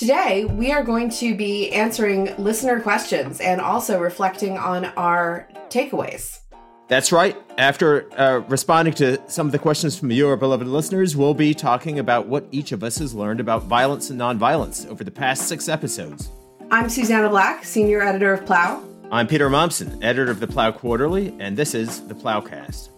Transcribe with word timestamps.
Today, 0.00 0.46
we 0.46 0.72
are 0.72 0.82
going 0.82 1.10
to 1.10 1.36
be 1.36 1.70
answering 1.72 2.34
listener 2.38 2.80
questions 2.80 3.38
and 3.38 3.60
also 3.60 4.00
reflecting 4.00 4.56
on 4.56 4.86
our 4.96 5.46
takeaways. 5.68 6.40
That's 6.88 7.12
right. 7.12 7.36
After 7.58 8.10
uh, 8.18 8.38
responding 8.48 8.94
to 8.94 9.20
some 9.28 9.44
of 9.44 9.52
the 9.52 9.58
questions 9.58 9.98
from 9.98 10.10
your 10.10 10.38
beloved 10.38 10.66
listeners, 10.66 11.18
we'll 11.18 11.34
be 11.34 11.52
talking 11.52 11.98
about 11.98 12.28
what 12.28 12.46
each 12.50 12.72
of 12.72 12.82
us 12.82 12.96
has 12.96 13.14
learned 13.14 13.40
about 13.40 13.64
violence 13.64 14.08
and 14.08 14.18
nonviolence 14.18 14.88
over 14.88 15.04
the 15.04 15.10
past 15.10 15.48
six 15.48 15.68
episodes. 15.68 16.30
I'm 16.70 16.88
Susannah 16.88 17.28
Black, 17.28 17.66
senior 17.66 18.00
editor 18.00 18.32
of 18.32 18.46
Plough. 18.46 18.82
I'm 19.12 19.26
Peter 19.26 19.50
Mommsen, 19.50 20.02
editor 20.02 20.30
of 20.30 20.40
the 20.40 20.46
Plough 20.46 20.72
Quarterly, 20.72 21.36
and 21.38 21.58
this 21.58 21.74
is 21.74 22.06
the 22.06 22.14
Ploughcast. 22.14 22.88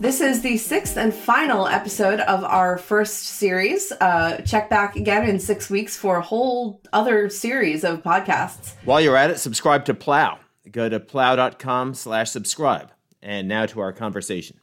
This 0.00 0.20
is 0.20 0.42
the 0.42 0.56
sixth 0.56 0.96
and 0.96 1.12
final 1.14 1.66
episode 1.66 2.20
of 2.20 2.44
our 2.44 2.78
first 2.78 3.24
series. 3.24 3.92
Uh, 3.92 4.40
check 4.42 4.68
back 4.68 4.96
again 4.96 5.28
in 5.28 5.38
six 5.38 5.70
weeks 5.70 5.96
for 5.96 6.16
a 6.16 6.22
whole 6.22 6.80
other 6.92 7.28
series 7.30 7.84
of 7.84 8.02
podcasts. 8.02 8.74
While 8.84 9.00
you're 9.00 9.16
at 9.16 9.30
it, 9.30 9.38
subscribe 9.38 9.84
to 9.86 9.94
Plough. 9.94 10.38
Go 10.70 10.88
to 10.88 11.00
plough.com 11.00 11.94
slash 11.94 12.30
subscribe. 12.30 12.92
And 13.22 13.48
now 13.48 13.66
to 13.66 13.80
our 13.80 13.92
conversation. 13.92 14.60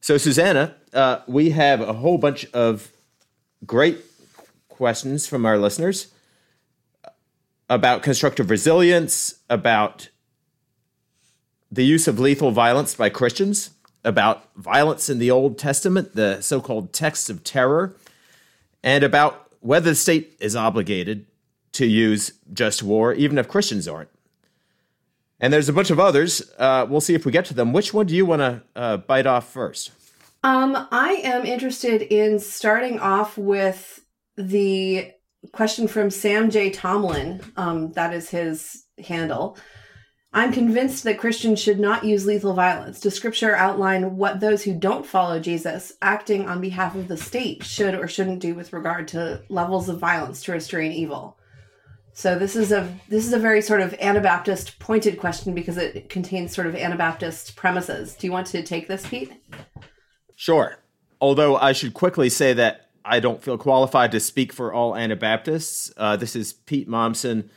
So, 0.00 0.18
Susannah, 0.18 0.76
uh, 0.92 1.20
we 1.26 1.50
have 1.50 1.80
a 1.80 1.94
whole 1.94 2.18
bunch 2.18 2.46
of 2.52 2.92
great 3.66 3.98
questions 4.68 5.26
from 5.26 5.46
our 5.46 5.58
listeners 5.58 6.12
about 7.68 8.02
constructive 8.02 8.50
resilience, 8.50 9.36
about 9.48 10.08
the 11.70 11.84
use 11.84 12.06
of 12.06 12.20
lethal 12.20 12.52
violence 12.52 12.94
by 12.94 13.08
Christians, 13.08 13.70
about 14.04 14.54
violence 14.56 15.08
in 15.08 15.18
the 15.18 15.30
Old 15.30 15.58
Testament, 15.58 16.14
the 16.14 16.40
so 16.40 16.60
called 16.60 16.92
texts 16.92 17.30
of 17.30 17.42
terror, 17.42 17.96
and 18.82 19.02
about 19.02 19.50
whether 19.60 19.90
the 19.90 19.94
state 19.96 20.36
is 20.40 20.54
obligated 20.54 21.26
to 21.72 21.86
use 21.86 22.32
just 22.52 22.82
war, 22.82 23.12
even 23.14 23.38
if 23.38 23.48
Christians 23.48 23.88
aren't. 23.88 24.10
And 25.40 25.52
there's 25.52 25.68
a 25.68 25.72
bunch 25.72 25.90
of 25.90 25.98
others. 25.98 26.42
Uh, 26.58 26.86
we'll 26.88 27.00
see 27.00 27.14
if 27.14 27.26
we 27.26 27.32
get 27.32 27.44
to 27.46 27.54
them. 27.54 27.72
Which 27.72 27.92
one 27.92 28.06
do 28.06 28.14
you 28.14 28.24
want 28.24 28.40
to 28.40 28.62
uh, 28.76 28.96
bite 28.98 29.26
off 29.26 29.52
first? 29.52 29.90
Um, 30.42 30.86
I 30.90 31.20
am 31.24 31.44
interested 31.44 32.02
in 32.02 32.38
starting 32.38 33.00
off 33.00 33.36
with 33.36 34.04
the 34.36 35.12
question 35.52 35.88
from 35.88 36.10
Sam 36.10 36.50
J. 36.50 36.70
Tomlin. 36.70 37.40
Um, 37.56 37.92
that 37.92 38.12
is 38.14 38.28
his 38.30 38.84
handle. 39.04 39.56
I'm 40.34 40.52
convinced 40.52 41.04
that 41.04 41.18
Christians 41.18 41.60
should 41.60 41.78
not 41.78 42.04
use 42.04 42.26
lethal 42.26 42.54
violence. 42.54 42.98
Does 42.98 43.14
scripture 43.14 43.54
outline 43.54 44.16
what 44.16 44.40
those 44.40 44.64
who 44.64 44.74
don't 44.74 45.06
follow 45.06 45.38
Jesus, 45.38 45.92
acting 46.02 46.48
on 46.48 46.60
behalf 46.60 46.96
of 46.96 47.06
the 47.06 47.16
state, 47.16 47.62
should 47.62 47.94
or 47.94 48.08
shouldn't 48.08 48.40
do 48.40 48.52
with 48.56 48.72
regard 48.72 49.06
to 49.08 49.42
levels 49.48 49.88
of 49.88 50.00
violence 50.00 50.42
to 50.42 50.52
restrain 50.52 50.90
evil? 50.90 51.38
So 52.14 52.36
this 52.36 52.56
is 52.56 52.72
a 52.72 52.92
this 53.08 53.26
is 53.26 53.32
a 53.32 53.38
very 53.38 53.62
sort 53.62 53.80
of 53.80 53.94
Anabaptist 53.94 54.78
pointed 54.80 55.18
question 55.20 55.54
because 55.54 55.76
it 55.76 56.08
contains 56.08 56.52
sort 56.52 56.66
of 56.66 56.74
Anabaptist 56.74 57.54
premises. 57.54 58.14
Do 58.14 58.26
you 58.26 58.32
want 58.32 58.48
to 58.48 58.62
take 58.62 58.88
this, 58.88 59.06
Pete? 59.06 59.32
Sure. 60.34 60.78
Although 61.20 61.56
I 61.56 61.72
should 61.72 61.94
quickly 61.94 62.28
say 62.28 62.52
that 62.54 62.88
I 63.04 63.20
don't 63.20 63.42
feel 63.42 63.58
qualified 63.58 64.10
to 64.12 64.20
speak 64.20 64.52
for 64.52 64.72
all 64.72 64.96
Anabaptists. 64.96 65.92
Uh, 65.96 66.16
this 66.16 66.34
is 66.34 66.52
Pete 66.52 66.88
Mommsen, 66.88 67.50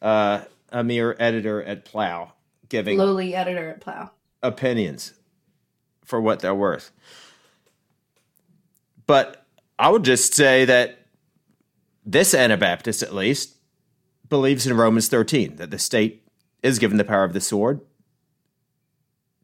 uh, 0.00 0.42
a 0.72 0.82
mere 0.82 1.16
editor 1.18 1.62
at 1.62 1.84
Plough, 1.84 2.32
giving 2.68 2.98
lowly 2.98 3.34
editor 3.34 3.68
at 3.68 3.80
Plough 3.80 4.10
opinions 4.42 5.14
for 6.04 6.20
what 6.20 6.40
they're 6.40 6.54
worth. 6.54 6.90
But 9.06 9.46
I 9.78 9.88
would 9.88 10.04
just 10.04 10.34
say 10.34 10.64
that 10.64 11.06
this 12.04 12.34
Anabaptist, 12.34 13.02
at 13.02 13.14
least, 13.14 13.56
believes 14.28 14.66
in 14.66 14.76
Romans 14.76 15.08
13 15.08 15.56
that 15.56 15.70
the 15.70 15.78
state 15.78 16.26
is 16.62 16.78
given 16.78 16.96
the 16.96 17.04
power 17.04 17.24
of 17.24 17.32
the 17.32 17.40
sword 17.40 17.80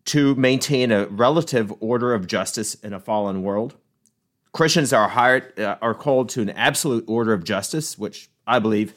to 0.06 0.34
maintain 0.36 0.90
a 0.90 1.06
relative 1.06 1.72
order 1.80 2.14
of 2.14 2.26
justice 2.26 2.74
in 2.76 2.92
a 2.92 3.00
fallen 3.00 3.42
world. 3.42 3.76
Christians 4.52 4.92
are 4.92 5.08
hired, 5.08 5.58
uh, 5.60 5.76
are 5.82 5.94
called 5.94 6.30
to 6.30 6.40
an 6.40 6.50
absolute 6.50 7.04
order 7.06 7.32
of 7.34 7.44
justice, 7.44 7.98
which 7.98 8.30
I 8.46 8.58
believe 8.58 8.94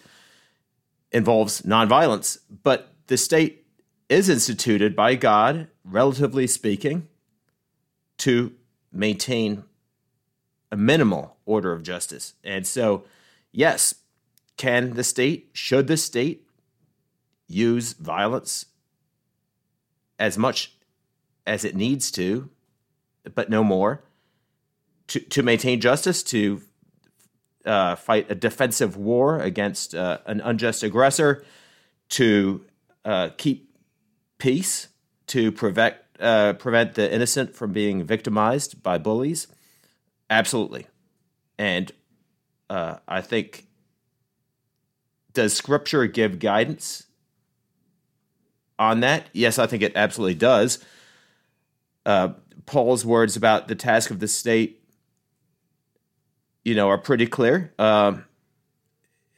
involves 1.12 1.62
nonviolence, 1.62 2.38
but 2.64 2.94
the 3.08 3.18
state 3.18 3.66
is 4.10 4.30
instituted 4.30 4.96
by 4.96 5.16
God, 5.16 5.68
relatively 5.84 6.48
speaking, 6.48 7.08
to 8.18 8.54
maintain 8.92 9.64
a 10.72 10.78
minimal 10.78 11.38
order 11.46 11.74
of 11.74 11.84
justice. 11.84 12.34
And 12.44 12.66
so, 12.66 13.04
yes, 13.52 13.96
can 14.58 14.94
the 14.94 15.04
state, 15.04 15.50
should 15.54 15.88
the 15.88 15.98
state 15.98 16.48
use 17.48 17.94
violence 17.94 18.66
as 20.20 20.38
much 20.38 20.74
as 21.46 21.66
it 21.66 21.76
needs 21.76 22.12
to, 22.12 22.50
but 23.34 23.50
no 23.50 23.64
more, 23.64 24.04
to, 25.08 25.20
to 25.20 25.44
maintain 25.44 25.82
justice, 25.82 26.24
to 26.24 26.62
uh, 27.66 27.96
fight 27.96 28.30
a 28.30 28.36
defensive 28.36 28.98
war 28.98 29.40
against 29.40 29.96
uh, 29.96 30.20
an 30.26 30.42
unjust 30.42 30.84
aggressor, 30.84 31.44
to 32.10 32.66
uh, 33.06 33.30
keep 33.38 33.74
peace, 34.38 34.90
to 35.28 35.52
prevent 35.52 35.96
uh, 36.20 36.54
prevent 36.54 36.96
the 36.96 37.12
innocent 37.12 37.56
from 37.56 37.72
being 37.72 38.04
victimized 38.04 38.84
by 38.84 38.98
bullies. 38.98 39.48
Absolutely, 40.30 40.88
and 41.58 41.92
uh, 42.70 42.98
I 43.08 43.22
think 43.22 43.68
does 45.34 45.54
Scripture 45.54 46.08
give 46.08 46.40
guidance 46.40 47.06
on 48.78 49.00
that? 49.02 49.28
Yes, 49.34 49.60
I 49.60 49.68
think 49.68 49.84
it 49.84 49.94
absolutely 49.96 50.36
does. 50.36 50.84
Uh, 52.06 52.30
Paul's 52.66 53.06
words 53.06 53.36
about 53.36 53.68
the 53.68 53.76
task 53.76 54.12
of 54.12 54.20
the 54.20 54.28
state 54.28 54.81
you 56.64 56.76
know, 56.76 56.90
are 56.90 56.98
pretty 56.98 57.28
clear. 57.28 57.74
Um, 57.80 58.26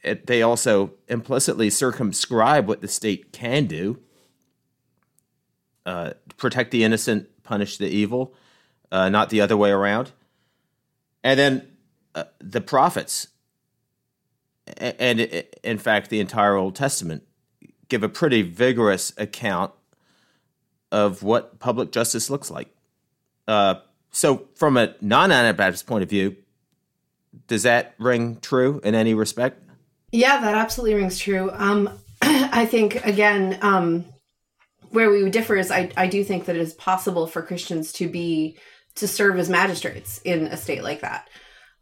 it, 0.02 0.26
they 0.26 0.42
also 0.42 0.92
implicitly 1.08 1.70
circumscribe 1.70 2.68
what 2.68 2.80
the 2.80 2.88
state 2.88 3.32
can 3.32 3.66
do 3.66 4.00
uh, 5.86 6.12
protect 6.36 6.70
the 6.70 6.84
innocent, 6.84 7.28
punish 7.42 7.76
the 7.76 7.86
evil, 7.86 8.34
uh, 8.90 9.08
not 9.08 9.30
the 9.30 9.40
other 9.40 9.56
way 9.56 9.70
around. 9.70 10.12
And 11.22 11.38
then 11.38 11.68
uh, 12.14 12.24
the 12.38 12.60
prophets, 12.60 13.28
and 14.78 15.20
in 15.20 15.78
fact, 15.78 16.10
the 16.10 16.20
entire 16.20 16.56
Old 16.56 16.74
Testament, 16.74 17.22
give 17.88 18.02
a 18.02 18.08
pretty 18.08 18.42
vigorous 18.42 19.12
account 19.18 19.72
of 20.90 21.22
what 21.22 21.58
public 21.58 21.92
justice 21.92 22.30
looks 22.30 22.50
like. 22.50 22.68
Uh, 23.46 23.74
so, 24.10 24.48
from 24.54 24.76
a 24.76 24.94
non 25.00 25.30
Anabaptist 25.30 25.86
point 25.86 26.02
of 26.02 26.08
view, 26.08 26.36
does 27.46 27.64
that 27.64 27.94
ring 27.98 28.38
true 28.40 28.80
in 28.84 28.94
any 28.94 29.14
respect? 29.14 29.62
Yeah, 30.12 30.40
that 30.40 30.54
absolutely 30.54 30.94
rings 30.94 31.18
true. 31.18 31.50
Um, 31.52 31.90
I 32.22 32.66
think 32.66 33.04
again, 33.04 33.58
um, 33.62 34.04
where 34.90 35.10
we 35.10 35.22
would 35.24 35.32
differ 35.32 35.56
is 35.56 35.70
I, 35.70 35.90
I 35.96 36.06
do 36.06 36.22
think 36.22 36.44
that 36.44 36.56
it 36.56 36.62
is 36.62 36.72
possible 36.74 37.26
for 37.26 37.42
Christians 37.42 37.92
to 37.94 38.08
be 38.08 38.56
to 38.96 39.08
serve 39.08 39.38
as 39.38 39.50
magistrates 39.50 40.20
in 40.24 40.46
a 40.46 40.56
state 40.56 40.84
like 40.84 41.00
that. 41.00 41.28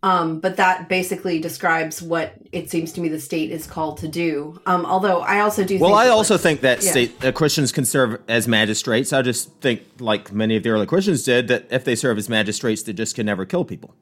Um, 0.05 0.41
but 0.41 0.57
that 0.57 0.89
basically 0.89 1.39
describes 1.39 2.03
what 2.03 2.33
it 2.51 2.71
seems 2.71 2.93
to 2.95 3.01
me 3.01 3.09
the 3.09 3.21
state 3.21 3.53
is 3.53 3.69
called 3.69 3.99
to 3.99 4.09
do. 4.09 4.61
Um, 4.67 4.85
although 4.85 5.21
I 5.21 5.41
also 5.41 5.63
do. 5.63 5.79
Well, 5.79 5.95
I 5.95 6.09
also 6.09 6.35
like, 6.35 6.41
think 6.41 6.61
that 6.63 6.83
yeah. 6.83 6.91
state 6.91 7.25
uh, 7.25 7.31
Christians 7.31 7.71
can 7.71 7.85
serve 7.85 8.21
as 8.27 8.49
magistrates. 8.49 9.13
I 9.13 9.23
just 9.23 9.53
think, 9.61 9.83
like 10.01 10.33
many 10.33 10.57
of 10.57 10.65
the 10.65 10.71
early 10.71 10.87
Christians 10.87 11.23
did, 11.23 11.47
that 11.49 11.67
if 11.71 11.85
they 11.85 11.95
serve 11.95 12.19
as 12.19 12.29
magistrates, 12.29 12.83
they 12.83 12.93
just 12.93 13.15
can 13.15 13.27
never 13.27 13.47
kill 13.47 13.65
people. 13.65 13.95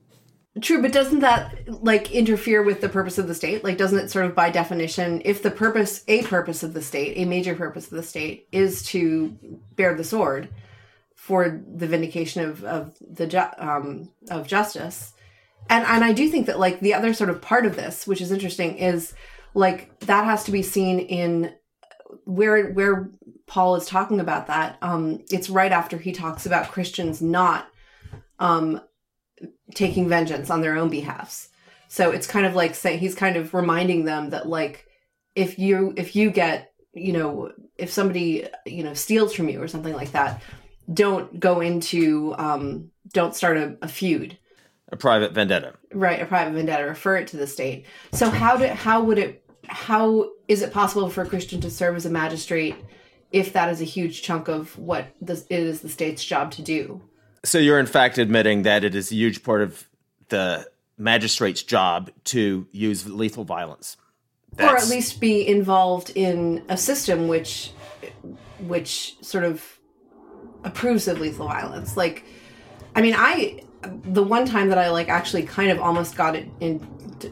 True, 0.60 0.82
but 0.82 0.92
doesn't 0.92 1.20
that 1.20 1.82
like 1.84 2.10
interfere 2.10 2.62
with 2.64 2.80
the 2.80 2.88
purpose 2.88 3.18
of 3.18 3.28
the 3.28 3.36
state? 3.36 3.62
Like, 3.62 3.78
doesn't 3.78 3.98
it 3.98 4.10
sort 4.10 4.24
of 4.24 4.34
by 4.34 4.50
definition, 4.50 5.22
if 5.24 5.42
the 5.42 5.50
purpose, 5.50 6.02
a 6.08 6.24
purpose 6.24 6.64
of 6.64 6.74
the 6.74 6.82
state, 6.82 7.16
a 7.16 7.24
major 7.24 7.54
purpose 7.54 7.84
of 7.84 7.96
the 7.96 8.02
state 8.02 8.48
is 8.50 8.82
to 8.86 9.38
bear 9.76 9.94
the 9.94 10.02
sword 10.02 10.48
for 11.14 11.62
the 11.72 11.86
vindication 11.86 12.42
of 12.42 12.64
of 12.64 12.96
the 13.00 13.28
ju- 13.28 13.38
um, 13.58 14.10
of 14.28 14.48
justice, 14.48 15.12
and 15.68 15.84
and 15.86 16.02
I 16.02 16.12
do 16.12 16.28
think 16.28 16.46
that 16.46 16.58
like 16.58 16.80
the 16.80 16.94
other 16.94 17.14
sort 17.14 17.30
of 17.30 17.40
part 17.40 17.64
of 17.64 17.76
this, 17.76 18.04
which 18.04 18.20
is 18.20 18.32
interesting, 18.32 18.76
is 18.76 19.14
like 19.54 20.00
that 20.00 20.24
has 20.24 20.42
to 20.44 20.50
be 20.50 20.62
seen 20.62 20.98
in 20.98 21.54
where 22.24 22.72
where 22.72 23.08
Paul 23.46 23.76
is 23.76 23.86
talking 23.86 24.18
about 24.18 24.48
that. 24.48 24.78
Um, 24.82 25.22
it's 25.30 25.48
right 25.48 25.70
after 25.70 25.96
he 25.96 26.10
talks 26.10 26.44
about 26.44 26.72
Christians 26.72 27.22
not 27.22 27.68
um 28.40 28.80
taking 29.74 30.08
vengeance 30.08 30.50
on 30.50 30.60
their 30.60 30.76
own 30.76 30.88
behalfs. 30.88 31.48
So 31.88 32.10
it's 32.10 32.26
kind 32.26 32.46
of 32.46 32.54
like 32.54 32.74
saying 32.74 33.00
he's 33.00 33.14
kind 33.14 33.36
of 33.36 33.52
reminding 33.52 34.04
them 34.04 34.30
that 34.30 34.48
like 34.48 34.86
if 35.34 35.58
you 35.58 35.92
if 35.96 36.14
you 36.14 36.30
get 36.30 36.72
you 36.92 37.12
know 37.12 37.52
if 37.76 37.90
somebody 37.90 38.46
you 38.66 38.84
know 38.84 38.94
steals 38.94 39.34
from 39.34 39.48
you 39.48 39.60
or 39.62 39.68
something 39.68 39.94
like 39.94 40.12
that, 40.12 40.42
don't 40.92 41.40
go 41.40 41.60
into 41.60 42.34
um, 42.38 42.90
don't 43.12 43.34
start 43.34 43.56
a, 43.56 43.76
a 43.82 43.88
feud. 43.88 44.38
a 44.92 44.96
private 44.96 45.32
vendetta. 45.32 45.74
Right, 45.92 46.20
a 46.20 46.26
private 46.26 46.54
vendetta. 46.54 46.84
Refer 46.84 47.16
it 47.18 47.28
to 47.28 47.36
the 47.36 47.46
state. 47.46 47.86
So 48.12 48.30
how 48.30 48.56
do 48.56 48.66
how 48.66 49.02
would 49.02 49.18
it 49.18 49.44
how 49.66 50.30
is 50.48 50.62
it 50.62 50.72
possible 50.72 51.08
for 51.08 51.22
a 51.22 51.28
Christian 51.28 51.60
to 51.60 51.70
serve 51.70 51.96
as 51.96 52.06
a 52.06 52.10
magistrate 52.10 52.76
if 53.32 53.52
that 53.52 53.68
is 53.68 53.80
a 53.80 53.84
huge 53.84 54.22
chunk 54.22 54.48
of 54.48 54.76
what 54.78 55.06
this 55.20 55.46
it 55.48 55.60
is 55.60 55.80
the 55.80 55.88
state's 55.88 56.24
job 56.24 56.50
to 56.52 56.62
do? 56.62 57.00
So 57.44 57.58
you're 57.58 57.80
in 57.80 57.86
fact 57.86 58.18
admitting 58.18 58.62
that 58.62 58.84
it 58.84 58.94
is 58.94 59.10
a 59.10 59.14
huge 59.14 59.42
part 59.42 59.62
of 59.62 59.88
the 60.28 60.68
magistrate's 60.98 61.62
job 61.62 62.10
to 62.24 62.66
use 62.72 63.06
lethal 63.08 63.44
violence. 63.44 63.96
That's... 64.54 64.72
Or 64.72 64.76
at 64.76 64.88
least 64.88 65.20
be 65.20 65.46
involved 65.46 66.12
in 66.14 66.64
a 66.68 66.76
system 66.76 67.28
which 67.28 67.72
which 68.60 69.16
sort 69.22 69.44
of 69.44 69.78
approves 70.64 71.08
of 71.08 71.20
lethal 71.20 71.48
violence. 71.48 71.96
Like 71.96 72.24
I 72.94 73.02
mean, 73.02 73.14
I 73.16 73.62
the 73.82 74.22
one 74.22 74.44
time 74.44 74.68
that 74.68 74.78
I 74.78 74.90
like 74.90 75.08
actually 75.08 75.44
kind 75.44 75.70
of 75.70 75.80
almost 75.80 76.16
got 76.16 76.36
it 76.36 76.48
in 76.60 76.86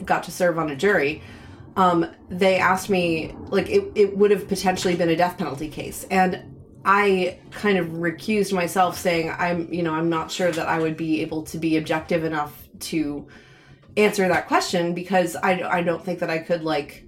got 0.05 0.23
to 0.25 0.31
serve 0.31 0.59
on 0.59 0.71
a 0.71 0.77
jury, 0.77 1.23
um, 1.77 2.07
they 2.31 2.59
asked 2.59 2.89
me 2.89 3.35
like 3.49 3.69
it, 3.69 3.91
it 3.95 4.17
would 4.17 4.31
have 4.31 4.49
potentially 4.49 4.97
been 4.97 5.09
a 5.09 5.17
death 5.17 5.37
penalty 5.39 5.69
case, 5.69 6.05
and 6.11 6.58
I 6.85 7.39
kind 7.51 7.79
of 7.79 7.89
recused 7.89 8.53
myself, 8.53 8.99
saying 8.99 9.35
I'm 9.37 9.73
you 9.73 9.83
know 9.83 9.95
I'm 9.95 10.09
not 10.09 10.31
sure 10.31 10.51
that 10.51 10.69
I 10.69 10.79
would 10.79 10.97
be 10.97 11.23
able 11.23 11.43
to 11.45 11.59
be 11.59 11.77
objective 11.77 12.25
enough 12.25 12.69
to 12.81 13.27
answer 13.97 14.29
that 14.29 14.47
question 14.47 14.95
because 14.95 15.37
I 15.37 15.63
I 15.63 15.83
don't 15.83 16.05
think 16.05 16.21
that 16.21 16.31
I 16.31 16.39
could 16.39 16.63
like 16.63 17.05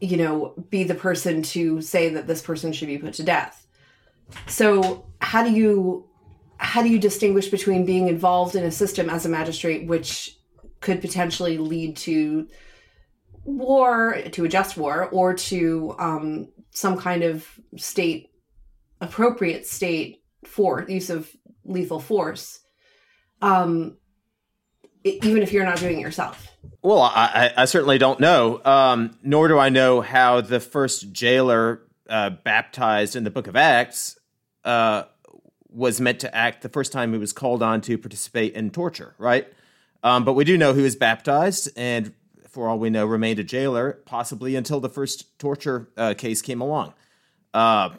you 0.00 0.16
know 0.16 0.54
be 0.70 0.84
the 0.84 0.94
person 0.94 1.42
to 1.42 1.80
say 1.80 2.10
that 2.10 2.26
this 2.26 2.42
person 2.42 2.72
should 2.72 2.88
be 2.88 2.98
put 2.98 3.14
to 3.14 3.22
death. 3.22 3.66
So 4.46 5.06
how 5.20 5.42
do 5.42 5.52
you 5.52 6.08
how 6.58 6.82
do 6.82 6.88
you 6.88 6.98
distinguish 6.98 7.48
between 7.48 7.84
being 7.84 8.08
involved 8.08 8.56
in 8.56 8.64
a 8.64 8.70
system 8.70 9.10
as 9.10 9.26
a 9.26 9.28
magistrate 9.28 9.86
which 9.86 10.36
could 10.80 11.00
potentially 11.00 11.58
lead 11.58 11.96
to 11.96 12.48
war 13.44 14.20
to 14.32 14.44
a 14.44 14.48
just 14.48 14.76
war 14.76 15.08
or 15.10 15.34
to 15.34 15.94
um, 15.98 16.48
some 16.76 16.98
kind 16.98 17.22
of 17.22 17.46
state 17.76 18.30
appropriate 19.00 19.66
state 19.66 20.22
for 20.44 20.84
use 20.88 21.10
of 21.10 21.30
lethal 21.64 22.00
force 22.00 22.60
um, 23.42 23.96
even 25.04 25.42
if 25.42 25.52
you're 25.52 25.64
not 25.64 25.78
doing 25.78 25.98
it 25.98 26.02
yourself 26.02 26.48
well 26.82 27.02
i, 27.02 27.52
I 27.56 27.64
certainly 27.64 27.98
don't 27.98 28.20
know 28.20 28.60
um, 28.64 29.18
nor 29.22 29.48
do 29.48 29.58
i 29.58 29.68
know 29.68 30.00
how 30.00 30.40
the 30.40 30.60
first 30.60 31.12
jailer 31.12 31.82
uh, 32.08 32.30
baptized 32.30 33.16
in 33.16 33.24
the 33.24 33.30
book 33.30 33.46
of 33.46 33.56
acts 33.56 34.18
uh, 34.64 35.04
was 35.76 36.00
meant 36.00 36.20
to 36.20 36.34
act 36.34 36.62
the 36.62 36.68
first 36.68 36.90
time 36.90 37.12
he 37.12 37.18
was 37.18 37.32
called 37.32 37.62
on 37.62 37.82
to 37.82 37.98
participate 37.98 38.54
in 38.54 38.70
torture, 38.70 39.14
right? 39.18 39.46
Um, 40.02 40.24
but 40.24 40.32
we 40.32 40.44
do 40.44 40.56
know 40.56 40.72
he 40.72 40.82
was 40.82 40.96
baptized, 40.96 41.68
and 41.76 42.14
for 42.56 42.70
all 42.70 42.78
we 42.78 42.88
know, 42.88 43.04
remained 43.04 43.38
a 43.38 43.44
jailer, 43.44 43.98
possibly 44.06 44.56
until 44.56 44.80
the 44.80 44.88
first 44.88 45.38
torture 45.38 45.90
uh, 45.94 46.14
case 46.16 46.40
came 46.40 46.62
along. 46.62 46.94
Uh, 47.52 47.90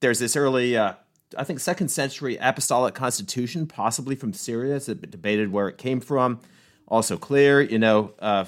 there's 0.00 0.18
this 0.18 0.34
early, 0.34 0.76
uh, 0.76 0.94
I 1.38 1.44
think, 1.44 1.60
second 1.60 1.90
century 1.90 2.36
apostolic 2.40 2.96
constitution, 2.96 3.68
possibly 3.68 4.16
from 4.16 4.32
Syria. 4.32 4.74
It's 4.74 4.86
debated 4.86 5.52
where 5.52 5.68
it 5.68 5.78
came 5.78 6.00
from. 6.00 6.40
Also 6.88 7.16
clear, 7.16 7.60
you 7.60 7.78
know, 7.78 8.10
uh, 8.18 8.46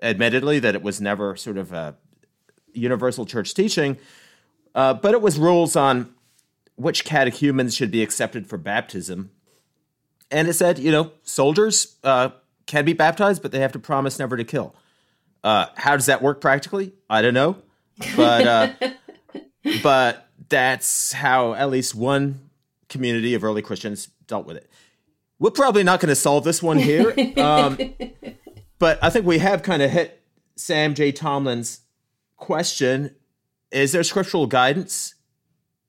admittedly, 0.00 0.58
that 0.60 0.74
it 0.74 0.82
was 0.82 0.98
never 0.98 1.36
sort 1.36 1.58
of 1.58 1.70
a 1.74 1.96
universal 2.72 3.26
church 3.26 3.52
teaching, 3.52 3.98
uh, 4.74 4.94
but 4.94 5.12
it 5.12 5.20
was 5.20 5.38
rules 5.38 5.76
on 5.76 6.14
which 6.76 7.04
catechumens 7.04 7.74
should 7.74 7.90
be 7.90 8.02
accepted 8.02 8.46
for 8.46 8.56
baptism. 8.56 9.30
And 10.30 10.48
it 10.48 10.54
said, 10.54 10.78
you 10.78 10.90
know, 10.90 11.12
soldiers 11.22 11.96
uh, 12.02 12.30
can 12.68 12.84
be 12.84 12.92
baptized, 12.92 13.42
but 13.42 13.50
they 13.50 13.58
have 13.58 13.72
to 13.72 13.80
promise 13.80 14.20
never 14.20 14.36
to 14.36 14.44
kill. 14.44 14.76
Uh, 15.42 15.66
how 15.74 15.96
does 15.96 16.06
that 16.06 16.22
work 16.22 16.40
practically? 16.40 16.92
I 17.10 17.22
don't 17.22 17.34
know, 17.34 17.56
but 18.14 18.46
uh, 18.46 18.72
but 19.82 20.28
that's 20.48 21.12
how 21.12 21.54
at 21.54 21.70
least 21.70 21.96
one 21.96 22.50
community 22.88 23.34
of 23.34 23.42
early 23.42 23.62
Christians 23.62 24.08
dealt 24.26 24.46
with 24.46 24.56
it. 24.56 24.70
We're 25.40 25.50
probably 25.50 25.82
not 25.82 26.00
going 26.00 26.10
to 26.10 26.16
solve 26.16 26.44
this 26.44 26.62
one 26.62 26.78
here, 26.78 27.14
um, 27.36 27.78
but 28.78 28.98
I 29.02 29.10
think 29.10 29.26
we 29.26 29.38
have 29.38 29.62
kind 29.62 29.82
of 29.82 29.90
hit 29.90 30.22
Sam 30.56 30.94
J. 30.94 31.10
Tomlin's 31.10 31.80
question: 32.36 33.14
Is 33.70 33.92
there 33.92 34.02
scriptural 34.02 34.46
guidance 34.46 35.14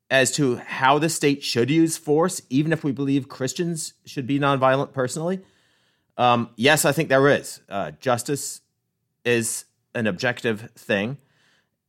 as 0.09 0.31
to 0.33 0.57
how 0.57 0.97
the 0.97 1.09
state 1.09 1.43
should 1.43 1.69
use 1.69 1.97
force, 1.97 2.41
even 2.49 2.71
if 2.71 2.83
we 2.83 2.91
believe 2.91 3.27
Christians 3.27 3.93
should 4.05 4.25
be 4.25 4.39
nonviolent 4.39 4.93
personally? 4.93 5.41
Um, 6.19 6.49
yes, 6.57 6.83
I 6.83 6.91
think 6.91 7.07
there 7.09 7.27
is. 7.29 7.61
Uh, 7.69 7.91
justice 7.99 8.59
is 9.23 9.65
an 9.95 10.05
objective 10.05 10.69
thing. 10.75 11.17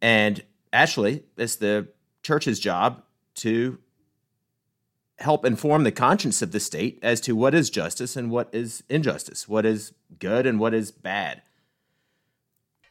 And 0.00 0.42
actually, 0.72 1.24
it's 1.36 1.56
the 1.56 1.88
church's 2.22 2.60
job 2.60 3.02
to 3.36 3.78
help 5.18 5.44
inform 5.44 5.84
the 5.84 5.92
conscience 5.92 6.40
of 6.40 6.52
the 6.52 6.60
state 6.60 6.98
as 7.02 7.20
to 7.22 7.34
what 7.34 7.54
is 7.54 7.68
justice 7.68 8.16
and 8.16 8.30
what 8.30 8.48
is 8.52 8.84
injustice, 8.88 9.48
what 9.48 9.66
is 9.66 9.92
good 10.18 10.46
and 10.46 10.58
what 10.58 10.72
is 10.72 10.92
bad 10.92 11.42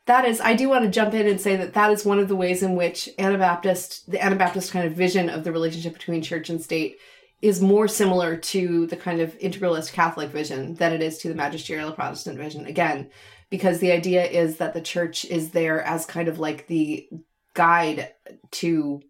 that 0.10 0.26
is 0.26 0.42
i 0.42 0.56
do 0.56 0.68
want 0.68 0.84
to 0.84 0.90
jump 0.90 1.14
in 1.14 1.28
and 1.28 1.40
say 1.40 1.56
that 1.56 1.76
that 1.76 1.92
is 1.92 2.04
one 2.04 2.18
of 2.18 2.28
the 2.28 2.36
ways 2.36 2.64
in 2.64 2.76
which 2.76 3.08
anabaptist 3.20 4.10
the 4.10 4.22
anabaptist 4.24 4.72
kind 4.72 4.88
of 4.88 4.94
vision 4.94 5.30
of 5.30 5.44
the 5.44 5.52
relationship 5.52 5.94
between 5.94 6.20
church 6.20 6.50
and 6.50 6.62
state 6.62 6.98
is 7.42 7.62
more 7.62 7.88
similar 7.88 8.36
to 8.36 8.86
the 8.88 8.98
kind 8.98 9.22
of 9.22 9.38
integralist 9.40 9.94
catholic 9.94 10.30
vision 10.30 10.76
than 10.76 10.92
it 10.94 11.02
is 11.02 11.18
to 11.18 11.30
the 11.30 11.36
magisterial 11.36 11.92
protestant 11.92 12.38
vision 12.38 12.66
again 12.66 13.10
because 13.50 13.80
the 13.80 13.92
idea 13.92 14.26
is 14.26 14.58
that 14.58 14.74
the 14.74 14.82
church 14.82 15.26
is 15.26 15.52
there 15.52 15.82
as 15.82 16.06
kind 16.06 16.28
of 16.28 16.40
like 16.40 16.68
the 16.68 17.08
guide 17.54 18.14
to 18.52 19.02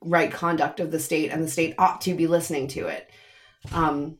right 0.00 0.32
conduct 0.32 0.80
of 0.80 0.90
the 0.90 0.98
state 0.98 1.30
and 1.30 1.42
the 1.42 1.48
state 1.48 1.74
ought 1.78 2.00
to 2.00 2.14
be 2.14 2.26
listening 2.26 2.66
to 2.68 2.86
it. 2.86 3.08
Um 3.72 4.18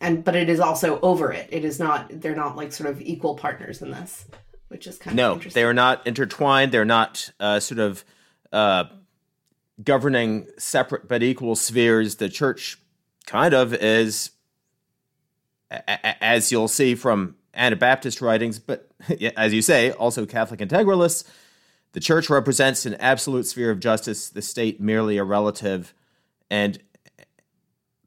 and 0.00 0.22
but 0.22 0.36
it 0.36 0.48
is 0.48 0.60
also 0.60 1.00
over 1.00 1.32
it. 1.32 1.48
It 1.50 1.64
is 1.64 1.78
not 1.78 2.08
they're 2.20 2.36
not 2.36 2.56
like 2.56 2.72
sort 2.72 2.90
of 2.90 3.00
equal 3.00 3.36
partners 3.36 3.82
in 3.82 3.90
this 3.90 4.26
which 4.68 4.86
is 4.86 4.98
kind 4.98 5.16
no, 5.16 5.32
of 5.32 5.44
no, 5.44 5.50
they 5.50 5.64
are 5.64 5.74
not 5.74 6.06
intertwined. 6.06 6.72
They're 6.72 6.84
not 6.84 7.30
uh, 7.38 7.60
sort 7.60 7.78
of 7.78 8.04
uh, 8.52 8.84
governing 9.82 10.46
separate 10.58 11.08
but 11.08 11.22
equal 11.22 11.56
spheres. 11.56 12.16
The 12.16 12.28
church 12.28 12.78
kind 13.26 13.54
of 13.54 13.74
is, 13.74 14.30
as 15.70 16.52
you'll 16.52 16.68
see 16.68 16.94
from 16.94 17.36
Anabaptist 17.54 18.20
writings, 18.20 18.58
but 18.58 18.90
as 19.36 19.52
you 19.52 19.62
say, 19.62 19.90
also 19.92 20.26
Catholic 20.26 20.60
integralists. 20.60 21.24
The 21.92 22.00
church 22.00 22.28
represents 22.28 22.86
an 22.86 22.94
absolute 22.94 23.46
sphere 23.46 23.70
of 23.70 23.78
justice, 23.78 24.28
the 24.28 24.42
state 24.42 24.80
merely 24.80 25.16
a 25.16 25.24
relative 25.24 25.94
and 26.50 26.80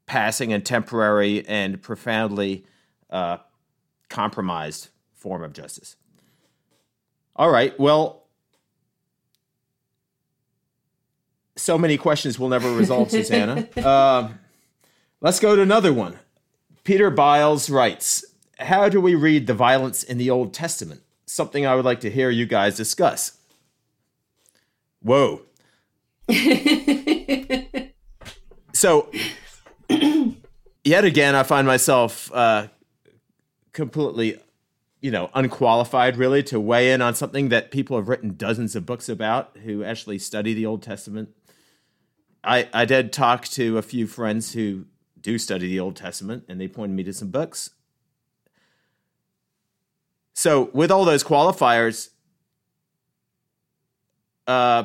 passing 0.04 0.52
and 0.52 0.64
temporary 0.64 1.46
and 1.46 1.80
profoundly 1.80 2.66
uh, 3.10 3.38
compromised 4.08 4.88
form 5.14 5.42
of 5.42 5.52
justice. 5.52 5.96
All 7.36 7.50
right. 7.50 7.78
Well, 7.78 8.24
so 11.58 11.76
many 11.76 11.96
questions 11.98 12.38
will 12.38 12.48
never 12.48 12.72
resolve, 12.72 13.10
Susannah. 13.10 13.68
Uh, 13.76 14.30
let's 15.20 15.40
go 15.40 15.56
to 15.56 15.62
another 15.62 15.92
one. 15.92 16.18
Peter 16.84 17.10
Biles 17.10 17.68
writes 17.68 18.24
How 18.58 18.88
do 18.88 19.00
we 19.00 19.14
read 19.14 19.46
the 19.46 19.54
violence 19.54 20.02
in 20.02 20.18
the 20.18 20.30
Old 20.30 20.54
Testament? 20.54 21.02
Something 21.26 21.66
I 21.66 21.74
would 21.74 21.84
like 21.84 22.00
to 22.00 22.10
hear 22.10 22.30
you 22.30 22.46
guys 22.46 22.76
discuss. 22.76 23.38
Whoa. 25.00 25.42
so, 28.72 29.10
yet 30.84 31.04
again, 31.04 31.34
I 31.34 31.42
find 31.42 31.66
myself 31.66 32.32
uh, 32.32 32.68
completely 33.72 34.38
you 35.00 35.10
know, 35.10 35.30
unqualified 35.34 36.16
really 36.16 36.42
to 36.44 36.58
weigh 36.58 36.92
in 36.92 37.00
on 37.00 37.14
something 37.14 37.50
that 37.50 37.70
people 37.70 37.96
have 37.96 38.08
written 38.08 38.34
dozens 38.36 38.74
of 38.74 38.84
books 38.84 39.08
about 39.08 39.56
who 39.64 39.84
actually 39.84 40.18
study 40.18 40.54
the 40.54 40.66
Old 40.66 40.82
Testament. 40.82 41.28
I, 42.44 42.68
I 42.72 42.84
did 42.84 43.12
talk 43.12 43.46
to 43.48 43.78
a 43.78 43.82
few 43.82 44.06
friends 44.06 44.52
who 44.52 44.86
do 45.20 45.38
study 45.38 45.68
the 45.68 45.80
Old 45.80 45.96
Testament 45.96 46.44
and 46.48 46.60
they 46.60 46.68
pointed 46.68 46.96
me 46.96 47.02
to 47.04 47.12
some 47.12 47.30
books. 47.30 47.70
So, 50.34 50.70
with 50.72 50.92
all 50.92 51.04
those 51.04 51.24
qualifiers, 51.24 52.10
uh, 54.46 54.84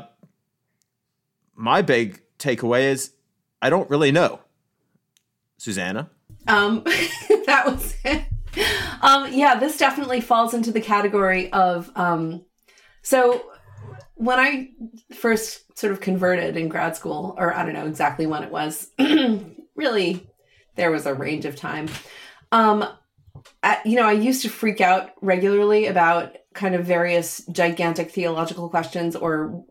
my 1.55 1.83
big 1.83 2.21
takeaway 2.39 2.85
is 2.85 3.11
I 3.61 3.69
don't 3.69 3.89
really 3.89 4.11
know. 4.11 4.39
Susannah? 5.57 6.09
Um, 6.47 6.83
that 7.45 7.63
was 7.67 7.95
it 8.03 8.25
um, 9.01 9.31
yeah, 9.33 9.55
this 9.55 9.77
definitely 9.77 10.21
falls 10.21 10.53
into 10.53 10.71
the 10.71 10.81
category 10.81 11.51
of. 11.51 11.91
Um, 11.95 12.45
so 13.01 13.51
when 14.15 14.39
I 14.39 14.69
first 15.15 15.62
sort 15.75 15.93
of 15.93 16.01
converted 16.01 16.57
in 16.57 16.69
grad 16.69 16.95
school, 16.95 17.35
or 17.37 17.53
I 17.53 17.63
don't 17.63 17.73
know 17.73 17.87
exactly 17.87 18.25
when 18.25 18.43
it 18.43 18.51
was, 18.51 18.89
really, 19.75 20.27
there 20.75 20.91
was 20.91 21.05
a 21.05 21.13
range 21.13 21.45
of 21.45 21.55
time. 21.55 21.89
Um, 22.51 22.85
I, 23.61 23.79
you 23.85 23.95
know, 23.95 24.07
I 24.07 24.13
used 24.13 24.43
to 24.43 24.49
freak 24.49 24.81
out 24.81 25.11
regularly 25.21 25.87
about 25.87 26.35
kind 26.53 26.75
of 26.75 26.85
various 26.85 27.43
gigantic 27.51 28.11
theological 28.11 28.69
questions 28.69 29.15
or, 29.15 29.63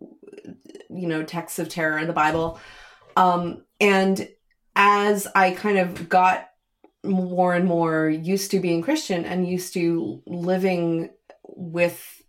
you 0.90 1.06
know, 1.06 1.22
texts 1.22 1.58
of 1.58 1.68
terror 1.68 1.98
in 1.98 2.08
the 2.08 2.12
Bible. 2.12 2.58
Um, 3.16 3.64
and 3.80 4.28
as 4.74 5.28
I 5.34 5.52
kind 5.52 5.78
of 5.78 6.08
got 6.08 6.48
more 7.04 7.54
and 7.54 7.66
more 7.66 8.08
used 8.08 8.50
to 8.52 8.60
being 8.60 8.82
Christian 8.82 9.24
and 9.24 9.46
used 9.46 9.74
to 9.74 10.22
living 10.26 11.10
with 11.44 12.22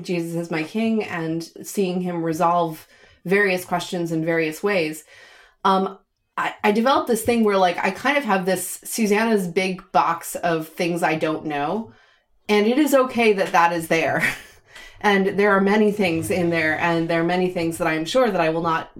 Jesus 0.00 0.36
as 0.36 0.50
my 0.50 0.62
king 0.62 1.04
and 1.04 1.42
seeing 1.62 2.00
him 2.00 2.22
resolve 2.22 2.86
various 3.28 3.64
questions 3.64 4.12
in 4.12 4.24
various 4.24 4.62
ways, 4.62 5.04
um, 5.64 5.98
I, 6.36 6.54
I 6.62 6.72
developed 6.72 7.08
this 7.08 7.22
thing 7.22 7.42
where 7.44 7.58
like 7.58 7.78
I 7.78 7.90
kind 7.90 8.16
of 8.16 8.24
have 8.24 8.46
this 8.46 8.80
Susannah's 8.84 9.48
big 9.48 9.90
box 9.92 10.36
of 10.36 10.68
things 10.68 11.02
I 11.02 11.16
don't 11.16 11.46
know, 11.46 11.92
and 12.48 12.66
it 12.66 12.78
is 12.78 12.94
okay 12.94 13.32
that 13.34 13.52
that 13.52 13.72
is 13.72 13.88
there. 13.88 14.22
and 15.00 15.38
there 15.38 15.50
are 15.50 15.60
many 15.60 15.90
things 15.90 16.30
in 16.30 16.50
there, 16.50 16.78
and 16.78 17.08
there 17.08 17.20
are 17.20 17.24
many 17.24 17.50
things 17.50 17.78
that 17.78 17.88
I'm 17.88 18.04
sure 18.04 18.30
that 18.30 18.40
I 18.40 18.50
will 18.50 18.62
not, 18.62 18.90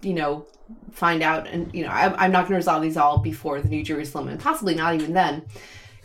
you 0.00 0.14
know, 0.14 0.46
find 0.92 1.22
out. 1.22 1.48
And 1.48 1.74
you 1.74 1.84
know, 1.84 1.90
I, 1.90 2.14
I'm 2.24 2.32
not 2.32 2.42
going 2.42 2.52
to 2.52 2.56
resolve 2.56 2.82
these 2.82 2.96
all 2.96 3.18
before 3.18 3.60
the 3.60 3.68
New 3.68 3.82
Jerusalem, 3.82 4.28
and 4.28 4.38
possibly 4.40 4.74
not 4.74 4.94
even 4.94 5.12
then. 5.12 5.44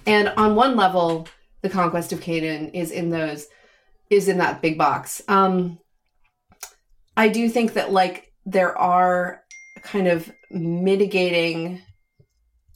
And 0.07 0.29
on 0.29 0.55
one 0.55 0.75
level, 0.75 1.27
the 1.61 1.69
conquest 1.69 2.11
of 2.11 2.21
Canaan 2.21 2.69
is 2.69 2.91
in 2.91 3.11
those 3.11 3.47
is 4.09 4.27
in 4.27 4.37
that 4.39 4.61
big 4.61 4.77
box. 4.77 5.21
Um, 5.27 5.79
I 7.17 7.29
do 7.29 7.49
think 7.49 7.73
that 7.73 7.91
like 7.91 8.33
there 8.45 8.77
are 8.77 9.41
kind 9.81 10.07
of 10.07 10.31
mitigating 10.51 11.81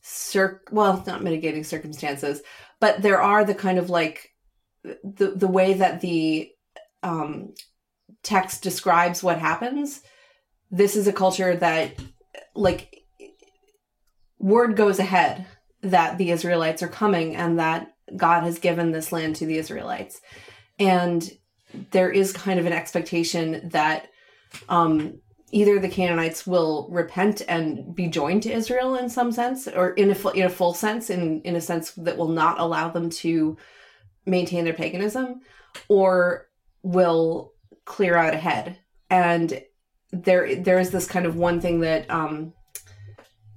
cir 0.01 0.61
well 0.71 1.03
not 1.05 1.23
mitigating 1.23 1.63
circumstances 1.63 2.41
but 2.79 3.01
there 3.01 3.21
are 3.21 3.43
the 3.43 3.53
kind 3.53 3.77
of 3.77 3.89
like 3.89 4.29
the 4.83 5.33
the 5.35 5.47
way 5.47 5.73
that 5.73 6.01
the 6.01 6.49
um 7.03 7.53
text 8.23 8.63
describes 8.63 9.23
what 9.23 9.39
happens. 9.39 10.01
This 10.71 10.95
is 10.95 11.07
a 11.07 11.13
culture 11.13 11.55
that 11.55 11.93
like 12.55 13.03
word 14.39 14.75
goes 14.75 14.99
ahead 14.99 15.45
that 15.81 16.17
the 16.17 16.31
israelites 16.31 16.83
are 16.83 16.89
coming 16.89 17.35
and 17.35 17.59
that 17.59 17.93
god 18.15 18.43
has 18.43 18.59
given 18.59 18.91
this 18.91 19.11
land 19.11 19.35
to 19.37 19.45
the 19.45 19.57
israelites. 19.57 20.21
And 20.77 21.29
there 21.91 22.09
is 22.09 22.33
kind 22.33 22.59
of 22.59 22.65
an 22.65 22.73
expectation 22.73 23.69
that 23.69 24.07
um 24.67 25.19
either 25.51 25.79
the 25.79 25.89
Canaanites 25.89 26.45
will 26.45 26.87
repent 26.91 27.41
and 27.47 27.95
be 27.95 28.07
joined 28.07 28.43
to 28.43 28.51
Israel 28.51 28.95
in 28.95 29.09
some 29.09 29.31
sense, 29.31 29.67
or 29.67 29.91
in 29.91 30.11
a 30.11 30.29
in 30.29 30.45
a 30.45 30.49
full 30.49 30.73
sense, 30.73 31.09
in 31.09 31.41
in 31.41 31.55
a 31.55 31.61
sense 31.61 31.91
that 31.91 32.17
will 32.17 32.29
not 32.29 32.59
allow 32.59 32.89
them 32.89 33.09
to 33.09 33.57
maintain 34.25 34.63
their 34.63 34.73
paganism, 34.73 35.41
or 35.87 36.47
will 36.83 37.53
clear 37.85 38.15
out 38.15 38.33
ahead. 38.33 38.77
And 39.09 39.61
there 40.11 40.55
there 40.55 40.79
is 40.79 40.91
this 40.91 41.07
kind 41.07 41.25
of 41.25 41.35
one 41.35 41.61
thing 41.61 41.79
that 41.81 42.09
um, 42.09 42.53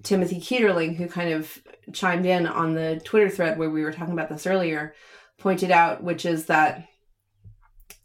Timothy 0.02 0.40
Keiderling, 0.40 0.96
who 0.96 1.06
kind 1.08 1.32
of 1.32 1.58
chimed 1.92 2.26
in 2.26 2.46
on 2.46 2.74
the 2.74 3.00
Twitter 3.04 3.28
thread 3.28 3.58
where 3.58 3.70
we 3.70 3.82
were 3.82 3.92
talking 3.92 4.14
about 4.14 4.28
this 4.28 4.46
earlier, 4.46 4.94
pointed 5.38 5.70
out, 5.70 6.02
which 6.02 6.24
is 6.24 6.46
that 6.46 6.86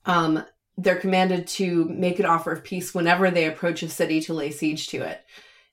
um, 0.05 0.43
they're 0.77 0.95
commanded 0.95 1.47
to 1.47 1.85
make 1.85 2.19
an 2.19 2.25
offer 2.25 2.51
of 2.51 2.63
peace 2.63 2.93
whenever 2.93 3.31
they 3.31 3.45
approach 3.45 3.81
a 3.83 3.89
city 3.89 4.21
to 4.21 4.33
lay 4.33 4.51
siege 4.51 4.87
to 4.89 5.01
it. 5.01 5.23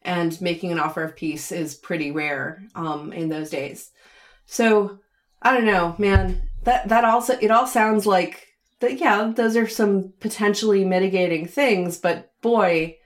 And 0.02 0.38
making 0.40 0.72
an 0.72 0.78
offer 0.78 1.02
of 1.02 1.16
peace 1.16 1.50
is 1.52 1.74
pretty 1.74 2.10
rare 2.10 2.62
um, 2.74 3.12
in 3.12 3.28
those 3.28 3.50
days. 3.50 3.90
So 4.46 4.98
I 5.40 5.54
don't 5.54 5.66
know, 5.66 5.94
man. 5.98 6.42
That 6.64 6.88
that 6.88 7.04
also 7.04 7.38
it 7.40 7.50
all 7.50 7.66
sounds 7.66 8.06
like 8.06 8.48
that. 8.80 8.98
Yeah, 8.98 9.32
those 9.34 9.56
are 9.56 9.68
some 9.68 10.12
potentially 10.20 10.84
mitigating 10.84 11.46
things, 11.46 11.98
but 11.98 12.32
boy, 12.40 12.96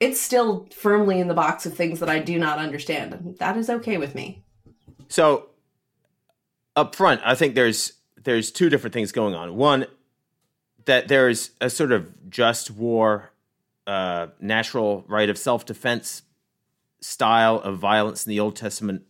it's 0.00 0.20
still 0.20 0.68
firmly 0.74 1.20
in 1.20 1.28
the 1.28 1.34
box 1.34 1.64
of 1.64 1.74
things 1.74 2.00
that 2.00 2.08
I 2.08 2.18
do 2.18 2.38
not 2.38 2.58
understand, 2.58 3.36
that 3.38 3.56
is 3.56 3.70
okay 3.70 3.98
with 3.98 4.14
me. 4.16 4.42
So 5.08 5.50
up 6.74 6.96
front, 6.96 7.20
I 7.24 7.34
think 7.34 7.54
there's 7.54 7.92
there's 8.24 8.50
two 8.50 8.68
different 8.68 8.94
things 8.94 9.12
going 9.12 9.34
on. 9.34 9.54
One, 9.54 9.86
that 10.84 11.08
there's 11.08 11.50
a 11.60 11.70
sort 11.70 11.92
of 11.92 12.30
just 12.30 12.70
war, 12.70 13.30
uh, 13.86 14.28
natural 14.40 15.04
right 15.08 15.28
of 15.28 15.38
self 15.38 15.64
defense 15.66 16.22
style 17.00 17.56
of 17.56 17.78
violence 17.78 18.26
in 18.26 18.30
the 18.30 18.40
Old 18.40 18.56
Testament, 18.56 19.02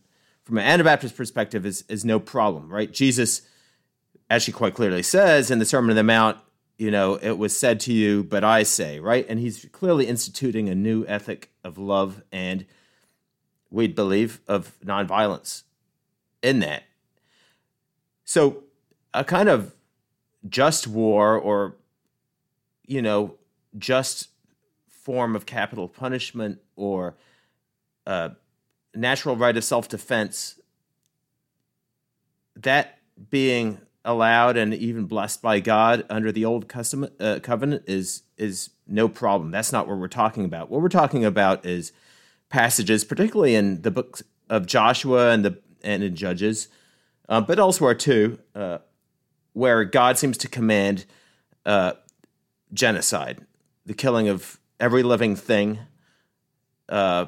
from 0.44 0.58
an 0.58 0.64
Anabaptist 0.64 1.16
perspective, 1.16 1.64
is 1.66 1.84
is 1.88 2.04
no 2.04 2.18
problem, 2.18 2.68
right? 2.70 2.92
Jesus, 2.92 3.42
she 4.38 4.52
quite 4.52 4.74
clearly 4.74 5.02
says 5.02 5.50
in 5.50 5.58
the 5.58 5.64
Sermon 5.64 5.90
on 5.90 5.96
the 5.96 6.02
Mount, 6.02 6.38
you 6.78 6.90
know, 6.90 7.14
it 7.14 7.38
was 7.38 7.56
said 7.56 7.80
to 7.80 7.92
you, 7.92 8.24
but 8.24 8.42
I 8.42 8.62
say, 8.62 8.98
right? 8.98 9.26
And 9.28 9.38
he's 9.38 9.66
clearly 9.72 10.06
instituting 10.06 10.68
a 10.68 10.74
new 10.74 11.04
ethic 11.06 11.50
of 11.62 11.78
love 11.78 12.22
and 12.32 12.66
we'd 13.70 13.94
believe 13.94 14.40
of 14.48 14.72
nonviolence 14.84 15.62
in 16.42 16.60
that. 16.60 16.82
So 18.24 18.64
a 19.14 19.24
kind 19.24 19.48
of 19.48 19.74
just 20.48 20.86
war 20.86 21.36
or 21.36 21.76
you 22.86 23.02
know 23.02 23.34
just 23.78 24.28
form 24.88 25.34
of 25.34 25.46
capital 25.46 25.88
punishment 25.88 26.60
or 26.76 27.14
uh, 28.06 28.30
natural 28.94 29.36
right 29.36 29.56
of 29.56 29.64
self-defense 29.64 30.60
that 32.56 32.98
being 33.30 33.80
allowed 34.04 34.56
and 34.56 34.74
even 34.74 35.04
blessed 35.04 35.42
by 35.42 35.60
God 35.60 36.04
under 36.10 36.32
the 36.32 36.44
old 36.44 36.68
custom, 36.68 37.08
uh, 37.20 37.38
covenant 37.42 37.84
is 37.86 38.22
is 38.36 38.70
no 38.86 39.08
problem. 39.08 39.50
That's 39.50 39.72
not 39.72 39.86
what 39.86 39.98
we're 39.98 40.08
talking 40.08 40.44
about. 40.44 40.70
What 40.70 40.82
we're 40.82 40.88
talking 40.88 41.24
about 41.24 41.64
is 41.64 41.92
passages, 42.48 43.04
particularly 43.04 43.54
in 43.54 43.82
the 43.82 43.90
books 43.90 44.22
of 44.50 44.66
Joshua 44.66 45.30
and 45.30 45.44
the 45.44 45.58
and 45.82 46.02
in 46.02 46.16
Judges, 46.16 46.68
uh, 47.28 47.40
but 47.40 47.58
elsewhere 47.58 47.94
too, 47.94 48.38
uh, 48.54 48.78
where 49.52 49.84
God 49.84 50.18
seems 50.18 50.38
to 50.38 50.48
command 50.48 51.04
uh, 51.66 51.92
genocide, 52.72 53.46
the 53.86 53.94
killing 53.94 54.28
of 54.28 54.58
every 54.80 55.02
living 55.02 55.36
thing, 55.36 55.78
uh, 56.88 57.26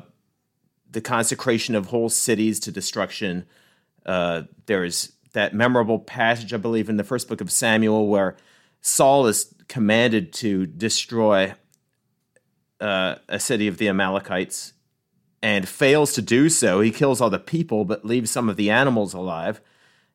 the 0.91 1.01
consecration 1.01 1.75
of 1.75 1.87
whole 1.87 2.09
cities 2.09 2.61
to 2.61 2.73
destruction. 2.73 3.45
Uh, 4.07 4.43
there 4.67 4.85
is 4.85 5.13
that 5.33 5.55
memorable 5.55 5.99
passage, 5.99 6.53
I 6.55 6.57
believe, 6.57 6.89
in 6.89 6.97
the 6.97 7.05
first 7.05 7.29
book 7.29 7.41
of 7.41 7.51
Samuel, 7.51 8.07
where 8.07 8.37
Saul 8.81 9.27
is 9.27 9.55
commanded 9.69 10.33
to 10.35 10.67
destroy 10.67 11.55
uh, 12.81 13.17
a 13.29 13.41
city 13.41 13.67
of 13.67 13.79
the 13.79 13.89
Amalekites 13.89 14.75
and 15.43 15.69
fails 15.69 16.15
to 16.15 16.23
do 16.23 16.49
so. 16.49 16.81
He 16.81 16.91
kills 16.91 17.21
all 17.21 17.31
the 17.31 17.39
people, 17.39 17.85
but 17.85 18.05
leaves 18.05 18.31
some 18.31 18.49
of 18.49 18.57
the 18.57 18.71
animals 18.71 19.13
alive. 19.13 19.61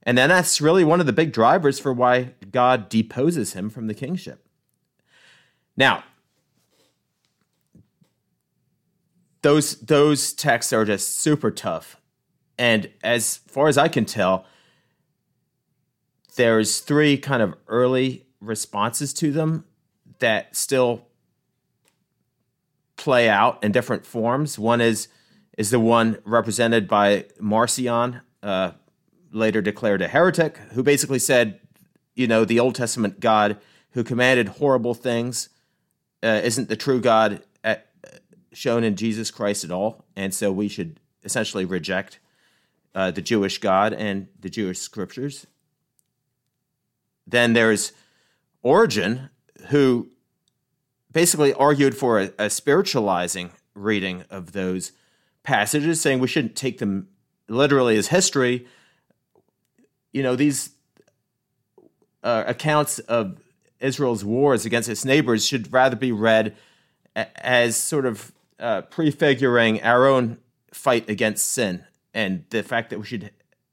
And 0.09 0.17
then 0.17 0.29
that's 0.29 0.59
really 0.59 0.83
one 0.83 0.99
of 0.99 1.05
the 1.05 1.13
big 1.13 1.31
drivers 1.31 1.79
for 1.79 1.93
why 1.93 2.31
God 2.49 2.89
deposes 2.89 3.53
him 3.53 3.69
from 3.69 3.85
the 3.85 3.93
kingship. 3.93 4.43
Now, 5.77 6.03
those 9.43 9.75
those 9.81 10.33
texts 10.33 10.73
are 10.73 10.83
just 10.83 11.19
super 11.19 11.51
tough. 11.51 11.97
And 12.57 12.89
as 13.03 13.37
far 13.37 13.67
as 13.67 13.77
I 13.77 13.87
can 13.87 14.03
tell, 14.03 14.47
there's 16.37 16.79
three 16.79 17.15
kind 17.15 17.43
of 17.43 17.53
early 17.67 18.25
responses 18.41 19.13
to 19.13 19.31
them 19.31 19.65
that 20.17 20.55
still 20.55 21.05
play 22.95 23.29
out 23.29 23.63
in 23.63 23.71
different 23.71 24.07
forms. 24.07 24.57
One 24.57 24.81
is 24.81 25.07
is 25.55 25.69
the 25.69 25.79
one 25.79 26.17
represented 26.25 26.87
by 26.87 27.25
Marcion, 27.39 28.21
uh, 28.41 28.71
later 29.31 29.61
declared 29.61 30.01
a 30.01 30.07
heretic, 30.07 30.57
who 30.73 30.83
basically 30.83 31.19
said, 31.19 31.59
you 32.15 32.27
know, 32.27 32.45
the 32.45 32.59
Old 32.59 32.75
Testament 32.75 33.19
God 33.19 33.57
who 33.91 34.03
commanded 34.03 34.47
horrible 34.47 34.93
things 34.93 35.49
uh, 36.21 36.41
isn't 36.43 36.69
the 36.69 36.75
true 36.75 37.01
God 37.01 37.41
at, 37.63 37.87
uh, 38.05 38.17
shown 38.53 38.83
in 38.83 38.95
Jesus 38.95 39.31
Christ 39.31 39.63
at 39.63 39.71
all. 39.71 40.05
And 40.15 40.33
so 40.33 40.51
we 40.51 40.67
should 40.67 40.99
essentially 41.23 41.65
reject 41.65 42.19
uh, 42.93 43.11
the 43.11 43.21
Jewish 43.21 43.59
God 43.59 43.93
and 43.93 44.27
the 44.39 44.49
Jewish 44.49 44.79
scriptures. 44.79 45.47
Then 47.25 47.53
there's 47.53 47.93
Origen, 48.61 49.29
who 49.67 50.09
basically 51.11 51.53
argued 51.53 51.95
for 51.95 52.19
a, 52.19 52.31
a 52.37 52.49
spiritualizing 52.49 53.51
reading 53.73 54.23
of 54.29 54.51
those 54.51 54.91
passages, 55.43 56.01
saying 56.01 56.19
we 56.19 56.27
shouldn't 56.27 56.55
take 56.55 56.79
them 56.79 57.07
literally 57.47 57.97
as 57.97 58.07
history, 58.07 58.67
you 60.11 60.23
know, 60.23 60.35
these 60.35 60.71
uh, 62.23 62.43
accounts 62.47 62.99
of 62.99 63.39
Israel's 63.79 64.25
wars 64.25 64.65
against 64.65 64.89
its 64.89 65.05
neighbors 65.05 65.45
should 65.45 65.71
rather 65.71 65.95
be 65.95 66.11
read 66.11 66.55
as 67.15 67.75
sort 67.75 68.05
of 68.05 68.31
uh, 68.59 68.81
prefiguring 68.81 69.81
our 69.83 70.07
own 70.07 70.37
fight 70.71 71.09
against 71.09 71.51
sin 71.51 71.83
and 72.13 72.43
the 72.49 72.63
fact 72.63 72.89
that 72.89 72.99
we 72.99 73.05
should 73.05 73.31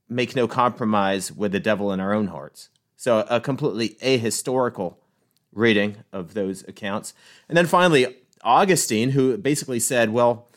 make 0.09 0.37
no 0.37 0.47
compromise 0.47 1.33
with 1.33 1.53
the 1.53 1.61
devil 1.61 1.93
in 1.93 2.01
our 2.01 2.13
own 2.13 2.29
hearts. 2.29 2.69
So, 2.97 3.27
a 3.29 3.41
completely 3.41 3.91
ahistorical 4.03 4.97
reading 5.53 5.97
of 6.13 6.35
those 6.35 6.63
accounts. 6.69 7.15
And 7.49 7.57
then 7.57 7.67
finally, 7.67 8.17
Augustine, 8.43 9.11
who 9.11 9.37
basically 9.37 9.81
said, 9.81 10.11
well, 10.11 10.49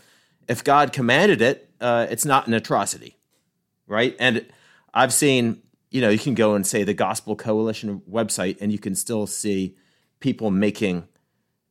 if 0.48 0.64
God 0.64 0.94
commanded 0.94 1.42
it, 1.42 1.70
uh, 1.82 2.08
it's 2.10 2.26
not 2.26 2.48
an 2.48 2.54
atrocity, 2.54 3.18
right? 3.88 4.16
And 4.20 4.46
I've 4.94 5.14
seen, 5.14 5.62
you 5.92 6.02
know, 6.02 6.10
you 6.10 6.20
can 6.20 6.36
go 6.36 6.56
and 6.56 6.66
say 6.66 6.84
the 6.84 6.94
Gospel 6.94 7.36
Coalition 7.36 8.02
website, 8.10 8.58
and 8.62 8.72
you 8.72 8.80
can 8.80 8.96
still 8.96 9.26
see 9.26 9.76
people 10.20 10.52
making 10.52 11.08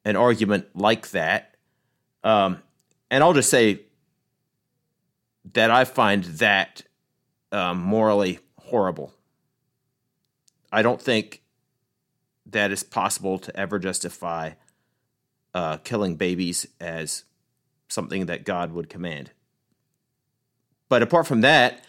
an 0.05 0.17
argument 0.17 0.67
like 0.75 1.11
that. 1.11 1.57
Um, 2.25 2.63
and 3.11 3.23
I'll 3.23 3.35
just 3.35 3.51
say 3.51 3.83
that 5.55 5.71
I 5.71 5.85
find 5.85 6.25
that 6.25 6.83
um, 7.53 7.79
morally 7.79 8.41
horrible. 8.59 9.15
I 10.73 10.83
don't 10.83 11.01
think 11.01 11.43
that 12.47 12.71
it's 12.71 12.83
possible 12.83 13.39
to 13.39 13.57
ever 13.59 13.79
justify 13.79 14.53
uh, 15.55 15.79
killing 15.79 16.17
babies 16.17 16.67
as 16.81 17.25
something 17.89 18.27
that 18.27 18.45
God 18.45 18.73
would 18.73 18.89
command. 18.89 19.31
But 20.89 21.03
apart 21.03 21.27
from 21.27 21.43
that, 21.43 21.85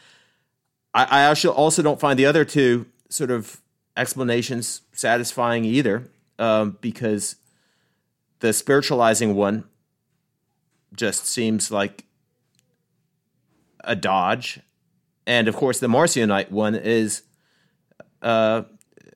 I, 0.94 1.26
I 1.26 1.26
also 1.26 1.82
don't 1.82 2.00
find 2.00 2.18
the 2.18 2.26
other 2.26 2.46
two 2.46 2.86
sort 3.10 3.32
of 3.32 3.62
explanations 3.96 4.82
satisfying 4.92 5.66
either, 5.66 6.10
um, 6.38 6.78
because 6.82 7.36
the 8.40 8.54
spiritualizing 8.54 9.36
one 9.36 9.66
just 10.96 11.26
seems 11.26 11.72
like 11.72 12.06
a 13.84 13.96
dodge, 13.96 14.60
and 15.28 15.48
of 15.48 15.56
course 15.56 15.80
the 15.80 15.88
Marcionite 15.88 16.52
one 16.52 16.76
is 16.76 17.24
uh, 18.22 18.64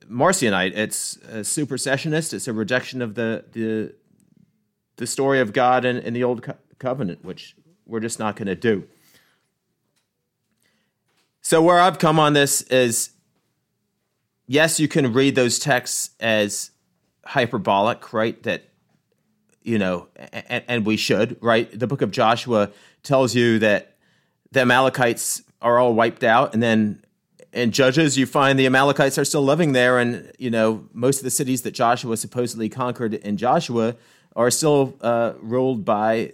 Marcionite. 0.08 0.76
It's 0.76 1.16
a 1.28 1.40
supersessionist. 1.40 2.32
It's 2.32 2.48
a 2.48 2.52
rejection 2.52 3.02
of 3.02 3.14
the 3.14 3.44
the 3.52 3.94
the 4.96 5.06
story 5.06 5.40
of 5.40 5.52
God 5.52 5.84
in, 5.84 5.98
in 5.98 6.14
the 6.14 6.22
old 6.22 6.42
co- 6.42 6.56
covenant, 6.78 7.24
which 7.24 7.56
we're 7.86 8.00
just 8.00 8.18
not 8.18 8.36
going 8.36 8.46
to 8.46 8.54
do. 8.54 8.86
So 11.44 11.60
where 11.60 11.78
I've 11.78 11.98
come 11.98 12.18
on 12.18 12.32
this 12.32 12.62
is, 12.62 13.10
yes, 14.46 14.80
you 14.80 14.88
can 14.88 15.12
read 15.12 15.34
those 15.34 15.58
texts 15.58 16.10
as 16.18 16.70
hyperbolic, 17.26 18.14
right? 18.14 18.42
That 18.44 18.70
you 19.62 19.78
know, 19.78 20.08
and, 20.32 20.64
and 20.68 20.86
we 20.86 20.96
should, 20.96 21.36
right? 21.42 21.78
The 21.78 21.86
book 21.86 22.00
of 22.00 22.10
Joshua 22.10 22.70
tells 23.02 23.34
you 23.34 23.58
that 23.58 23.96
the 24.52 24.60
Amalekites 24.60 25.42
are 25.60 25.78
all 25.78 25.92
wiped 25.92 26.24
out, 26.24 26.54
and 26.54 26.62
then 26.62 27.04
in 27.52 27.72
Judges, 27.72 28.16
you 28.16 28.24
find 28.24 28.58
the 28.58 28.66
Amalekites 28.66 29.18
are 29.18 29.24
still 29.24 29.44
living 29.44 29.72
there, 29.72 29.98
and 29.98 30.32
you 30.38 30.50
know 30.50 30.88
most 30.94 31.18
of 31.18 31.24
the 31.24 31.30
cities 31.30 31.60
that 31.62 31.72
Joshua 31.72 32.16
supposedly 32.16 32.70
conquered 32.70 33.12
in 33.12 33.36
Joshua 33.36 33.96
are 34.34 34.50
still 34.50 34.96
uh, 35.02 35.34
ruled 35.40 35.84
by 35.84 36.32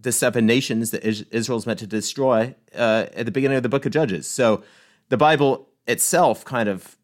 the 0.00 0.12
seven 0.12 0.46
nations 0.46 0.90
that 0.90 1.04
Israel's 1.04 1.66
meant 1.66 1.78
to 1.80 1.86
destroy 1.86 2.54
uh, 2.74 3.06
at 3.14 3.26
the 3.26 3.32
beginning 3.32 3.56
of 3.56 3.62
the 3.62 3.68
book 3.68 3.86
of 3.86 3.92
Judges. 3.92 4.28
So 4.28 4.62
the 5.08 5.16
Bible 5.16 5.68
itself 5.86 6.44
kind 6.44 6.68
of 6.68 6.96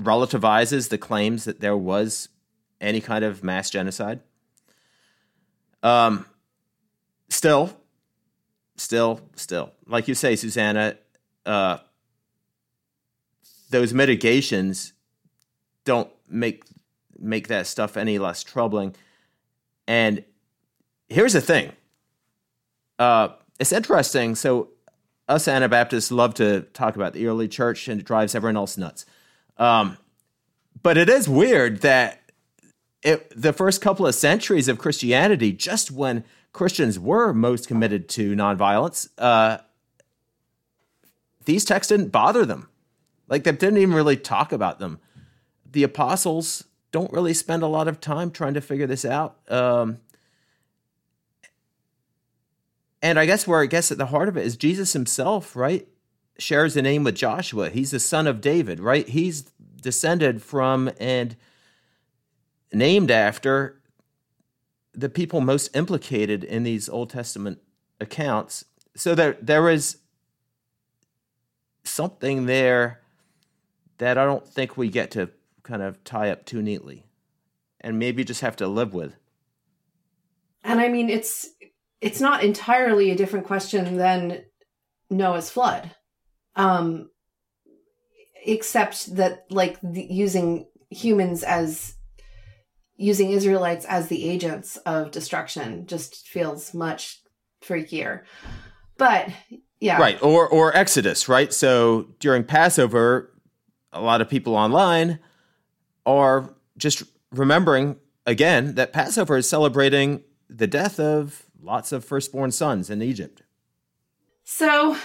relativizes 0.00 0.88
the 0.88 0.98
claims 0.98 1.44
that 1.44 1.60
there 1.60 1.76
was 1.76 2.28
any 2.80 3.00
kind 3.00 3.24
of 3.24 3.44
mass 3.44 3.70
genocide. 3.70 4.20
Um, 5.82 6.26
still, 7.28 7.76
still, 8.76 9.20
still, 9.36 9.72
like 9.86 10.08
you 10.08 10.14
say, 10.14 10.36
Susannah, 10.36 10.96
uh, 11.44 11.78
those 13.70 13.92
mitigations 13.92 14.92
don't 15.84 16.10
make 16.28 16.64
make 17.18 17.48
that 17.48 17.66
stuff 17.66 17.96
any 17.96 18.18
less 18.18 18.42
troubling. 18.42 18.94
And 19.86 20.24
here's 21.08 21.32
the 21.32 21.40
thing. 21.40 21.72
Uh, 23.02 23.32
it's 23.58 23.72
interesting. 23.72 24.36
So 24.36 24.68
us 25.28 25.48
Anabaptists 25.48 26.12
love 26.12 26.34
to 26.34 26.60
talk 26.72 26.94
about 26.94 27.14
the 27.14 27.26
early 27.26 27.48
church, 27.48 27.88
and 27.88 28.00
it 28.00 28.06
drives 28.06 28.32
everyone 28.32 28.56
else 28.56 28.78
nuts. 28.78 29.06
Um, 29.56 29.98
but 30.84 30.96
it 30.96 31.08
is 31.08 31.28
weird 31.28 31.80
that 31.80 32.20
it, 33.02 33.28
the 33.34 33.52
first 33.52 33.80
couple 33.80 34.06
of 34.06 34.14
centuries 34.14 34.68
of 34.68 34.78
Christianity, 34.78 35.50
just 35.50 35.90
when 35.90 36.22
Christians 36.52 36.96
were 36.96 37.32
most 37.32 37.66
committed 37.66 38.08
to 38.10 38.36
nonviolence, 38.36 39.08
uh, 39.18 39.58
these 41.44 41.64
texts 41.64 41.88
didn't 41.88 42.10
bother 42.10 42.46
them. 42.46 42.68
Like 43.26 43.42
they 43.42 43.50
didn't 43.50 43.78
even 43.78 43.96
really 43.96 44.16
talk 44.16 44.52
about 44.52 44.78
them. 44.78 45.00
The 45.68 45.82
apostles 45.82 46.66
don't 46.92 47.12
really 47.12 47.34
spend 47.34 47.64
a 47.64 47.66
lot 47.66 47.88
of 47.88 48.00
time 48.00 48.30
trying 48.30 48.54
to 48.54 48.60
figure 48.60 48.86
this 48.86 49.04
out. 49.04 49.38
Um, 49.50 49.98
and 53.02 53.18
I 53.18 53.26
guess 53.26 53.46
where 53.46 53.60
I 53.60 53.66
guess 53.66 53.90
at 53.90 53.98
the 53.98 54.06
heart 54.06 54.28
of 54.28 54.36
it 54.36 54.46
is 54.46 54.56
Jesus 54.56 54.92
himself, 54.92 55.56
right? 55.56 55.88
Shares 56.38 56.76
a 56.76 56.82
name 56.82 57.04
with 57.04 57.16
Joshua. 57.16 57.68
He's 57.68 57.90
the 57.90 58.00
son 58.00 58.26
of 58.26 58.40
David, 58.40 58.80
right? 58.80 59.06
He's 59.08 59.42
descended 59.82 60.40
from 60.42 60.90
and 60.98 61.36
named 62.72 63.10
after 63.10 63.80
the 64.94 65.08
people 65.08 65.40
most 65.40 65.74
implicated 65.76 66.44
in 66.44 66.62
these 66.62 66.88
Old 66.88 67.10
Testament 67.10 67.58
accounts. 68.00 68.64
So 68.94 69.14
there 69.14 69.36
there 69.40 69.68
is 69.68 69.98
something 71.84 72.46
there 72.46 73.00
that 73.98 74.16
I 74.16 74.24
don't 74.24 74.46
think 74.46 74.76
we 74.76 74.88
get 74.88 75.10
to 75.12 75.30
kind 75.62 75.82
of 75.82 76.02
tie 76.04 76.30
up 76.30 76.44
too 76.44 76.62
neatly 76.62 77.04
and 77.80 77.98
maybe 77.98 78.24
just 78.24 78.40
have 78.40 78.56
to 78.56 78.68
live 78.68 78.94
with. 78.94 79.16
And 80.62 80.80
I 80.80 80.88
mean 80.88 81.10
it's 81.10 81.51
it's 82.02 82.20
not 82.20 82.44
entirely 82.44 83.10
a 83.10 83.16
different 83.16 83.46
question 83.46 83.96
than 83.96 84.44
Noah's 85.08 85.50
flood. 85.50 85.94
Um 86.56 87.08
except 88.44 89.14
that 89.16 89.44
like 89.50 89.78
the, 89.82 90.06
using 90.10 90.66
humans 90.90 91.42
as 91.42 91.94
using 92.96 93.30
Israelites 93.30 93.84
as 93.86 94.08
the 94.08 94.28
agents 94.28 94.76
of 94.78 95.10
destruction 95.10 95.86
just 95.86 96.26
feels 96.28 96.74
much 96.74 97.20
freakier. 97.64 98.22
But 98.98 99.30
yeah. 99.80 99.98
Right. 99.98 100.22
Or 100.22 100.48
or 100.48 100.76
Exodus, 100.76 101.28
right? 101.28 101.52
So 101.52 102.08
during 102.20 102.44
Passover, 102.44 103.32
a 103.92 104.00
lot 104.00 104.20
of 104.20 104.28
people 104.28 104.54
online 104.54 105.18
are 106.06 106.54
just 106.76 107.02
remembering 107.32 107.96
again 108.26 108.74
that 108.76 108.92
Passover 108.92 109.36
is 109.36 109.48
celebrating 109.48 110.22
the 110.48 110.66
death 110.66 111.00
of 111.00 111.44
lots 111.62 111.92
of 111.92 112.04
firstborn 112.04 112.50
sons 112.50 112.90
in 112.90 113.00
Egypt. 113.00 113.42
So 114.44 114.96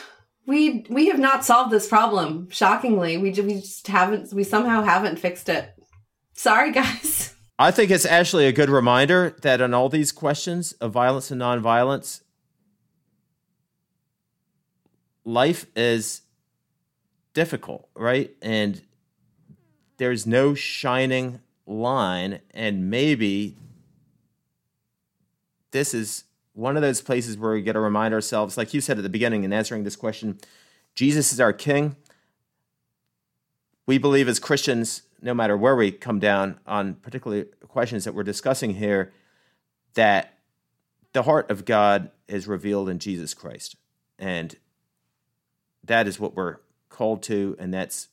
we 0.46 0.86
we 0.89 1.08
have 1.08 1.20
not 1.20 1.46
solved 1.46 1.72
this 1.72 1.88
problem. 1.88 2.50
Shockingly, 2.50 3.17
we 3.17 3.32
we 3.32 3.56
just 3.56 3.88
haven't. 3.88 4.34
We 4.34 4.43
somehow 4.43 4.84
haven't 4.84 5.20
fixed 5.20 5.50
it. 5.50 5.74
Sorry, 6.34 6.72
guys. 6.74 7.36
I 7.60 7.72
think 7.72 7.89
it's 7.89 8.06
actually 8.06 8.46
a 8.46 8.52
good 8.52 8.70
reminder 8.70 9.36
that 9.41 9.62
on 9.62 9.74
all 9.74 9.89
these 9.89 10.12
questions 10.12 10.74
of 10.74 10.91
violence 10.91 11.32
and 11.32 11.41
nonviolence, 11.41 12.22
life 15.26 15.65
is 15.76 16.22
difficult, 17.34 17.89
right? 17.96 18.32
And 18.43 18.82
there's 19.98 20.28
no 20.28 20.54
shining 20.54 21.39
line. 21.65 22.41
And 22.52 22.89
maybe 22.89 23.56
this 25.72 25.93
is 25.93 26.24
one 26.58 26.76
of 26.76 26.82
those 26.82 27.02
places 27.02 27.38
where 27.38 27.52
we 27.52 27.62
get 27.62 27.74
to 27.74 27.80
remind 27.80 28.15
ourselves, 28.15 28.58
like 28.58 28.74
you 28.74 28.82
said 28.82 28.98
at 28.98 29.04
the 29.04 29.10
beginning 29.10 29.43
in 29.43 29.54
answering 29.54 29.84
this 29.84 29.96
question, 29.96 30.39
Jesus 30.96 31.32
is 31.32 31.39
our 31.39 31.54
King. 31.54 31.96
We 33.86 34.00
believe 34.00 34.28
as 34.28 34.39
Christians, 34.39 35.04
no 35.22 35.36
matter 35.36 35.56
where 35.56 35.76
we 35.76 35.91
come 35.91 36.20
down 36.20 36.60
on 36.65 36.96
particular 36.96 37.43
questions 37.67 38.06
that 38.06 38.15
we're 38.15 38.24
discussing 38.24 38.74
here, 38.74 39.13
that 39.93 40.34
the 41.13 41.22
heart 41.22 41.52
of 41.52 41.63
God 41.63 42.10
is 42.28 42.48
revealed 42.48 42.89
in 42.89 42.98
Jesus 42.98 43.36
Christ. 43.36 43.76
And 44.17 44.56
that 45.84 46.08
is 46.08 46.20
what 46.20 46.36
we're 46.36 46.58
called 46.89 47.22
to, 47.24 47.56
and 47.60 47.72
that's 47.72 48.08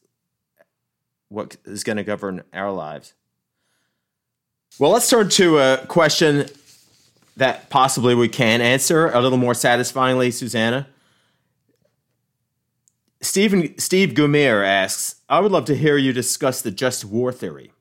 what 1.30 1.56
is 1.64 1.82
going 1.82 1.96
to 1.96 2.04
govern 2.04 2.42
our 2.52 2.70
lives. 2.70 3.14
Well, 4.78 4.90
let's 4.90 5.08
turn 5.08 5.30
to 5.30 5.58
a 5.60 5.86
question 5.86 6.46
that 7.36 7.68
possibly 7.70 8.14
we 8.14 8.28
can 8.28 8.60
answer 8.60 9.08
a 9.08 9.20
little 9.20 9.38
more 9.38 9.54
satisfyingly, 9.54 10.30
Susannah. 10.30 10.86
Stephen, 13.20 13.76
Steve 13.78 14.10
Gumier 14.10 14.64
asks, 14.64 15.16
I 15.28 15.40
would 15.40 15.50
love 15.50 15.64
to 15.66 15.76
hear 15.76 15.96
you 15.96 16.12
discuss 16.12 16.60
the 16.62 16.70
just 16.70 17.04
war 17.04 17.32
theory 17.32 17.72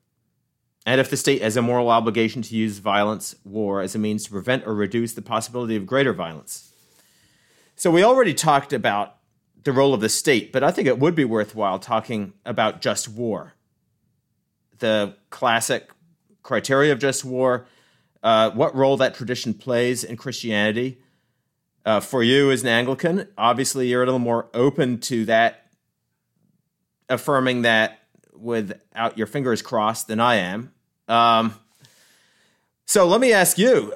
and 0.85 0.99
if 0.99 1.09
the 1.09 1.17
state 1.17 1.41
has 1.41 1.55
a 1.55 1.61
moral 1.61 1.89
obligation 1.89 2.41
to 2.41 2.55
use 2.55 2.79
violence, 2.79 3.35
war, 3.45 3.81
as 3.81 3.95
a 3.95 3.99
means 3.99 4.25
to 4.25 4.31
prevent 4.31 4.67
or 4.67 4.73
reduce 4.73 5.13
the 5.13 5.21
possibility 5.21 5.75
of 5.75 5.85
greater 5.85 6.13
violence. 6.13 6.73
So 7.75 7.89
we 7.89 8.03
already 8.03 8.33
talked 8.33 8.73
about 8.73 9.15
the 9.63 9.71
role 9.71 9.93
of 9.93 10.01
the 10.01 10.09
state, 10.09 10.51
but 10.51 10.63
I 10.63 10.71
think 10.71 10.87
it 10.87 10.99
would 10.99 11.15
be 11.15 11.23
worthwhile 11.23 11.79
talking 11.79 12.33
about 12.45 12.81
just 12.81 13.07
war. 13.07 13.53
The 14.79 15.15
classic 15.29 15.89
criteria 16.43 16.91
of 16.91 16.99
just 16.99 17.23
war, 17.23 17.65
uh, 18.23 18.51
what 18.51 18.73
role 18.73 18.97
that 18.97 19.13
tradition 19.13 19.53
plays 19.53 20.03
in 20.03 20.17
Christianity. 20.17 20.99
Uh, 21.85 21.99
for 21.99 22.23
you 22.23 22.49
as 22.49 22.61
an 22.61 22.69
Anglican, 22.69 23.27
obviously 23.37 23.89
you're 23.89 24.03
a 24.03 24.05
little 24.05 24.17
more 24.17 24.47
open 24.53 25.01
to 25.01 25.25
that, 25.25 25.67
affirming 27.09 27.63
that 27.63 27.99
without 28.33 29.17
your 29.17 29.27
fingers 29.27 29.61
crossed 29.61 30.07
than 30.07 30.21
I 30.21 30.35
am. 30.35 30.71
Um, 31.09 31.59
so 32.85 33.05
let 33.05 33.19
me 33.19 33.33
ask 33.33 33.57
you 33.57 33.93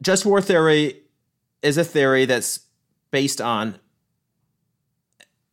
just 0.00 0.24
war 0.24 0.40
theory 0.40 1.00
is 1.62 1.76
a 1.76 1.84
theory 1.84 2.24
that's 2.24 2.60
based 3.10 3.40
on 3.40 3.80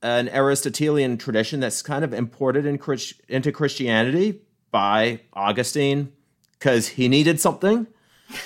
an 0.03 0.29
Aristotelian 0.29 1.17
tradition 1.17 1.59
that's 1.59 1.81
kind 1.81 2.03
of 2.03 2.13
imported 2.13 2.67
in 2.67 2.79
into 3.27 3.51
Christianity 3.51 4.41
by 4.71 5.21
Augustine 5.33 6.11
because 6.53 6.89
he 6.89 7.07
needed 7.07 7.39
something. 7.39 7.87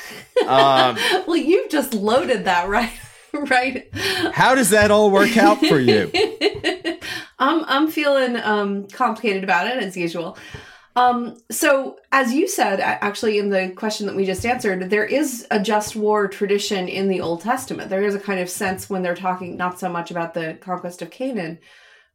Um, 0.42 0.98
well, 1.26 1.38
you've 1.38 1.70
just 1.70 1.94
loaded 1.94 2.46
that, 2.46 2.68
right? 2.68 2.92
right. 3.34 3.88
How 4.34 4.56
does 4.56 4.72
that 4.72 4.92
all 4.92 5.10
work 5.10 5.38
out 5.38 5.60
for 5.60 5.80
you? 5.80 6.12
I'm 7.40 7.64
I'm 7.66 7.88
feeling 7.90 8.36
um, 8.38 8.88
complicated 8.88 9.44
about 9.44 9.68
it 9.68 9.82
as 9.82 9.96
usual. 9.96 10.38
Um, 10.96 11.38
so, 11.50 11.98
as 12.12 12.34
you 12.34 12.48
said, 12.48 12.80
actually, 12.80 13.40
in 13.40 13.50
the 13.50 13.70
question 13.70 14.06
that 14.06 14.16
we 14.16 14.26
just 14.26 14.46
answered, 14.46 14.92
there 14.92 15.06
is 15.06 15.48
a 15.50 15.60
just 15.60 15.96
war 15.96 16.28
tradition 16.28 16.88
in 16.88 17.10
the 17.10 17.22
Old 17.22 17.42
Testament. 17.42 17.90
There 17.90 18.04
is 18.04 18.14
a 18.14 18.20
kind 18.20 18.40
of 18.40 18.50
sense 18.50 18.90
when 18.90 19.02
they're 19.02 19.16
talking 19.16 19.58
not 19.58 19.80
so 19.80 19.90
much 19.90 20.12
about 20.12 20.36
the 20.36 20.58
conquest 20.62 21.02
of 21.02 21.10
Canaan, 21.10 21.58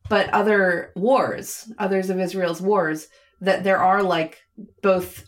but 0.08 0.30
other 0.30 0.92
wars, 0.94 1.72
others 1.78 2.08
of 2.08 2.20
Israel's 2.20 2.60
wars, 2.60 3.08
that 3.40 3.64
there 3.64 3.78
are 3.78 4.02
like 4.02 4.38
both 4.82 5.24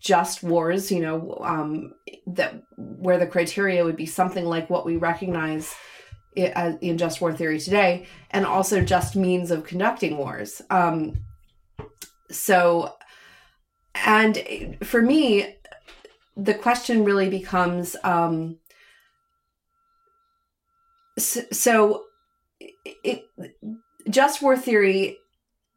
just 0.00 0.42
wars, 0.42 0.90
you 0.90 1.00
know, 1.00 1.38
um, 1.42 1.92
that 2.26 2.62
where 2.76 3.18
the 3.18 3.26
criteria 3.26 3.84
would 3.84 3.96
be 3.96 4.06
something 4.06 4.44
like 4.44 4.68
what 4.68 4.84
we 4.84 4.96
recognize 4.96 5.74
in 6.34 6.96
just 6.96 7.20
war 7.20 7.32
theory 7.32 7.60
today, 7.60 8.06
and 8.30 8.46
also 8.46 8.80
just 8.80 9.14
means 9.14 9.50
of 9.50 9.64
conducting 9.64 10.16
wars. 10.16 10.62
Um, 10.70 11.18
so, 12.30 12.94
and 13.94 14.76
for 14.82 15.02
me, 15.02 15.56
the 16.36 16.54
question 16.54 17.04
really 17.04 17.28
becomes 17.28 17.94
um, 18.02 18.58
so, 21.18 21.42
so 21.52 22.04
it, 23.04 23.24
just 24.08 24.42
war 24.42 24.56
theory 24.56 25.18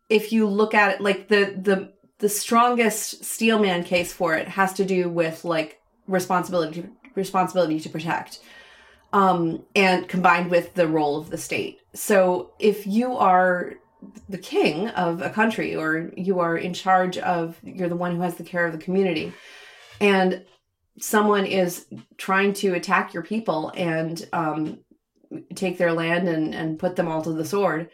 if 0.10 0.32
you 0.32 0.48
look 0.48 0.74
at 0.74 0.96
it 0.96 1.02
like 1.02 1.28
the 1.28 1.56
the 1.62 1.94
the 2.20 2.30
strongest 2.30 3.24
steelman 3.26 3.84
case 3.84 4.14
for 4.14 4.36
it 4.36 4.48
has 4.48 4.74
to 4.74 4.86
do 4.86 5.10
with 5.10 5.44
like 5.44 5.82
responsibility 6.08 6.88
responsibility 7.16 7.80
to 7.80 7.90
protect 7.90 8.40
um 9.14 9.64
and 9.76 10.08
combined 10.08 10.50
with 10.50 10.74
the 10.76 10.88
role 10.88 11.18
of 11.18 11.30
the 11.30 11.38
state. 11.38 11.80
So 11.94 12.52
if 12.60 12.86
you 12.86 13.16
are 13.16 13.76
the 14.30 14.38
king 14.38 14.90
of 14.90 15.22
a 15.22 15.30
country 15.30 15.76
or 15.76 16.12
you 16.16 16.40
are 16.40 16.58
in 16.58 16.74
charge 16.74 17.18
of 17.18 17.58
you're 17.64 17.90
the 17.90 17.96
one 17.96 18.16
who 18.16 18.22
has 18.22 18.36
the 18.36 18.44
care 18.44 18.66
of 18.66 18.72
the 18.72 18.78
community 18.78 19.34
and 20.00 20.44
someone 21.00 21.46
is 21.46 21.88
trying 22.18 22.54
to 22.54 22.74
attack 22.74 23.14
your 23.14 23.24
people 23.24 23.72
and 23.76 24.28
um, 24.32 24.80
take 25.56 25.78
their 25.78 25.92
land 25.92 26.28
and, 26.30 26.54
and 26.54 26.80
put 26.80 26.96
them 26.96 27.08
all 27.08 27.22
to 27.22 27.34
the 27.34 27.46
sword 27.46 27.90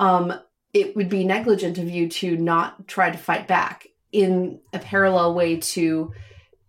um, 0.00 0.32
it 0.72 0.96
would 0.96 1.08
be 1.08 1.24
negligent 1.24 1.78
of 1.78 1.88
you 1.88 2.08
to 2.08 2.36
not 2.36 2.88
try 2.88 3.10
to 3.10 3.18
fight 3.18 3.46
back 3.46 3.86
in 4.10 4.60
a 4.72 4.78
parallel 4.78 5.34
way 5.34 5.56
to 5.56 6.12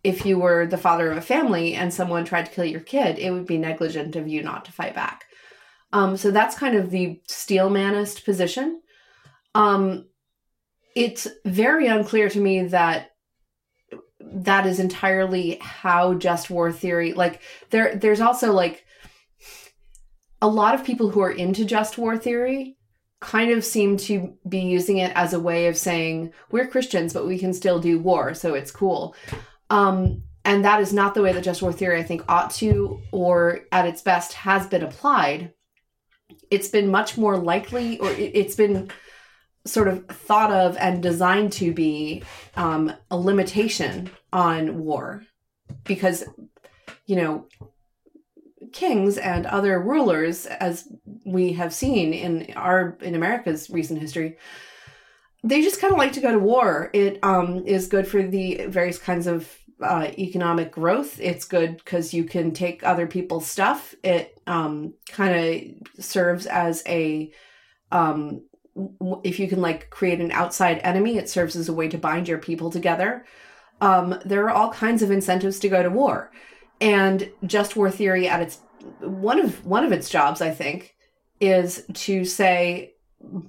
if 0.04 0.26
you 0.26 0.38
were 0.38 0.66
the 0.66 0.78
father 0.78 1.12
of 1.12 1.18
a 1.18 1.22
family 1.22 1.76
and 1.76 1.94
someone 1.94 2.26
tried 2.26 2.46
to 2.46 2.52
kill 2.52 2.66
your 2.66 2.82
kid 2.82 3.18
it 3.20 3.32
would 3.32 3.46
be 3.46 3.58
negligent 3.58 4.16
of 4.16 4.28
you 4.28 4.42
not 4.44 4.66
to 4.66 4.72
fight 4.72 4.94
back 4.94 5.26
um, 5.94 6.18
so 6.18 6.32
that's 6.32 6.58
kind 6.58 6.76
of 6.76 6.89
the 6.89 7.22
steelmanist 7.30 8.26
position. 8.26 8.82
Um, 9.54 10.08
it's 10.96 11.28
very 11.46 11.86
unclear 11.86 12.30
to 12.30 12.39
me 12.39 12.63
that 12.63 13.12
that 14.20 14.66
is 14.66 14.80
entirely 14.80 15.60
how 15.62 16.16
just 16.16 16.50
war 16.50 16.72
theory 16.72 17.13
like 17.13 17.42
there 17.72 17.94
there's 17.96 18.22
also 18.22 18.54
like 18.54 18.86
a 20.42 20.48
lot 20.48 20.74
of 20.74 20.86
people 20.86 21.10
who 21.10 21.20
are 21.20 21.32
into 21.32 21.66
just 21.66 21.98
war 21.98 22.18
theory 22.18 22.78
kind 23.24 23.52
of 23.52 23.66
seem 23.66 23.98
to 23.98 24.38
be 24.48 24.60
using 24.60 24.98
it 24.98 25.12
as 25.16 25.34
a 25.34 25.40
way 25.40 25.68
of 25.68 25.78
saying 25.78 26.32
we're 26.52 26.68
Christians 26.68 27.14
but 27.14 27.26
we 27.26 27.40
can 27.40 27.54
still 27.54 27.80
do 27.80 28.00
war 28.00 28.34
so 28.34 28.54
it's 28.54 28.72
cool. 28.72 29.16
Um, 29.70 30.24
and 30.46 30.66
that 30.66 30.82
is 30.82 30.94
not 30.94 31.14
the 31.16 31.22
way 31.22 31.32
that 31.32 31.44
just 31.44 31.62
war 31.62 31.74
theory 31.74 32.00
I 32.00 32.04
think 32.04 32.24
ought 32.28 32.52
to 32.52 33.02
or 33.12 33.62
at 33.72 33.88
its 33.88 34.02
best 34.02 34.34
has 34.34 34.68
been 34.68 34.84
applied 34.84 35.54
it's 36.50 36.68
been 36.68 36.90
much 36.90 37.18
more 37.18 37.38
likely, 37.38 38.00
or 38.00 38.12
it's 38.12 38.56
been 38.56 38.92
sort 39.66 39.88
of 39.88 40.06
thought 40.08 40.52
of 40.52 40.78
and 40.78 41.02
designed 41.02 41.52
to 41.54 41.74
be 41.74 42.24
um, 42.56 42.94
a 43.10 43.18
limitation 43.18 44.10
on 44.32 44.78
war 44.78 45.24
because, 45.84 46.24
you 47.06 47.16
know, 47.16 47.48
kings 48.74 49.18
and 49.18 49.46
other 49.46 49.80
rulers, 49.80 50.46
as 50.46 50.88
we 51.26 51.54
have 51.54 51.74
seen 51.74 52.14
in 52.14 52.54
our 52.56 52.98
in 53.02 53.16
America's 53.16 53.70
recent 53.70 54.02
history, 54.02 54.38
they 55.44 55.62
just 55.62 55.80
kind 55.80 55.94
of 55.94 56.00
like 56.00 56.14
to 56.14 56.22
go 56.22 56.32
to 56.32 56.40
war. 56.40 56.90
It 56.94 57.20
um, 57.24 57.64
is 57.66 57.88
good 57.88 58.08
for 58.08 58.24
the 58.24 58.66
various 58.68 58.98
kinds 58.98 59.28
of 59.28 59.50
uh, 59.82 60.10
economic 60.18 60.72
growth. 60.72 61.20
It's 61.20 61.46
good 61.46 61.78
because 61.78 62.14
you 62.14 62.24
can 62.24 62.52
take 62.52 62.84
other 62.84 63.08
people's 63.08 63.48
stuff. 63.48 63.94
It 64.04 64.40
um, 64.48 64.94
kind 65.08 65.36
of 65.36 66.04
serves 66.04 66.46
as 66.46 66.84
a 66.88 67.32
um, 67.92 68.44
if 69.24 69.40
you 69.40 69.48
can 69.48 69.62
like 69.62 69.90
create 69.90 70.20
an 70.20 70.32
outside 70.32 70.80
enemy, 70.84 71.18
it 71.18 71.30
serves 71.30 71.56
as 71.56 71.70
a 71.70 71.74
way 71.74 71.88
to 71.90 71.98
bind 71.98 72.28
your 72.28 72.40
people 72.40 72.72
together. 72.72 73.26
Um, 73.82 74.20
there 74.26 74.46
are 74.46 74.50
all 74.52 74.72
kinds 74.72 75.02
of 75.02 75.12
incentives 75.12 75.60
to 75.60 75.70
go 75.70 75.84
to 75.84 75.90
war, 75.90 76.32
and 76.82 77.30
just 77.46 77.76
war 77.76 77.92
theory 77.92 78.28
at 78.28 78.42
its 78.42 78.60
one 79.00 79.39
of 79.39 79.65
one 79.65 79.84
of 79.84 79.91
its 79.91 80.10
jobs, 80.10 80.41
I 80.41 80.52
think, 80.52 80.96
is 81.39 81.86
to 81.93 82.26
say 82.26 82.93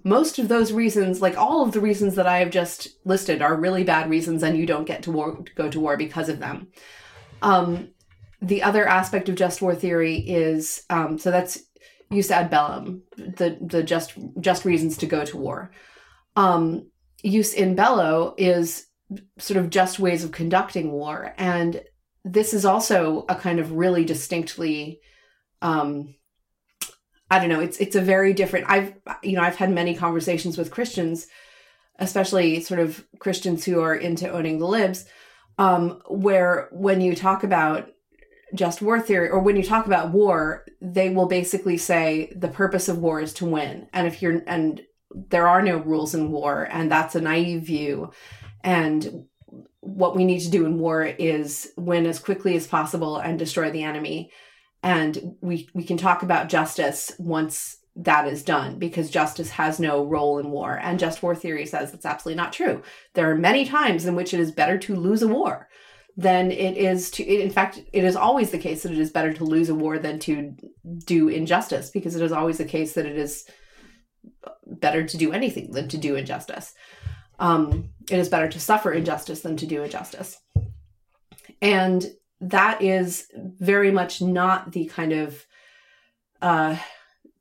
most 0.05 0.39
of 0.39 0.49
those 0.49 0.73
reasons, 0.73 1.21
like 1.21 1.37
all 1.37 1.63
of 1.63 1.73
the 1.73 1.81
reasons 1.81 2.15
that 2.15 2.27
I 2.27 2.39
have 2.39 2.51
just 2.51 2.89
listed, 3.05 3.43
are 3.43 3.57
really 3.57 3.85
bad 3.85 4.09
reasons, 4.09 4.43
and 4.43 4.57
you 4.57 4.67
don't 4.67 4.87
get 4.87 5.03
to 5.05 5.11
war, 5.11 5.45
go 5.57 5.69
to 5.69 5.81
war 5.81 5.97
because 5.97 6.29
of 6.29 6.39
them. 6.39 6.69
Um, 7.43 7.91
the 8.41 8.63
other 8.63 8.87
aspect 8.87 9.29
of 9.29 9.35
just 9.35 9.63
war 9.63 9.75
theory 9.75 10.17
is 10.17 10.85
um, 10.91 11.19
so 11.19 11.31
that's 11.31 11.61
jus 12.13 12.31
ad 12.31 12.51
bellum, 12.51 13.03
the 13.17 13.59
the 13.61 13.83
just 13.83 14.15
just 14.41 14.65
reasons 14.65 14.97
to 14.99 15.07
go 15.07 15.25
to 15.25 15.37
war. 15.37 15.73
Um, 16.37 16.91
jus 17.25 17.53
in 17.53 17.75
bello 17.75 18.35
is 18.39 18.87
sort 19.39 19.59
of 19.59 19.71
just 19.71 19.99
ways 19.99 20.25
of 20.25 20.33
conducting 20.33 20.93
war, 20.93 21.35
and 21.37 21.83
this 22.25 22.55
is 22.55 22.65
also 22.65 23.25
a 23.29 23.35
kind 23.35 23.59
of 23.59 23.73
really 23.73 24.05
distinctly 24.05 25.01
um, 25.65 26.15
I 27.31 27.41
don't 27.41 27.49
know. 27.49 27.61
It's 27.61 27.79
it's 27.79 27.97
a 27.97 28.01
very 28.01 28.35
different. 28.35 28.67
I've 28.69 28.93
you 29.23 29.33
know 29.33 29.43
I've 29.43 29.57
had 29.57 29.73
many 29.73 29.97
conversations 29.97 30.57
with 30.59 30.71
Christians, 30.71 31.27
especially 31.99 32.61
sort 32.61 32.81
of 32.81 33.05
Christians 33.19 33.65
who 33.65 33.81
are 33.81 33.95
into 33.95 34.31
owning 34.31 34.59
the 34.59 34.67
libs, 34.67 35.07
um, 35.59 36.03
where 36.09 36.69
when 36.71 37.01
you 37.01 37.17
talk 37.17 37.43
about 37.43 37.89
just 38.55 38.83
war 38.83 39.01
theory 39.01 39.31
or 39.31 39.41
when 39.41 39.57
you 39.57 39.65
talk 39.65 39.87
about 39.87 40.11
war, 40.11 40.65
they 40.81 41.09
will 41.09 41.27
basically 41.27 41.79
say 41.79 42.33
the 42.37 42.49
purpose 42.49 42.89
of 42.89 42.99
war 42.99 43.21
is 43.21 43.33
to 43.35 43.47
win, 43.47 43.89
and 43.95 44.07
if 44.07 44.21
you're 44.21 44.43
and 44.47 44.83
there 45.15 45.49
are 45.49 45.63
no 45.63 45.79
rules 45.79 46.15
in 46.15 46.31
war, 46.31 46.69
and 46.71 46.93
that's 46.93 47.15
a 47.15 47.21
naive 47.23 47.63
view, 47.63 48.13
and 48.63 49.25
what 49.81 50.15
we 50.15 50.25
need 50.25 50.41
to 50.41 50.51
do 50.51 50.67
in 50.67 50.79
war 50.79 51.05
is 51.05 51.73
win 51.77 52.07
as 52.07 52.19
quickly 52.19 52.55
as 52.55 52.67
possible 52.67 53.17
and 53.17 53.39
destroy 53.39 53.71
the 53.71 53.83
enemy 53.83 54.31
and 54.85 55.35
we 55.41 55.69
we 55.75 55.83
can 55.83 55.97
talk 55.97 56.23
about 56.23 56.51
justice 56.51 57.11
once 57.19 57.79
that 57.97 58.29
is 58.29 58.43
done 58.43 58.79
because 58.79 59.11
justice 59.11 59.51
has 59.51 59.81
no 59.81 60.05
role 60.05 60.39
in 60.39 60.51
war. 60.51 60.79
And 60.83 60.99
just 60.99 61.23
war 61.23 61.35
theory 61.35 61.65
says 61.65 61.91
that's 61.91 62.05
absolutely 62.05 62.37
not 62.37 62.53
true. 62.53 62.83
There 63.15 63.31
are 63.31 63.37
many 63.37 63.65
times 63.65 64.05
in 64.05 64.15
which 64.15 64.35
it 64.35 64.41
is 64.41 64.53
better 64.53 64.77
to 64.79 64.95
lose 64.95 65.23
a 65.23 65.29
war 65.29 65.69
than 66.17 66.53
it 66.53 66.77
is 66.77 67.11
to 67.13 67.25
in 67.25 67.51
fact 67.51 67.81
it 67.93 68.05
is 68.05 68.15
always 68.15 68.51
the 68.51 68.59
case 68.59 68.83
that 68.83 68.93
it 68.93 68.99
is 68.99 69.11
better 69.11 69.33
to 69.33 69.45
lose 69.45 69.69
a 69.69 69.75
war 69.75 69.99
than 69.99 70.19
to 70.21 70.55
do 71.07 71.29
injustice 71.29 71.91
because 71.91 72.15
it 72.15 72.23
is 72.23 72.31
always 72.31 72.59
the 72.59 72.65
case 72.65 72.93
that 72.93 73.07
it 73.07 73.17
is 73.17 73.49
better 74.67 75.05
to 75.05 75.17
do 75.17 75.33
anything 75.33 75.73
than 75.73 75.89
to 75.89 75.97
do 75.97 76.15
injustice. 76.15 76.75
Um, 77.39 77.91
it 78.11 78.19
is 78.19 78.29
better 78.29 78.49
to 78.49 78.61
suffer 78.61 78.93
injustice 78.93 79.41
than 79.41 79.57
to 79.57 79.67
do 79.67 79.83
injustice. 79.83 80.39
And 81.63 82.05
that 82.41 82.83
is 82.83 83.27
very 83.35 83.91
much 83.91 84.21
not 84.21 84.73
the 84.73 84.87
kind 84.87 85.13
of 85.13 85.45
uh, 86.43 86.77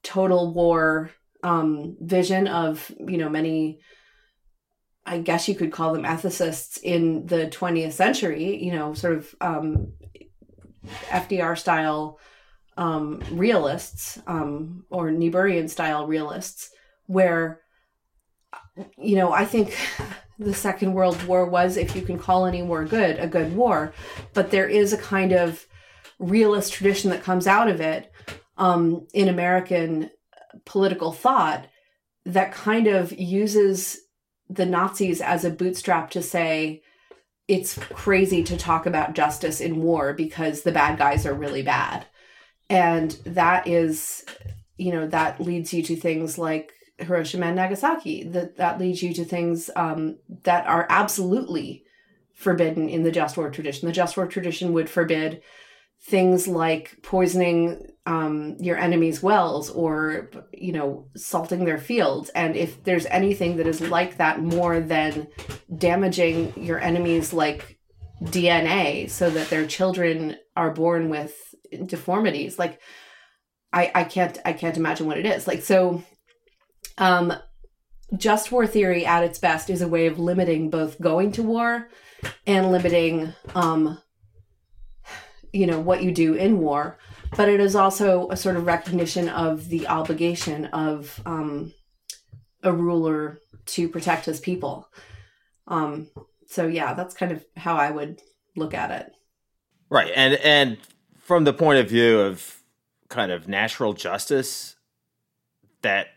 total 0.01 0.53
war 0.53 1.11
um, 1.43 1.97
vision 1.99 2.47
of 2.47 2.91
you 2.99 3.17
know 3.17 3.29
many 3.29 3.79
I 5.05 5.19
guess 5.19 5.47
you 5.47 5.55
could 5.55 5.71
call 5.71 5.93
them 5.93 6.03
ethicists 6.03 6.79
in 6.81 7.25
the 7.25 7.47
20th 7.47 7.91
century, 7.91 8.63
you 8.63 8.71
know, 8.71 8.93
sort 8.93 9.17
of 9.17 9.35
um, 9.41 9.93
FDR 11.09 11.57
style 11.57 12.19
um, 12.77 13.21
realists 13.31 14.19
um, 14.27 14.85
or 14.89 15.09
Niebuhrian 15.09 15.69
style 15.69 16.07
realists, 16.07 16.69
where, 17.07 17.59
you 18.97 19.17
know, 19.17 19.33
I 19.33 19.45
think 19.45 19.77
the 20.43 20.53
Second 20.53 20.93
World 20.93 21.21
War 21.23 21.45
was, 21.45 21.77
if 21.77 21.95
you 21.95 22.01
can 22.01 22.19
call 22.19 22.45
any 22.45 22.61
war 22.61 22.85
good, 22.85 23.17
a 23.19 23.27
good 23.27 23.55
war, 23.55 23.93
but 24.33 24.51
there 24.51 24.67
is 24.67 24.93
a 24.93 24.97
kind 24.97 25.31
of 25.31 25.65
realist 26.19 26.73
tradition 26.73 27.09
that 27.09 27.23
comes 27.23 27.47
out 27.47 27.67
of 27.67 27.81
it 27.81 28.11
um, 28.57 29.07
in 29.13 29.27
American 29.27 30.09
political 30.65 31.11
thought 31.11 31.67
that 32.25 32.53
kind 32.53 32.87
of 32.87 33.11
uses 33.11 33.99
the 34.49 34.65
Nazis 34.65 35.21
as 35.21 35.43
a 35.43 35.49
bootstrap 35.49 36.11
to 36.11 36.21
say 36.21 36.81
it's 37.47 37.77
crazy 37.77 38.43
to 38.43 38.57
talk 38.57 38.85
about 38.85 39.15
justice 39.15 39.59
in 39.59 39.81
war 39.81 40.13
because 40.13 40.61
the 40.61 40.71
bad 40.71 40.97
guys 40.97 41.25
are 41.25 41.33
really 41.33 41.61
bad. 41.61 42.05
And 42.69 43.11
that 43.25 43.67
is, 43.67 44.23
you 44.77 44.93
know, 44.93 45.07
that 45.07 45.41
leads 45.41 45.73
you 45.73 45.83
to 45.83 45.95
things 45.95 46.37
like 46.37 46.73
Hiroshima 46.99 47.47
and 47.47 47.55
Nagasaki. 47.55 48.23
That 48.23 48.57
that 48.57 48.79
leads 48.79 49.01
you 49.01 49.13
to 49.13 49.25
things 49.25 49.69
um, 49.75 50.17
that 50.43 50.67
are 50.67 50.87
absolutely 50.89 51.83
forbidden 52.33 52.89
in 52.89 53.03
the 53.03 53.11
just 53.11 53.37
war 53.37 53.49
tradition. 53.49 53.87
The 53.87 53.93
just 53.93 54.17
war 54.17 54.27
tradition 54.27 54.73
would 54.73 54.89
forbid 54.89 55.41
things 56.03 56.47
like 56.47 56.97
poisoning 57.01 57.87
um, 58.05 58.57
your 58.59 58.77
enemy's 58.77 59.23
wells 59.23 59.69
or 59.69 60.29
you 60.51 60.73
know 60.73 61.07
salting 61.15 61.63
their 61.63 61.77
fields 61.77 62.29
and 62.29 62.57
if 62.57 62.83
there's 62.83 63.05
anything 63.05 63.55
that 63.57 63.67
is 63.67 63.79
like 63.79 64.17
that 64.17 64.41
more 64.41 64.81
than 64.81 65.27
damaging 65.77 66.51
your 66.57 66.79
enemy's 66.79 67.31
like 67.31 67.79
dna 68.21 69.09
so 69.09 69.29
that 69.29 69.49
their 69.49 69.65
children 69.65 70.35
are 70.57 70.71
born 70.71 71.09
with 71.09 71.55
deformities 71.85 72.59
like 72.59 72.81
i 73.71 73.89
i 73.95 74.03
can't 74.03 74.37
i 74.43 74.51
can't 74.51 74.77
imagine 74.77 75.07
what 75.07 75.17
it 75.17 75.25
is 75.25 75.47
like 75.47 75.61
so 75.61 76.03
um 76.97 77.33
just 78.15 78.51
war 78.51 78.67
theory 78.67 79.05
at 79.05 79.23
its 79.23 79.39
best 79.39 79.69
is 79.69 79.81
a 79.81 79.87
way 79.87 80.05
of 80.05 80.19
limiting 80.19 80.69
both 80.69 81.01
going 81.01 81.31
to 81.31 81.43
war 81.43 81.89
and 82.45 82.71
limiting 82.71 83.33
um 83.55 83.97
you 85.51 85.67
know 85.67 85.79
what 85.79 86.03
you 86.03 86.11
do 86.11 86.33
in 86.33 86.59
war. 86.59 86.97
But 87.35 87.49
it 87.49 87.59
is 87.59 87.75
also 87.75 88.29
a 88.29 88.37
sort 88.37 88.57
of 88.57 88.65
recognition 88.65 89.29
of 89.29 89.69
the 89.69 89.87
obligation 89.87 90.65
of 90.65 91.19
um, 91.25 91.73
a 92.61 92.71
ruler 92.71 93.39
to 93.67 93.89
protect 93.89 94.25
his 94.25 94.39
people. 94.39 94.87
Um, 95.67 96.09
so 96.53 96.67
yeah 96.67 96.93
that's 96.93 97.15
kind 97.15 97.31
of 97.31 97.43
how 97.57 97.75
i 97.75 97.89
would 97.89 98.21
look 98.55 98.73
at 98.73 98.91
it. 98.91 99.11
Right. 99.89 100.11
And 100.15 100.35
and 100.35 100.77
from 101.19 101.43
the 101.43 101.53
point 101.53 101.79
of 101.79 101.89
view 101.89 102.19
of 102.19 102.61
kind 103.09 103.31
of 103.31 103.47
natural 103.47 103.93
justice 103.93 104.75
that 105.81 106.07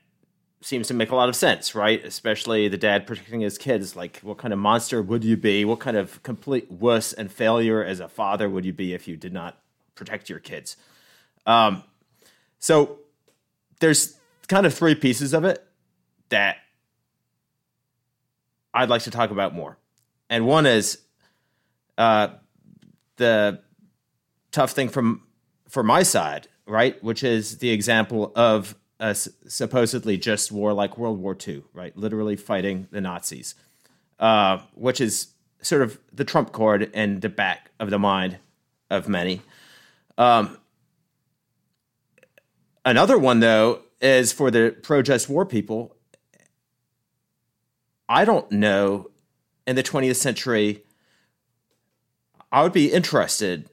seems 0.66 0.88
to 0.88 0.94
make 0.94 1.12
a 1.12 1.14
lot 1.14 1.29
of 1.29 1.37
sense, 1.37 1.76
right? 1.76 2.05
Especially 2.05 2.66
the 2.66 2.76
dad 2.76 3.07
protecting 3.07 3.40
his 3.40 3.57
kids. 3.57 3.94
Like, 3.94 4.18
what 4.22 4.37
kind 4.37 4.52
of 4.52 4.59
monster 4.59 5.00
would 5.00 5.22
you 5.22 5.37
be? 5.37 5.64
What 5.64 5.79
kind 5.79 5.96
of 5.96 6.20
complete 6.24 6.68
wuss 6.68 7.12
and 7.12 7.31
failure 7.31 7.85
as 7.85 8.00
a 8.00 8.09
father 8.09 8.50
would 8.50 8.64
you 8.64 8.72
be 8.72 8.92
if 8.92 9.07
you 9.07 9.16
did 9.16 9.33
not 9.33 9.61
protect 9.94 10.29
your 10.29 10.40
kids? 10.40 10.76
Um, 11.46 11.85
so 12.59 12.98
there's 13.79 14.16
kind 14.48 14.66
of 14.66 14.74
three 14.74 14.96
pieces 14.96 15.33
of 15.33 15.44
it 15.44 15.64
that 16.31 16.57
I'd 18.74 18.88
like 18.88 19.02
to 19.02 19.12
talk 19.12 19.31
about 19.31 19.55
more. 19.55 19.79
And 20.29 20.48
one 20.48 20.66
is 20.66 20.98
uh, 21.96 22.31
the 23.18 23.61
tough 24.50 24.72
thing 24.72 24.88
from 24.88 25.22
for 25.68 25.85
my 25.85 26.02
side, 26.02 26.48
right? 26.66 27.00
Which 27.05 27.22
is 27.22 27.59
the 27.59 27.70
example 27.70 28.33
of 28.35 28.74
a 28.98 29.14
supposedly 29.14 30.16
just 30.16 30.50
war 30.50 30.72
like 30.72 30.96
World 30.96 31.18
War 31.18 31.37
II, 31.46 31.64
right? 31.72 31.96
Literally 31.96 32.37
fighting 32.37 32.88
the 32.90 33.00
Nazis, 33.00 33.54
uh, 34.18 34.59
which 34.74 35.00
is 35.00 35.28
sort 35.61 35.82
of 35.82 35.98
the 36.12 36.24
trump 36.24 36.52
card 36.52 36.82
in 36.94 37.20
the 37.20 37.28
back 37.28 37.70
of 37.78 37.90
the 37.90 37.98
mind 37.98 38.38
of 38.90 39.09
many. 39.09 39.42
Um, 40.16 40.59
another 42.85 43.18
one, 43.18 43.40
though, 43.40 43.82
is 44.00 44.32
for 44.32 44.50
the 44.50 44.76
pro 44.82 45.02
just 45.02 45.28
war 45.28 45.44
people. 45.44 45.94
I 48.09 48.24
don't 48.24 48.50
know 48.52 49.11
in 49.66 49.76
the 49.76 49.82
20th 49.82 50.16
century. 50.16 50.85
I 52.52 52.62
would 52.62 52.72
be 52.72 52.92
interested 52.92 53.68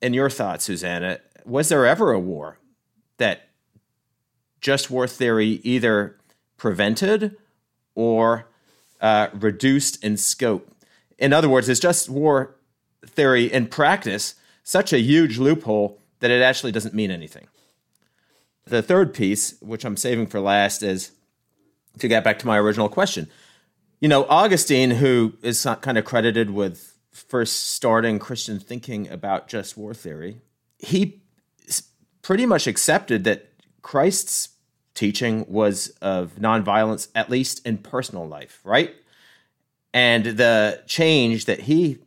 in 0.00 0.14
your 0.14 0.30
thoughts, 0.30 0.64
Susannah. 0.64 1.20
Was 1.44 1.68
there 1.68 1.84
ever 1.84 2.12
a 2.12 2.20
war 2.20 2.58
that 3.18 3.48
just 4.64 4.90
war 4.90 5.06
theory 5.06 5.60
either 5.62 6.16
prevented 6.56 7.36
or 7.94 8.48
uh, 8.98 9.28
reduced 9.34 10.02
in 10.02 10.16
scope. 10.16 10.74
In 11.18 11.34
other 11.34 11.50
words, 11.50 11.68
is 11.68 11.78
just 11.78 12.08
war 12.08 12.56
theory 13.04 13.52
in 13.52 13.66
practice 13.66 14.36
such 14.62 14.90
a 14.94 14.98
huge 14.98 15.36
loophole 15.36 16.00
that 16.20 16.30
it 16.30 16.40
actually 16.40 16.72
doesn't 16.72 16.94
mean 16.94 17.10
anything. 17.10 17.46
The 18.64 18.80
third 18.80 19.12
piece, 19.12 19.60
which 19.60 19.84
I'm 19.84 19.98
saving 19.98 20.28
for 20.28 20.40
last, 20.40 20.82
is 20.82 21.12
to 21.98 22.08
get 22.08 22.24
back 22.24 22.38
to 22.38 22.46
my 22.46 22.58
original 22.58 22.88
question. 22.88 23.28
You 24.00 24.08
know, 24.08 24.24
Augustine, 24.30 24.92
who 24.92 25.34
is 25.42 25.66
kind 25.82 25.98
of 25.98 26.06
credited 26.06 26.48
with 26.48 26.96
first 27.12 27.72
starting 27.72 28.18
Christian 28.18 28.58
thinking 28.58 29.10
about 29.10 29.46
just 29.46 29.76
war 29.76 29.92
theory, 29.92 30.38
he 30.78 31.20
pretty 32.22 32.46
much 32.46 32.66
accepted 32.66 33.24
that 33.24 33.50
Christ's 33.82 34.53
teaching 34.94 35.44
was 35.48 35.88
of 36.00 36.36
nonviolence, 36.36 37.08
at 37.14 37.30
least 37.30 37.64
in 37.66 37.78
personal 37.78 38.26
life, 38.26 38.60
right? 38.64 38.94
And 39.92 40.24
the 40.24 40.82
change 40.86 41.44
that 41.44 41.60
he 41.60 41.98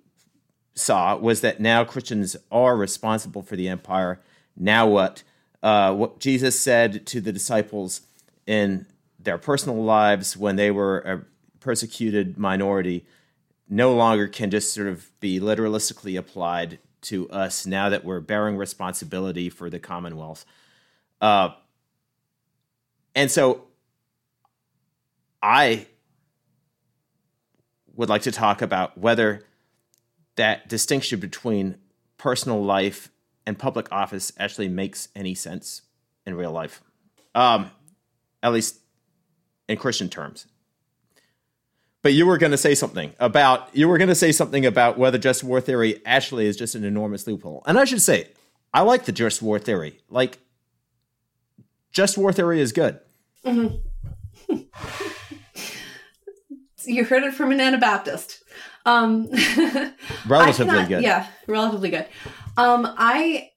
saw 0.76 1.16
was 1.18 1.42
that 1.42 1.60
now 1.60 1.84
Christians 1.84 2.36
are 2.52 2.76
responsible 2.76 3.42
for 3.42 3.56
the 3.56 3.68
empire. 3.68 4.22
Now, 4.56 4.88
what? 4.88 5.24
Uh, 5.64 5.94
what 5.94 6.20
Jesus 6.20 6.60
said 6.60 7.06
to 7.08 7.20
the 7.20 7.32
disciples 7.32 8.02
in 8.46 8.86
their 9.20 9.38
personal 9.38 9.84
lives 9.84 10.38
when 10.38 10.56
they 10.56 10.70
were 10.70 11.00
a 11.00 11.26
persecuted 11.60 12.38
minority 12.38 13.06
no 13.68 13.94
longer 13.94 14.28
can 14.28 14.50
just 14.50 14.74
sort 14.74 14.88
of 14.88 15.10
be 15.20 15.40
literalistically 15.40 16.18
applied 16.18 16.80
to 17.02 17.30
us 17.30 17.66
now 17.66 17.90
that 17.90 18.06
we're 18.06 18.20
bearing 18.20 18.56
responsibility 18.56 19.50
for 19.50 19.70
the 19.70 19.80
commonwealth. 19.80 20.46
Uh, 21.20 21.50
and 23.18 23.32
so 23.32 23.64
I 25.42 25.88
would 27.96 28.10
like 28.10 28.22
to 28.22 28.32
talk 28.32 28.62
about 28.62 28.96
whether 28.96 29.44
that 30.36 30.70
distinction 30.70 31.20
between 31.20 31.78
personal 32.18 32.64
life 32.64 33.10
and 33.48 33.58
public 33.58 33.92
office 33.92 34.32
actually 34.38 34.70
makes 34.70 35.10
any 35.16 35.34
sense 35.34 35.82
in 36.28 36.36
real 36.36 36.52
life, 36.52 36.84
um, 37.34 37.72
at 38.44 38.54
least 38.54 38.82
in 39.68 39.78
Christian 39.78 40.10
terms. 40.10 40.46
But 42.04 42.14
you 42.14 42.28
were 42.28 42.38
going 42.38 42.52
to 42.52 42.58
say 42.58 42.76
something 42.76 43.14
about 43.20 43.70
you 43.76 43.88
were 43.88 43.98
going 43.98 44.10
to 44.10 44.16
say 44.16 44.32
something 44.32 44.64
about 44.64 45.00
whether 45.00 45.18
just 45.18 45.44
war 45.44 45.60
theory 45.60 46.02
actually 46.06 46.46
is 46.46 46.56
just 46.56 46.76
an 46.76 46.84
enormous 46.84 47.26
loophole. 47.26 47.64
And 47.66 47.80
I 47.80 47.86
should 47.86 48.02
say, 48.02 48.28
I 48.76 48.82
like 48.82 49.06
the 49.06 49.12
just 49.12 49.42
war 49.42 49.58
theory. 49.58 50.02
Like, 50.08 50.38
just 51.92 52.16
war 52.16 52.32
theory 52.32 52.62
is 52.62 52.72
good. 52.72 53.00
Mm-hmm. 53.46 54.56
you 56.86 57.04
heard 57.04 57.24
it 57.24 57.34
from 57.34 57.52
an 57.52 57.60
Anabaptist. 57.60 58.44
Um, 58.86 59.30
relatively 60.28 60.86
good. 60.86 61.04
Yeah, 61.04 61.28
relatively 61.48 61.90
good. 61.90 62.08
Um, 62.56 62.88
I 62.98 63.50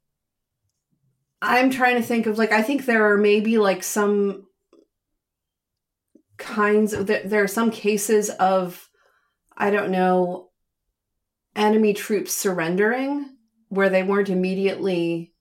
I'm 1.40 1.70
trying 1.70 1.96
to 1.96 2.02
think 2.02 2.26
of 2.26 2.38
like 2.38 2.52
I 2.52 2.62
think 2.62 2.84
there 2.84 3.12
are 3.12 3.16
maybe 3.16 3.58
like 3.58 3.82
some 3.82 4.46
kinds 6.36 6.92
of 6.92 7.06
there, 7.06 7.22
there 7.24 7.42
are 7.42 7.48
some 7.48 7.70
cases 7.70 8.30
of 8.30 8.88
I 9.56 9.70
don't 9.70 9.90
know 9.90 10.50
enemy 11.54 11.94
troops 11.94 12.32
surrendering 12.32 13.36
where 13.68 13.88
they 13.88 14.02
weren't 14.02 14.28
immediately 14.28 15.32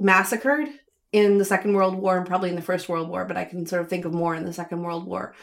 massacred 0.00 0.68
in 1.12 1.38
the 1.38 1.44
Second 1.44 1.74
World 1.74 1.94
War 1.94 2.16
and 2.16 2.26
probably 2.26 2.50
in 2.50 2.56
the 2.56 2.62
First 2.62 2.88
World 2.88 3.08
War, 3.08 3.24
but 3.24 3.36
I 3.36 3.44
can 3.44 3.66
sort 3.66 3.82
of 3.82 3.88
think 3.88 4.04
of 4.04 4.14
more 4.14 4.34
in 4.34 4.44
the 4.44 4.52
Second 4.52 4.82
World 4.82 5.06
War. 5.06 5.34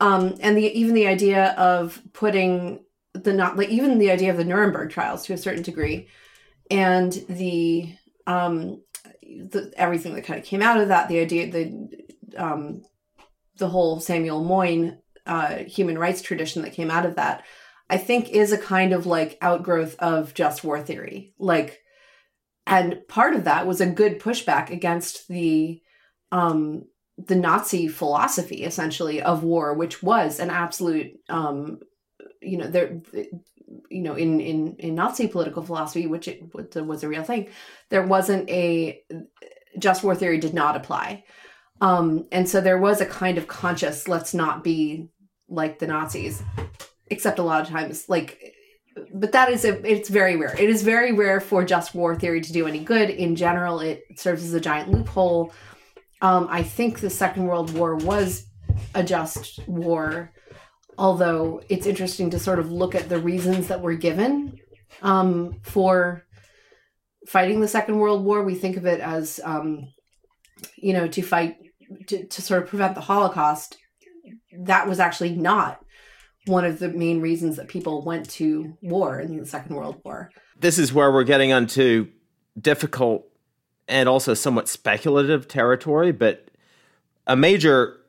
Um, 0.00 0.34
and 0.40 0.56
the 0.56 0.66
even 0.78 0.94
the 0.94 1.06
idea 1.06 1.52
of 1.52 2.00
putting 2.12 2.84
the 3.12 3.32
not 3.32 3.56
like 3.56 3.68
even 3.68 3.98
the 3.98 4.10
idea 4.10 4.30
of 4.30 4.38
the 4.38 4.44
Nuremberg 4.44 4.90
trials 4.90 5.26
to 5.26 5.34
a 5.34 5.38
certain 5.38 5.62
degree, 5.62 6.08
and 6.70 7.12
the 7.28 7.94
um, 8.26 8.82
the, 9.22 9.72
everything 9.76 10.14
that 10.14 10.24
kind 10.24 10.40
of 10.40 10.46
came 10.46 10.62
out 10.62 10.80
of 10.80 10.88
that, 10.88 11.08
the 11.08 11.20
idea, 11.20 11.50
the 11.50 11.88
um, 12.36 12.82
the 13.58 13.68
whole 13.68 14.00
Samuel 14.00 14.42
Moyn 14.42 14.98
uh, 15.26 15.56
human 15.64 15.98
rights 15.98 16.22
tradition 16.22 16.62
that 16.62 16.72
came 16.72 16.90
out 16.90 17.06
of 17.06 17.16
that, 17.16 17.44
I 17.88 17.98
think 17.98 18.30
is 18.30 18.52
a 18.52 18.58
kind 18.58 18.92
of 18.92 19.06
like 19.06 19.38
outgrowth 19.42 19.96
of 19.98 20.34
just 20.34 20.64
war 20.64 20.80
theory. 20.80 21.34
Like, 21.38 21.79
and 22.66 23.00
part 23.08 23.34
of 23.34 23.44
that 23.44 23.66
was 23.66 23.80
a 23.80 23.86
good 23.86 24.20
pushback 24.20 24.70
against 24.70 25.28
the 25.28 25.80
um, 26.32 26.84
the 27.18 27.34
Nazi 27.34 27.88
philosophy, 27.88 28.64
essentially, 28.64 29.20
of 29.20 29.42
war, 29.42 29.74
which 29.74 30.02
was 30.02 30.40
an 30.40 30.50
absolute, 30.50 31.18
um, 31.28 31.80
you 32.40 32.56
know, 32.56 32.66
there, 32.66 33.00
you 33.90 34.02
know, 34.02 34.14
in 34.14 34.40
in 34.40 34.76
in 34.76 34.94
Nazi 34.94 35.28
political 35.28 35.62
philosophy, 35.62 36.06
which 36.06 36.28
it 36.28 36.42
was 36.54 37.02
a 37.02 37.08
real 37.08 37.24
thing, 37.24 37.48
there 37.90 38.06
wasn't 38.06 38.48
a 38.48 39.02
just 39.78 40.02
war 40.02 40.14
theory 40.14 40.38
did 40.38 40.54
not 40.54 40.76
apply. 40.76 41.24
Um, 41.80 42.26
and 42.30 42.48
so 42.48 42.60
there 42.60 42.78
was 42.78 43.00
a 43.00 43.06
kind 43.06 43.38
of 43.38 43.48
conscious, 43.48 44.06
let's 44.06 44.34
not 44.34 44.62
be 44.62 45.08
like 45.48 45.78
the 45.78 45.86
Nazis, 45.86 46.42
except 47.06 47.38
a 47.38 47.42
lot 47.42 47.62
of 47.62 47.68
times, 47.68 48.08
like, 48.08 48.54
but 49.14 49.32
that 49.32 49.50
is 49.50 49.64
a, 49.64 49.80
it's 49.88 50.08
very 50.08 50.36
rare. 50.36 50.54
It 50.58 50.68
is 50.68 50.82
very 50.82 51.12
rare 51.12 51.40
for 51.40 51.64
just 51.64 51.94
war 51.94 52.14
theory 52.16 52.40
to 52.40 52.52
do 52.52 52.66
any 52.66 52.80
good. 52.80 53.10
In 53.10 53.36
general, 53.36 53.80
it 53.80 54.04
serves 54.16 54.44
as 54.44 54.54
a 54.54 54.60
giant 54.60 54.90
loophole. 54.90 55.52
Um, 56.22 56.48
I 56.50 56.62
think 56.62 57.00
the 57.00 57.10
Second 57.10 57.46
World 57.46 57.72
War 57.72 57.96
was 57.96 58.46
a 58.94 59.02
just 59.02 59.66
war, 59.66 60.32
although 60.98 61.62
it's 61.68 61.86
interesting 61.86 62.30
to 62.30 62.38
sort 62.38 62.58
of 62.58 62.70
look 62.70 62.94
at 62.94 63.08
the 63.08 63.18
reasons 63.18 63.68
that 63.68 63.80
were 63.80 63.94
given 63.94 64.58
um, 65.02 65.60
for 65.62 66.24
fighting 67.26 67.60
the 67.60 67.68
Second 67.68 67.98
World 67.98 68.24
War. 68.24 68.42
We 68.42 68.54
think 68.54 68.76
of 68.76 68.86
it 68.86 69.00
as, 69.00 69.40
um, 69.44 69.88
you 70.76 70.92
know, 70.92 71.08
to 71.08 71.22
fight 71.22 71.56
to, 72.06 72.26
to 72.26 72.42
sort 72.42 72.62
of 72.62 72.68
prevent 72.68 72.94
the 72.94 73.00
Holocaust, 73.00 73.76
that 74.60 74.88
was 74.88 75.00
actually 75.00 75.34
not 75.34 75.84
one 76.46 76.64
of 76.64 76.78
the 76.78 76.88
main 76.88 77.20
reasons 77.20 77.56
that 77.56 77.68
people 77.68 78.02
went 78.02 78.28
to 78.30 78.76
war 78.80 79.20
in 79.20 79.36
the 79.36 79.46
Second 79.46 79.76
World 79.76 80.00
War. 80.04 80.30
This 80.58 80.78
is 80.78 80.92
where 80.92 81.12
we're 81.12 81.24
getting 81.24 81.52
onto 81.52 82.08
difficult 82.58 83.26
and 83.88 84.08
also 84.08 84.34
somewhat 84.34 84.68
speculative 84.68 85.48
territory, 85.48 86.12
but 86.12 86.48
a 87.26 87.36
major 87.36 88.00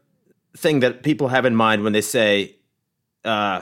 thing 0.56 0.80
that 0.82 1.04
people 1.04 1.30
have 1.30 1.46
in 1.46 1.56
mind 1.56 1.84
when 1.84 1.94
they 1.94 2.02
say 2.02 2.56
uh, 3.26 3.62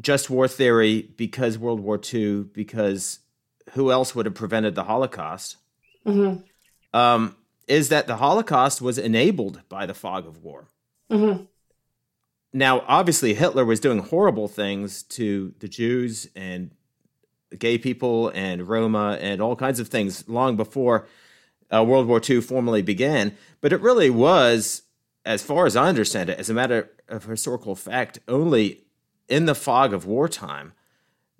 just 0.00 0.30
war 0.30 0.48
theory 0.48 1.02
because 1.16 1.58
World 1.58 1.80
War 1.80 2.00
II, 2.12 2.44
because 2.44 3.20
who 3.72 3.90
else 3.90 4.14
would 4.14 4.26
have 4.26 4.34
prevented 4.34 4.74
the 4.74 4.84
Holocaust? 4.84 5.56
Mm-hmm. 6.06 6.42
Um, 6.96 7.36
is 7.66 7.88
that 7.88 8.06
the 8.06 8.16
Holocaust 8.16 8.80
was 8.80 8.96
enabled 8.96 9.62
by 9.68 9.86
the 9.86 9.94
fog 9.94 10.26
of 10.26 10.42
war. 10.42 10.68
Mm-hmm. 11.10 11.44
Now, 12.56 12.84
obviously, 12.88 13.34
Hitler 13.34 13.66
was 13.66 13.80
doing 13.80 13.98
horrible 13.98 14.48
things 14.48 15.02
to 15.02 15.52
the 15.58 15.68
Jews 15.68 16.26
and 16.34 16.70
gay 17.58 17.76
people 17.76 18.30
and 18.30 18.66
Roma 18.66 19.18
and 19.20 19.42
all 19.42 19.56
kinds 19.56 19.78
of 19.78 19.88
things 19.88 20.26
long 20.26 20.56
before 20.56 21.06
uh, 21.70 21.84
World 21.84 22.06
War 22.06 22.18
II 22.26 22.40
formally 22.40 22.80
began. 22.80 23.36
But 23.60 23.74
it 23.74 23.82
really 23.82 24.08
was, 24.08 24.84
as 25.26 25.42
far 25.42 25.66
as 25.66 25.76
I 25.76 25.86
understand 25.86 26.30
it, 26.30 26.38
as 26.38 26.48
a 26.48 26.54
matter 26.54 26.90
of 27.08 27.24
historical 27.24 27.74
fact, 27.74 28.20
only 28.26 28.86
in 29.28 29.44
the 29.44 29.54
fog 29.54 29.92
of 29.92 30.06
wartime 30.06 30.72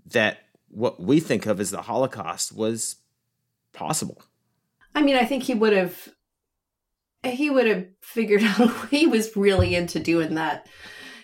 that 0.04 0.40
what 0.68 1.00
we 1.00 1.18
think 1.18 1.46
of 1.46 1.60
as 1.60 1.70
the 1.70 1.80
Holocaust 1.80 2.54
was 2.54 2.96
possible. 3.72 4.20
I 4.94 5.00
mean, 5.00 5.16
I 5.16 5.24
think 5.24 5.44
he 5.44 5.54
would 5.54 5.72
have 5.72 6.10
he 7.24 7.48
would 7.48 7.66
have 7.66 7.86
figured 8.02 8.42
out 8.44 8.90
he 8.90 9.06
was 9.06 9.34
really 9.34 9.74
into 9.74 9.98
doing 9.98 10.34
that 10.34 10.68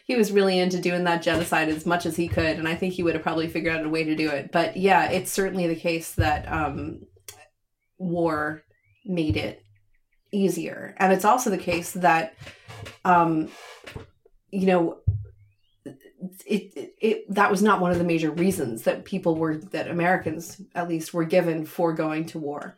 he 0.04 0.16
was 0.16 0.32
really 0.32 0.58
into 0.58 0.80
doing 0.80 1.04
that 1.04 1.22
genocide 1.22 1.68
as 1.68 1.86
much 1.86 2.06
as 2.06 2.16
he 2.16 2.28
could 2.28 2.58
and 2.58 2.68
i 2.68 2.74
think 2.74 2.94
he 2.94 3.02
would 3.02 3.14
have 3.14 3.22
probably 3.22 3.48
figured 3.48 3.76
out 3.76 3.84
a 3.84 3.88
way 3.88 4.04
to 4.04 4.16
do 4.16 4.28
it. 4.28 4.50
But 4.52 4.76
yeah 4.76 5.10
it's 5.10 5.30
certainly 5.30 5.66
the 5.66 5.76
case 5.76 6.14
that 6.16 6.50
um, 6.50 7.02
war 7.98 8.62
made 9.04 9.36
it 9.36 9.62
easier. 10.32 10.94
And 10.98 11.12
it's 11.12 11.24
also 11.24 11.50
the 11.50 11.58
case 11.58 11.92
that 11.92 12.34
um, 13.04 13.48
you 14.50 14.66
know 14.66 14.98
it, 15.84 16.72
it, 16.76 16.94
it 17.00 17.34
that 17.34 17.50
was 17.50 17.62
not 17.62 17.80
one 17.80 17.90
of 17.90 17.98
the 17.98 18.04
major 18.04 18.30
reasons 18.30 18.82
that 18.82 19.04
people 19.04 19.34
were 19.34 19.56
that 19.56 19.88
americans 19.88 20.60
at 20.74 20.88
least 20.88 21.12
were 21.12 21.24
given 21.24 21.66
for 21.66 21.92
going 21.92 22.26
to 22.26 22.38
war. 22.38 22.76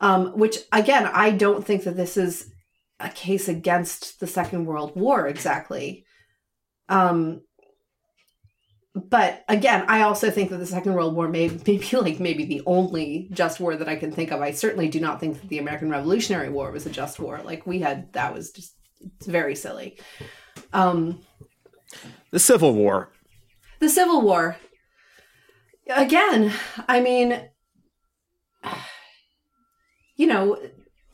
Um, 0.00 0.38
which 0.38 0.56
again, 0.72 1.06
I 1.06 1.30
don't 1.30 1.64
think 1.64 1.84
that 1.84 1.96
this 1.96 2.16
is 2.16 2.50
a 2.98 3.10
case 3.10 3.48
against 3.48 4.18
the 4.20 4.26
Second 4.26 4.64
World 4.64 4.96
War 4.96 5.26
exactly. 5.26 6.04
Um, 6.90 7.42
but 8.94 9.44
again, 9.48 9.84
I 9.88 10.02
also 10.02 10.30
think 10.30 10.50
that 10.50 10.58
the 10.58 10.66
Second 10.66 10.94
World 10.94 11.14
War 11.14 11.28
may, 11.28 11.48
be 11.48 11.78
like 11.92 12.20
maybe 12.20 12.44
the 12.44 12.62
only 12.66 13.28
just 13.32 13.60
war 13.60 13.76
that 13.76 13.88
I 13.88 13.96
can 13.96 14.12
think 14.12 14.32
of. 14.32 14.40
I 14.40 14.50
certainly 14.50 14.88
do 14.88 15.00
not 15.00 15.20
think 15.20 15.40
that 15.40 15.48
the 15.48 15.58
American 15.58 15.90
Revolutionary 15.90 16.50
War 16.50 16.70
was 16.72 16.86
a 16.86 16.90
just 16.90 17.18
war. 17.18 17.40
Like 17.42 17.66
we 17.66 17.78
had, 17.78 18.12
that 18.12 18.34
was 18.34 18.50
just 18.50 18.74
it's 19.16 19.26
very 19.26 19.54
silly. 19.54 19.98
Um, 20.72 21.20
the 22.32 22.38
Civil 22.38 22.74
War. 22.74 23.10
The 23.78 23.88
Civil 23.88 24.20
War. 24.20 24.56
Again, 25.88 26.52
I 26.86 27.00
mean 27.00 27.48
you 30.20 30.26
know, 30.26 30.58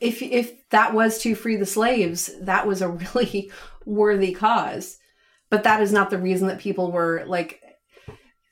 if 0.01 0.21
if 0.21 0.69
that 0.69 0.93
was 0.93 1.19
to 1.19 1.33
free 1.33 1.55
the 1.55 1.65
slaves, 1.65 2.29
that 2.41 2.67
was 2.67 2.81
a 2.81 2.89
really 2.89 3.49
worthy 3.85 4.33
cause. 4.33 4.97
But 5.49 5.63
that 5.63 5.81
is 5.81 5.93
not 5.93 6.09
the 6.09 6.17
reason 6.17 6.47
that 6.47 6.59
people 6.59 6.91
were 6.91 7.23
like 7.25 7.61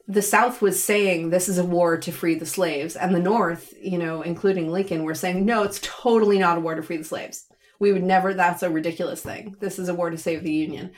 the 0.08 0.21
South 0.21 0.62
was 0.62 0.84
saying 0.84 1.29
this 1.29 1.49
is 1.49 1.58
a 1.58 1.65
war 1.65 1.97
to 1.97 2.12
free 2.12 2.36
the 2.36 2.45
slaves, 2.45 2.95
and 2.95 3.13
the 3.13 3.19
North, 3.19 3.73
you 3.81 3.97
know, 3.97 4.21
including 4.21 4.71
Lincoln, 4.71 5.03
were 5.03 5.15
saying 5.15 5.45
no, 5.45 5.63
it's 5.63 5.79
totally 5.81 6.38
not 6.38 6.58
a 6.58 6.62
war 6.62 6.75
to 6.75 6.84
free 6.84 6.97
the 6.97 7.03
slaves. 7.03 7.45
We 7.79 7.91
would 7.91 8.03
never. 8.03 8.34
That's 8.34 8.63
a 8.63 8.69
ridiculous 8.69 9.21
thing. 9.21 9.55
This 9.60 9.79
is 9.79 9.89
a 9.89 9.95
war 9.95 10.10
to 10.10 10.17
save 10.17 10.43
the 10.43 10.51
Union. 10.51 10.91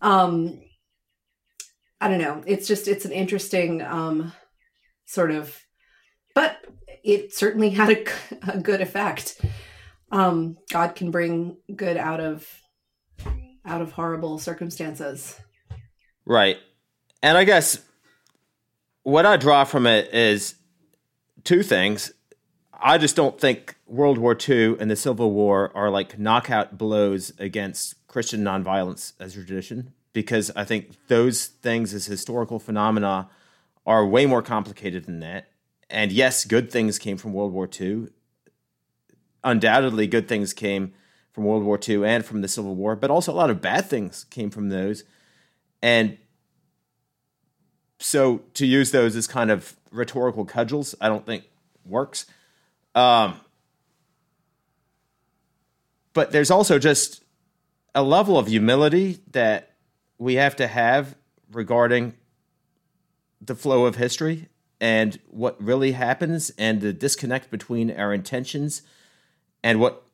Um, 0.00 0.60
I 2.00 2.08
don't 2.08 2.20
know. 2.20 2.42
It's 2.46 2.68
just 2.68 2.88
it's 2.88 3.04
an 3.04 3.12
interesting 3.12 3.82
um, 3.82 4.32
sort 5.06 5.30
of, 5.30 5.58
but 6.34 6.58
it 7.02 7.34
certainly 7.34 7.70
had 7.70 7.90
a, 7.90 8.52
a 8.52 8.58
good 8.58 8.80
effect. 8.80 9.40
Um, 10.12 10.56
God 10.70 10.94
can 10.94 11.10
bring 11.10 11.56
good 11.74 11.96
out 11.96 12.20
of 12.20 12.48
out 13.66 13.82
of 13.82 13.92
horrible 13.92 14.38
circumstances. 14.38 15.40
Right. 16.24 16.58
And 17.22 17.36
I 17.36 17.44
guess 17.44 17.80
what 19.02 19.26
I 19.26 19.36
draw 19.36 19.64
from 19.64 19.86
it 19.86 20.12
is 20.12 20.54
two 21.44 21.62
things. 21.62 22.12
I 22.72 22.98
just 22.98 23.16
don't 23.16 23.40
think 23.40 23.76
World 23.86 24.18
War 24.18 24.36
II 24.36 24.76
and 24.78 24.90
the 24.90 24.96
Civil 24.96 25.32
War 25.32 25.72
are 25.74 25.90
like 25.90 26.18
knockout 26.18 26.76
blows 26.76 27.32
against 27.38 28.06
Christian 28.06 28.42
nonviolence 28.42 29.12
as 29.18 29.36
a 29.36 29.44
tradition, 29.44 29.92
because 30.12 30.50
I 30.54 30.64
think 30.64 30.96
those 31.08 31.46
things 31.46 31.92
as 31.94 32.06
historical 32.06 32.58
phenomena 32.58 33.28
are 33.86 34.06
way 34.06 34.26
more 34.26 34.42
complicated 34.42 35.04
than 35.04 35.20
that 35.20 35.48
and 35.88 36.10
yes, 36.10 36.44
good 36.44 36.70
things 36.70 36.98
came 36.98 37.16
from 37.16 37.32
World 37.32 37.52
War 37.52 37.68
II. 37.80 38.08
Undoubtedly, 39.44 40.06
good 40.06 40.26
things 40.26 40.52
came 40.52 40.92
from 41.36 41.44
World 41.44 41.64
War 41.64 41.78
II 41.86 42.02
and 42.06 42.24
from 42.24 42.40
the 42.40 42.48
Civil 42.48 42.74
War, 42.74 42.96
but 42.96 43.10
also 43.10 43.30
a 43.30 43.36
lot 43.36 43.50
of 43.50 43.60
bad 43.60 43.84
things 43.90 44.24
came 44.30 44.48
from 44.48 44.70
those. 44.70 45.04
And 45.82 46.16
so 47.98 48.38
to 48.54 48.64
use 48.64 48.90
those 48.90 49.14
as 49.14 49.26
kind 49.26 49.50
of 49.50 49.76
rhetorical 49.90 50.46
cudgels, 50.46 50.94
I 50.98 51.08
don't 51.08 51.26
think 51.26 51.44
works. 51.84 52.24
Um, 52.94 53.38
but 56.14 56.32
there's 56.32 56.50
also 56.50 56.78
just 56.78 57.22
a 57.94 58.02
level 58.02 58.38
of 58.38 58.46
humility 58.46 59.18
that 59.32 59.72
we 60.16 60.36
have 60.36 60.56
to 60.56 60.66
have 60.66 61.16
regarding 61.52 62.14
the 63.42 63.54
flow 63.54 63.84
of 63.84 63.96
history 63.96 64.48
and 64.80 65.20
what 65.28 65.62
really 65.62 65.92
happens 65.92 66.50
and 66.56 66.80
the 66.80 66.94
disconnect 66.94 67.50
between 67.50 67.90
our 67.90 68.14
intentions 68.14 68.80
and 69.62 69.80
what 69.80 70.05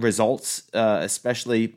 results, 0.00 0.62
uh, 0.74 0.98
especially 1.02 1.76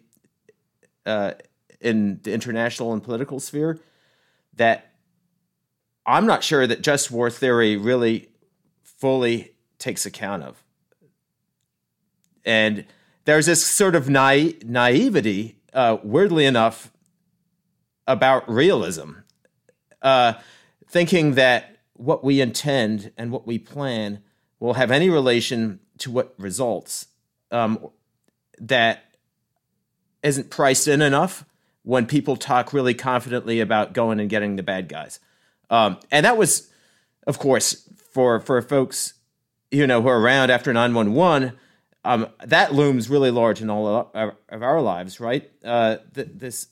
uh, 1.05 1.33
in 1.79 2.19
the 2.23 2.33
international 2.33 2.93
and 2.93 3.03
political 3.03 3.39
sphere, 3.39 3.79
that 4.55 4.93
I'm 6.05 6.25
not 6.25 6.43
sure 6.43 6.67
that 6.67 6.81
just 6.81 7.11
war 7.11 7.29
theory 7.29 7.77
really 7.77 8.29
fully 8.83 9.51
takes 9.79 10.05
account 10.05 10.43
of. 10.43 10.63
And 12.45 12.85
there's 13.25 13.45
this 13.45 13.65
sort 13.65 13.95
of 13.95 14.09
naive, 14.09 14.65
naivety, 14.65 15.59
uh, 15.73 15.97
weirdly 16.03 16.45
enough, 16.45 16.91
about 18.07 18.49
realism. 18.49 19.11
Uh, 20.01 20.33
thinking 20.89 21.35
that 21.35 21.77
what 21.93 22.23
we 22.23 22.41
intend 22.41 23.11
and 23.17 23.31
what 23.31 23.47
we 23.47 23.57
plan 23.57 24.21
will 24.59 24.73
have 24.73 24.91
any 24.91 25.09
relation 25.09 25.79
to 25.97 26.11
what 26.11 26.33
results 26.37 27.07
um, 27.51 27.79
that 28.63 29.03
isn't 30.23 30.49
priced 30.49 30.87
in 30.87 31.01
enough 31.01 31.45
when 31.83 32.05
people 32.05 32.35
talk 32.35 32.73
really 32.73 32.93
confidently 32.93 33.59
about 33.59 33.93
going 33.93 34.19
and 34.19 34.29
getting 34.29 34.55
the 34.55 34.63
bad 34.63 34.87
guys. 34.87 35.19
Um, 35.69 35.99
and 36.11 36.25
that 36.25 36.37
was, 36.37 36.69
of 37.27 37.39
course, 37.39 37.89
for 38.13 38.39
for 38.39 38.61
folks 38.61 39.15
you 39.71 39.87
know 39.87 40.01
who 40.01 40.07
are 40.07 40.19
around 40.19 40.51
after 40.51 40.71
911 40.71 41.57
um, 42.05 42.27
that 42.45 42.73
looms 42.73 43.09
really 43.09 43.31
large 43.31 43.61
in 43.61 43.69
all 43.69 43.87
of 43.87 44.07
our, 44.13 44.35
of 44.49 44.61
our 44.61 44.81
lives 44.81 45.19
right? 45.19 45.49
Uh, 45.63 45.97
th- 46.13 46.29
this 46.33 46.67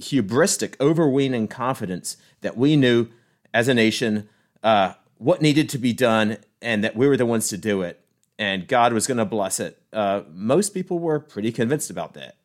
hubristic 0.00 0.80
overweening 0.80 1.48
confidence 1.48 2.16
that 2.40 2.56
we 2.56 2.76
knew 2.76 3.08
as 3.52 3.68
a 3.68 3.74
nation 3.74 4.28
uh, 4.62 4.94
what 5.18 5.42
needed 5.42 5.68
to 5.68 5.76
be 5.76 5.92
done 5.92 6.38
and 6.62 6.84
that 6.84 6.96
we 6.96 7.08
were 7.08 7.16
the 7.16 7.26
ones 7.26 7.48
to 7.48 7.58
do 7.58 7.82
it. 7.82 8.00
And 8.38 8.68
god 8.68 8.92
was 8.92 9.06
going 9.06 9.18
to 9.18 9.24
bless 9.24 9.58
it 9.58 9.79
uh, 9.92 10.22
most 10.30 10.70
people 10.74 10.98
were 10.98 11.20
pretty 11.20 11.52
convinced 11.52 11.90
about 11.90 12.14
that 12.14 12.36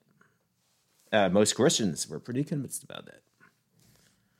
uh, 1.12 1.30
most 1.30 1.54
christians 1.54 2.10
were 2.10 2.20
pretty 2.20 2.43
convinced 2.43 2.84
about 2.84 3.06
that 3.06 3.22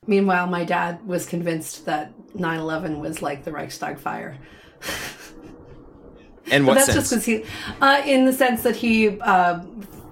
Meanwhile, 0.06 0.46
my 0.46 0.64
dad 0.64 1.06
was 1.06 1.26
convinced 1.26 1.86
that 1.86 2.12
9 2.34 2.60
11 2.60 3.00
was 3.00 3.22
like 3.22 3.44
the 3.44 3.50
Reichstag 3.50 3.98
fire. 3.98 4.38
and 6.50 6.66
what 6.66 6.74
that's 6.74 6.86
sense? 6.86 6.96
just 6.96 7.10
because 7.10 7.24
he, 7.24 7.44
uh, 7.80 8.02
in 8.06 8.24
the 8.24 8.32
sense 8.32 8.62
that 8.62 8.76
he 8.76 9.20
uh, 9.20 9.60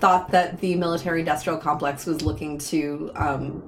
thought 0.00 0.30
that 0.32 0.60
the 0.60 0.74
military 0.74 1.20
industrial 1.20 1.58
complex 1.58 2.06
was 2.06 2.22
looking 2.22 2.58
to 2.58 3.12
um, 3.14 3.62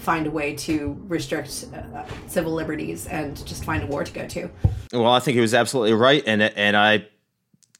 find 0.00 0.26
a 0.26 0.30
way 0.30 0.54
to 0.56 0.96
restrict 1.08 1.66
uh, 1.74 2.04
civil 2.26 2.52
liberties 2.52 3.06
and 3.06 3.44
just 3.46 3.64
find 3.64 3.82
a 3.82 3.86
war 3.86 4.04
to 4.04 4.12
go 4.12 4.26
to. 4.26 4.50
Well, 4.92 5.06
I 5.06 5.20
think 5.20 5.36
he 5.36 5.40
was 5.40 5.54
absolutely 5.54 5.94
right, 5.94 6.22
and 6.26 6.42
and 6.42 6.76
I 6.76 7.06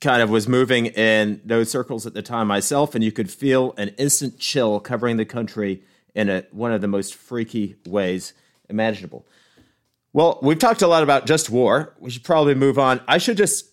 kind 0.03 0.20
of 0.20 0.28
was 0.28 0.48
moving 0.48 0.86
in 0.86 1.40
those 1.44 1.70
circles 1.70 2.05
at 2.05 2.12
the 2.12 2.20
time 2.20 2.48
myself, 2.48 2.94
and 2.94 3.03
you 3.03 3.12
could 3.12 3.30
feel 3.30 3.72
an 3.78 3.88
instant 3.90 4.38
chill 4.38 4.80
covering 4.80 5.16
the 5.16 5.24
country 5.24 5.82
in 6.14 6.28
a, 6.28 6.44
one 6.50 6.72
of 6.72 6.80
the 6.82 6.88
most 6.88 7.14
freaky 7.14 7.76
ways 7.86 8.34
imaginable. 8.68 9.24
Well, 10.12 10.38
we've 10.42 10.59
talked 10.59 10.82
a 10.82 10.88
lot 10.88 11.03
about 11.03 11.24
just 11.24 11.48
war. 11.48 11.94
We 11.98 12.11
should 12.11 12.24
probably 12.24 12.55
move 12.55 12.78
on. 12.78 13.00
I 13.09 13.16
should 13.16 13.38
just 13.38 13.70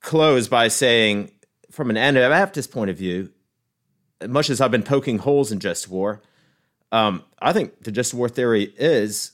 close 0.00 0.48
by 0.48 0.68
saying, 0.68 1.30
from 1.70 1.88
an 1.88 1.96
Anabaptist 1.96 2.70
point 2.72 2.90
of 2.90 2.98
view, 2.98 3.30
much 4.26 4.50
as 4.50 4.60
I've 4.60 4.70
been 4.70 4.82
poking 4.82 5.18
holes 5.18 5.52
in 5.52 5.60
just 5.60 5.88
war, 5.88 6.22
um, 6.92 7.22
I 7.38 7.52
think 7.52 7.84
the 7.84 7.92
just 7.92 8.12
war 8.12 8.28
theory 8.28 8.74
is 8.76 9.32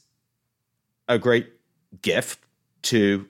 a 1.09 1.19
great 1.19 1.49
gift 2.03 2.39
to 2.83 3.27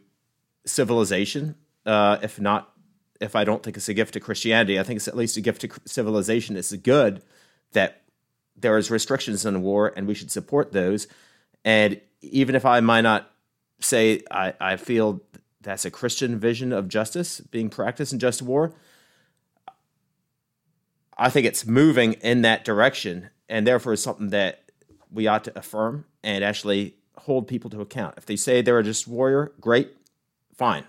civilization. 0.67 1.55
Uh, 1.85 2.19
if 2.23 2.41
not, 2.41 2.73
if 3.21 3.37
I 3.37 3.45
don't 3.45 3.63
think 3.63 3.77
it's 3.77 3.89
a 3.89 3.95
gift 3.95 4.15
to 4.15 4.21
Christianity, 4.21 4.79
I 4.79 4.83
think 4.83 4.97
it's 4.99 5.09
at 5.09 5.17
least 5.17 5.37
a 5.37 5.41
gift 5.41 5.61
to 5.63 5.69
civilization. 5.85 6.57
It's 6.57 6.73
good 6.73 7.23
that 7.73 8.03
there 8.57 8.77
is 8.77 8.91
restrictions 8.91 9.47
on 9.47 9.63
war, 9.63 9.93
and 9.97 10.07
we 10.07 10.15
should 10.15 10.31
support 10.31 10.73
those. 10.73 11.07
And 11.65 12.01
even 12.21 12.55
if 12.55 12.65
I 12.65 12.81
might 12.81 13.03
not 13.03 13.31
say 13.81 14.23
I, 14.31 14.55
I 14.61 14.77
feel 14.77 15.21
that's 15.61 15.85
a 15.85 15.91
Christian 15.91 16.39
vision 16.39 16.73
of 16.73 16.89
justice 16.89 17.41
being 17.41 17.71
practiced 17.71 18.13
in 18.13 18.19
just 18.19 18.43
war, 18.43 18.75
I 21.17 21.31
think 21.31 21.47
it's 21.47 21.67
moving 21.67 22.15
in 22.15 22.43
that 22.43 22.65
direction, 22.65 23.31
and 23.49 23.67
therefore 23.67 23.93
is 23.93 24.03
something 24.03 24.31
that 24.31 24.71
we 25.11 25.27
ought 25.27 25.45
to 25.45 25.59
affirm 25.59 26.07
and 26.23 26.43
actually 26.43 26.97
hold 27.19 27.47
people 27.47 27.71
to 27.71 27.81
account. 27.81 28.15
If 28.17 28.27
they 28.27 28.37
say 28.37 28.63
they're 28.63 28.79
a 28.79 28.83
just 28.85 29.07
warrior, 29.07 29.53
great, 29.61 29.91
fine. 30.57 30.85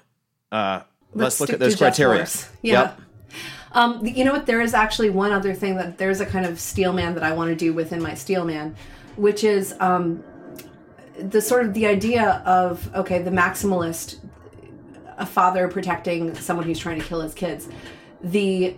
Uh, 0.53 0.83
let's, 1.13 1.39
let's 1.39 1.41
look 1.41 1.49
at 1.49 1.59
those 1.59 1.75
criteria. 1.75 2.27
Yeah. 2.61 2.81
Yep. 2.81 3.01
Um, 3.71 4.05
you 4.05 4.23
know 4.23 4.33
what? 4.33 4.45
There 4.45 4.61
is 4.61 4.75
actually 4.75 5.09
one 5.09 5.31
other 5.31 5.55
thing 5.55 5.77
that 5.77 5.97
there's 5.97 6.21
a 6.21 6.27
kind 6.27 6.45
of 6.45 6.59
steel 6.59 6.93
man 6.93 7.15
that 7.15 7.23
I 7.23 7.33
want 7.33 7.49
to 7.49 7.55
do 7.55 7.73
within 7.73 8.03
my 8.03 8.13
steel 8.13 8.45
man, 8.45 8.75
which 9.15 9.43
is 9.43 9.73
um, 9.79 10.23
the 11.17 11.41
sort 11.41 11.65
of 11.65 11.73
the 11.73 11.87
idea 11.87 12.43
of 12.45 12.93
okay, 12.95 13.19
the 13.19 13.31
maximalist, 13.31 14.19
a 15.17 15.25
father 15.25 15.67
protecting 15.67 16.35
someone 16.35 16.67
who's 16.67 16.77
trying 16.77 16.99
to 16.99 17.05
kill 17.05 17.21
his 17.21 17.33
kids, 17.33 17.67
the 18.21 18.77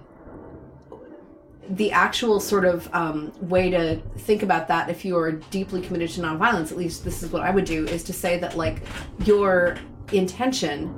the 1.68 1.92
actual 1.92 2.40
sort 2.40 2.64
of 2.64 2.88
um, 2.94 3.34
way 3.42 3.70
to 3.72 3.98
think 4.20 4.44
about 4.44 4.70
that 4.70 4.90
if 4.90 5.04
you 5.04 5.18
are 5.18 5.32
deeply 5.32 5.82
committed 5.82 6.08
to 6.08 6.22
nonviolence 6.22 6.72
at 6.72 6.78
least 6.78 7.04
this 7.04 7.24
is 7.24 7.32
what 7.32 7.42
i 7.42 7.50
would 7.50 7.66
do 7.66 7.88
is 7.88 8.04
to 8.04 8.14
say 8.14 8.38
that 8.38 8.56
like 8.56 8.84
your 9.26 9.76
intention 10.12 10.96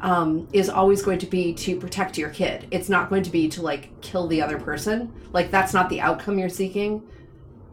um, 0.00 0.48
is 0.52 0.68
always 0.68 1.02
going 1.02 1.18
to 1.18 1.26
be 1.26 1.52
to 1.54 1.78
protect 1.78 2.16
your 2.16 2.30
kid. 2.30 2.66
It's 2.70 2.88
not 2.88 3.10
going 3.10 3.22
to 3.24 3.30
be 3.30 3.48
to 3.50 3.62
like 3.62 4.00
kill 4.00 4.26
the 4.26 4.42
other 4.42 4.58
person. 4.58 5.12
Like 5.32 5.50
that's 5.50 5.74
not 5.74 5.88
the 5.88 6.00
outcome 6.00 6.38
you're 6.38 6.48
seeking. 6.48 7.02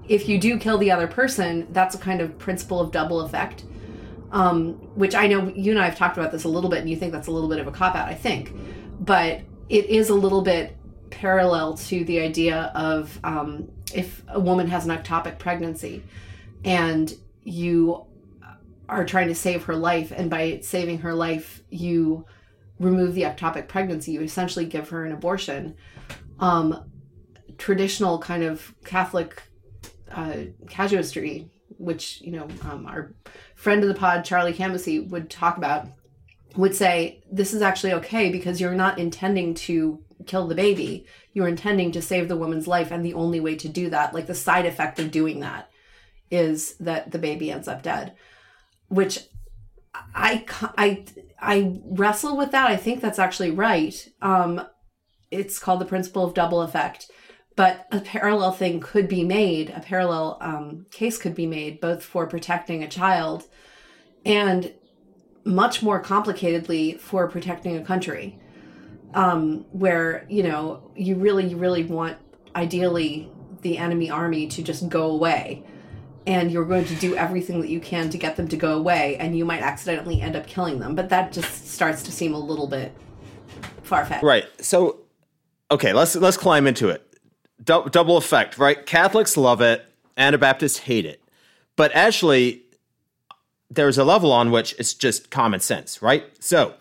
If 0.07 0.29
you 0.29 0.39
do 0.39 0.57
kill 0.57 0.77
the 0.77 0.91
other 0.91 1.07
person, 1.07 1.67
that's 1.71 1.95
a 1.95 1.97
kind 1.97 2.21
of 2.21 2.37
principle 2.37 2.79
of 2.79 2.91
double 2.91 3.21
effect. 3.21 3.63
Um, 4.31 4.73
which 4.95 5.15
I 5.15 5.27
know 5.27 5.47
you 5.55 5.71
and 5.71 5.79
I 5.79 5.85
have 5.85 5.97
talked 5.97 6.17
about 6.17 6.33
this 6.33 6.43
a 6.43 6.49
little 6.49 6.69
bit, 6.69 6.79
and 6.79 6.89
you 6.89 6.97
think 6.97 7.13
that's 7.13 7.27
a 7.27 7.31
little 7.31 7.47
bit 7.47 7.59
of 7.59 7.67
a 7.67 7.71
cop 7.71 7.95
out, 7.95 8.09
I 8.09 8.13
think. 8.13 8.53
But 8.99 9.41
it 9.69 9.85
is 9.85 10.09
a 10.09 10.15
little 10.15 10.41
bit 10.41 10.75
parallel 11.09 11.75
to 11.77 12.03
the 12.03 12.19
idea 12.19 12.71
of 12.75 13.17
um, 13.23 13.69
if 13.93 14.23
a 14.27 14.39
woman 14.39 14.67
has 14.67 14.85
an 14.85 14.95
ectopic 14.97 15.39
pregnancy 15.39 16.03
and 16.65 17.13
you 17.43 18.05
are 18.89 19.05
trying 19.05 19.27
to 19.27 19.35
save 19.35 19.63
her 19.63 19.75
life 19.75 20.11
and 20.15 20.29
by 20.29 20.59
saving 20.61 20.99
her 20.99 21.13
life 21.13 21.61
you 21.69 22.25
remove 22.79 23.13
the 23.13 23.23
ectopic 23.23 23.67
pregnancy 23.67 24.11
you 24.11 24.21
essentially 24.21 24.65
give 24.65 24.89
her 24.89 25.05
an 25.05 25.11
abortion. 25.11 25.75
Um, 26.39 26.91
traditional 27.57 28.19
kind 28.19 28.43
of 28.43 28.73
catholic 28.85 29.41
uh, 30.11 30.37
casuistry 30.69 31.49
which 31.77 32.21
you 32.21 32.31
know 32.31 32.47
um, 32.69 32.85
our 32.85 33.13
friend 33.55 33.81
of 33.83 33.87
the 33.87 33.95
pod 33.95 34.23
charlie 34.23 34.53
Camosy, 34.53 35.07
would 35.09 35.29
talk 35.29 35.57
about 35.57 35.87
would 36.55 36.75
say 36.75 37.23
this 37.31 37.53
is 37.53 37.61
actually 37.61 37.93
okay 37.93 38.31
because 38.31 38.59
you're 38.59 38.73
not 38.73 38.97
intending 38.97 39.53
to 39.53 40.03
kill 40.25 40.47
the 40.47 40.55
baby. 40.55 41.05
You're 41.33 41.47
intending 41.47 41.91
to 41.91 42.01
save 42.01 42.27
the 42.27 42.35
woman's 42.35 42.67
life 42.67 42.91
and 42.91 43.05
the 43.05 43.13
only 43.13 43.39
way 43.39 43.55
to 43.57 43.69
do 43.69 43.89
that 43.91 44.13
like 44.13 44.27
the 44.27 44.35
side 44.35 44.65
effect 44.65 44.99
of 44.99 45.11
doing 45.11 45.39
that 45.41 45.69
is 46.29 46.75
that 46.79 47.11
the 47.11 47.19
baby 47.19 47.51
ends 47.51 47.67
up 47.67 47.83
dead 47.83 48.13
which 48.87 49.19
I, 50.15 50.45
I, 50.77 51.05
I 51.39 51.79
wrestle 51.85 52.37
with 52.37 52.51
that. 52.51 52.69
I 52.69 52.75
think 52.75 53.01
that's 53.01 53.19
actually 53.19 53.51
right. 53.51 54.07
Um, 54.21 54.61
it's 55.31 55.59
called 55.59 55.81
the 55.81 55.85
principle 55.85 56.23
of 56.23 56.33
double 56.33 56.61
effect. 56.61 57.09
But 57.55 57.87
a 57.91 57.99
parallel 57.99 58.51
thing 58.51 58.79
could 58.79 59.07
be 59.07 59.23
made, 59.23 59.71
a 59.71 59.79
parallel 59.79 60.37
um, 60.41 60.85
case 60.91 61.17
could 61.17 61.33
be 61.33 61.47
made 61.47 61.81
both 61.81 62.03
for 62.03 62.27
protecting 62.27 62.83
a 62.83 62.87
child 62.87 63.45
and 64.25 64.73
much 65.43 65.81
more 65.81 66.01
complicatedly 66.01 66.99
for 66.99 67.27
protecting 67.27 67.75
a 67.77 67.83
country. 67.83 68.39
Um, 69.13 69.65
where, 69.71 70.27
you 70.29 70.43
know, 70.43 70.91
you 70.95 71.15
really, 71.15 71.47
you 71.47 71.57
really 71.57 71.83
want 71.83 72.17
ideally 72.55 73.31
the 73.61 73.77
enemy 73.77 74.11
army 74.11 74.47
to 74.47 74.61
just 74.61 74.89
go 74.89 75.09
away 75.09 75.65
and 76.27 76.51
you're 76.51 76.65
going 76.65 76.85
to 76.85 76.95
do 76.95 77.15
everything 77.15 77.61
that 77.61 77.69
you 77.69 77.79
can 77.79 78.09
to 78.09 78.17
get 78.17 78.35
them 78.35 78.49
to 78.49 78.57
go 78.57 78.77
away 78.77 79.15
and 79.15 79.35
you 79.35 79.45
might 79.45 79.61
accidentally 79.61 80.21
end 80.21 80.35
up 80.35 80.45
killing 80.45 80.79
them. 80.79 80.93
But 80.93 81.09
that 81.09 81.31
just 81.31 81.69
starts 81.69 82.03
to 82.03 82.11
seem 82.11 82.33
a 82.33 82.39
little 82.39 82.67
bit 82.67 82.93
far-fetched. 83.83 84.23
Right. 84.23 84.45
So 84.63 84.99
okay 85.71 85.93
let's 85.93 86.15
let's 86.15 86.37
climb 86.37 86.67
into 86.67 86.89
it. 86.89 87.01
D- 87.63 87.81
double 87.89 88.17
effect 88.17 88.57
right? 88.57 88.85
Catholics 88.85 89.37
love 89.37 89.61
it. 89.61 89.85
Anabaptists 90.17 90.79
hate 90.79 91.05
it. 91.05 91.23
But 91.77 91.95
actually 91.95 92.63
there's 93.69 93.97
a 93.97 94.03
level 94.03 94.31
on 94.31 94.51
which 94.51 94.75
it's 94.77 94.93
just 94.93 95.31
common 95.31 95.61
sense 95.61 96.01
right? 96.01 96.25
So 96.43 96.75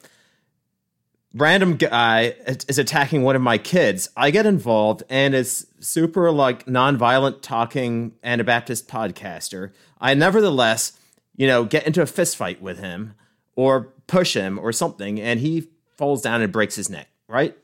random 1.37 1.77
guy 1.77 2.35
is 2.47 2.79
attacking 2.79 3.23
one 3.23 3.37
of 3.37 3.43
my 3.43 3.59
kids, 3.59 4.09
I 4.17 4.31
get 4.31 4.47
involved 4.47 5.03
and 5.11 5.35
as 5.35 5.67
super 5.81 6.31
like 6.33 6.65
nonviolent 6.65 7.43
talking 7.43 8.15
Anabaptist 8.25 8.89
podcaster, 8.89 9.73
I 10.01 10.15
nevertheless, 10.15 10.99
you 11.37 11.47
know, 11.47 11.65
get 11.65 11.87
into 11.87 12.01
a 12.01 12.07
fist 12.07 12.37
fight 12.37 12.63
with 12.63 12.79
him 12.79 13.15
or 13.55 13.93
push 14.07 14.35
him 14.35 14.59
or 14.59 14.73
something 14.73 15.21
and 15.21 15.39
he 15.41 15.69
falls 15.99 16.23
down 16.23 16.41
and 16.41 16.53
breaks 16.53 16.77
his 16.77 16.89
neck, 16.89 17.09
right? 17.29 17.57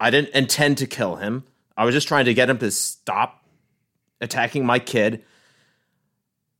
I 0.00 0.10
didn't 0.10 0.34
intend 0.34 0.78
to 0.78 0.86
kill 0.86 1.16
him. 1.16 1.44
I 1.76 1.84
was 1.84 1.94
just 1.94 2.08
trying 2.08 2.24
to 2.24 2.34
get 2.34 2.50
him 2.50 2.58
to 2.58 2.72
stop 2.72 3.44
attacking 4.20 4.66
my 4.66 4.80
kid. 4.80 5.22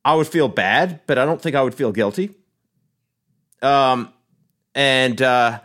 I 0.05 0.15
would 0.15 0.29
feel 0.29 0.49
bad, 0.49 1.01
but 1.07 1.19
I 1.19 1.25
don't 1.25 1.43
think 1.43 1.57
I 1.57 1.63
would 1.63 1.75
feel 1.75 1.91
guilty. 1.91 2.35
Um, 3.63 4.14
and 4.75 5.21
uh, 5.23 5.61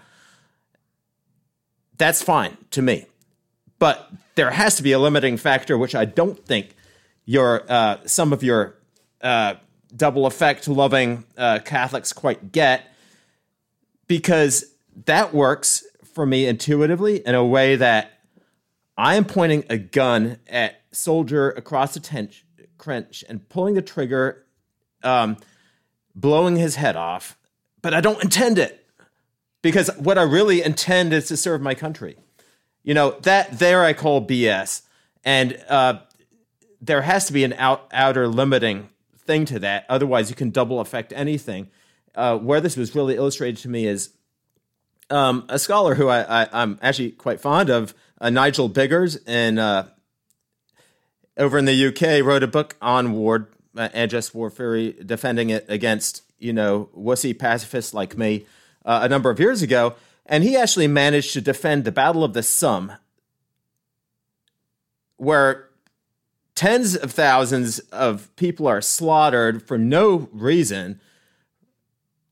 that's 1.97 2.21
fine 2.21 2.57
to 2.71 2.81
me. 2.81 3.05
But 3.79 4.11
there 4.35 4.51
has 4.51 4.75
to 4.75 4.83
be 4.83 4.91
a 4.91 4.99
limiting 4.99 5.37
factor, 5.37 5.77
which 5.77 5.95
I 5.95 6.05
don't 6.05 6.43
think 6.45 6.75
your 7.25 7.63
uh, 7.69 7.97
some 8.05 8.33
of 8.33 8.43
your 8.43 8.75
uh, 9.21 9.55
double 9.95 10.25
effect 10.25 10.67
loving 10.67 11.25
uh, 11.37 11.59
Catholics 11.65 12.13
quite 12.13 12.51
get. 12.51 12.85
because 14.09 14.65
that 15.05 15.33
works 15.33 15.85
for 16.13 16.25
me 16.25 16.45
intuitively 16.47 17.25
in 17.25 17.35
a 17.35 17.45
way 17.45 17.77
that 17.77 18.19
I 18.97 19.15
am 19.15 19.23
pointing 19.23 19.63
a 19.69 19.77
gun 19.77 20.39
at 20.49 20.81
soldier 20.91 21.51
across 21.51 21.93
the 21.93 22.01
trench 22.01 23.23
and 23.29 23.47
pulling 23.47 23.75
the 23.75 23.81
trigger, 23.81 24.43
um, 25.03 25.37
blowing 26.13 26.57
his 26.57 26.75
head 26.75 26.97
off, 26.97 27.37
but 27.81 27.93
I 27.93 28.01
don't 28.01 28.21
intend 28.21 28.57
it 28.57 28.78
because 29.61 29.89
what 29.97 30.17
I 30.17 30.23
really 30.23 30.63
intend 30.63 31.13
is 31.13 31.27
to 31.27 31.37
serve 31.37 31.61
my 31.61 31.75
country. 31.75 32.17
You 32.83 32.93
know 32.93 33.11
that 33.21 33.59
there 33.59 33.83
I 33.83 33.93
call 33.93 34.25
BS, 34.25 34.83
and 35.23 35.61
uh, 35.67 35.99
there 36.81 37.01
has 37.01 37.25
to 37.27 37.33
be 37.33 37.43
an 37.43 37.53
out, 37.53 37.87
outer 37.91 38.27
limiting 38.27 38.89
thing 39.17 39.45
to 39.45 39.59
that. 39.59 39.85
Otherwise, 39.89 40.29
you 40.29 40.35
can 40.35 40.49
double 40.49 40.79
affect 40.79 41.13
anything. 41.13 41.69
Uh, 42.15 42.37
where 42.37 42.59
this 42.59 42.75
was 42.75 42.95
really 42.95 43.15
illustrated 43.15 43.57
to 43.57 43.69
me 43.69 43.85
is 43.85 44.09
um, 45.09 45.45
a 45.49 45.59
scholar 45.59 45.95
who 45.95 46.07
I, 46.07 46.47
am 46.51 46.79
actually 46.81 47.11
quite 47.11 47.39
fond 47.39 47.69
of, 47.69 47.93
uh, 48.19 48.29
Nigel 48.29 48.67
Biggers, 48.67 49.17
and 49.27 49.59
uh, 49.59 49.85
over 51.37 51.57
in 51.57 51.65
the 51.65 51.87
UK, 51.87 52.25
wrote 52.25 52.43
a 52.43 52.47
book 52.47 52.75
on 52.81 53.13
Ward 53.13 53.47
uh, 53.77 53.89
and 53.93 54.09
just 54.09 54.33
war 54.33 54.49
theory, 54.49 54.95
defending 55.05 55.49
it 55.49 55.65
against 55.67 56.23
you 56.39 56.53
know 56.53 56.89
wussy 56.97 57.37
pacifists 57.37 57.93
like 57.93 58.17
me 58.17 58.45
uh, 58.85 58.99
a 59.03 59.09
number 59.09 59.29
of 59.29 59.39
years 59.39 59.61
ago, 59.61 59.95
and 60.25 60.43
he 60.43 60.55
actually 60.55 60.87
managed 60.87 61.33
to 61.33 61.41
defend 61.41 61.83
the 61.83 61.91
Battle 61.91 62.23
of 62.23 62.33
the 62.33 62.43
Somme, 62.43 62.93
where 65.17 65.69
tens 66.55 66.95
of 66.95 67.11
thousands 67.11 67.79
of 67.91 68.33
people 68.35 68.67
are 68.67 68.81
slaughtered 68.81 69.63
for 69.63 69.77
no 69.77 70.27
reason 70.31 70.99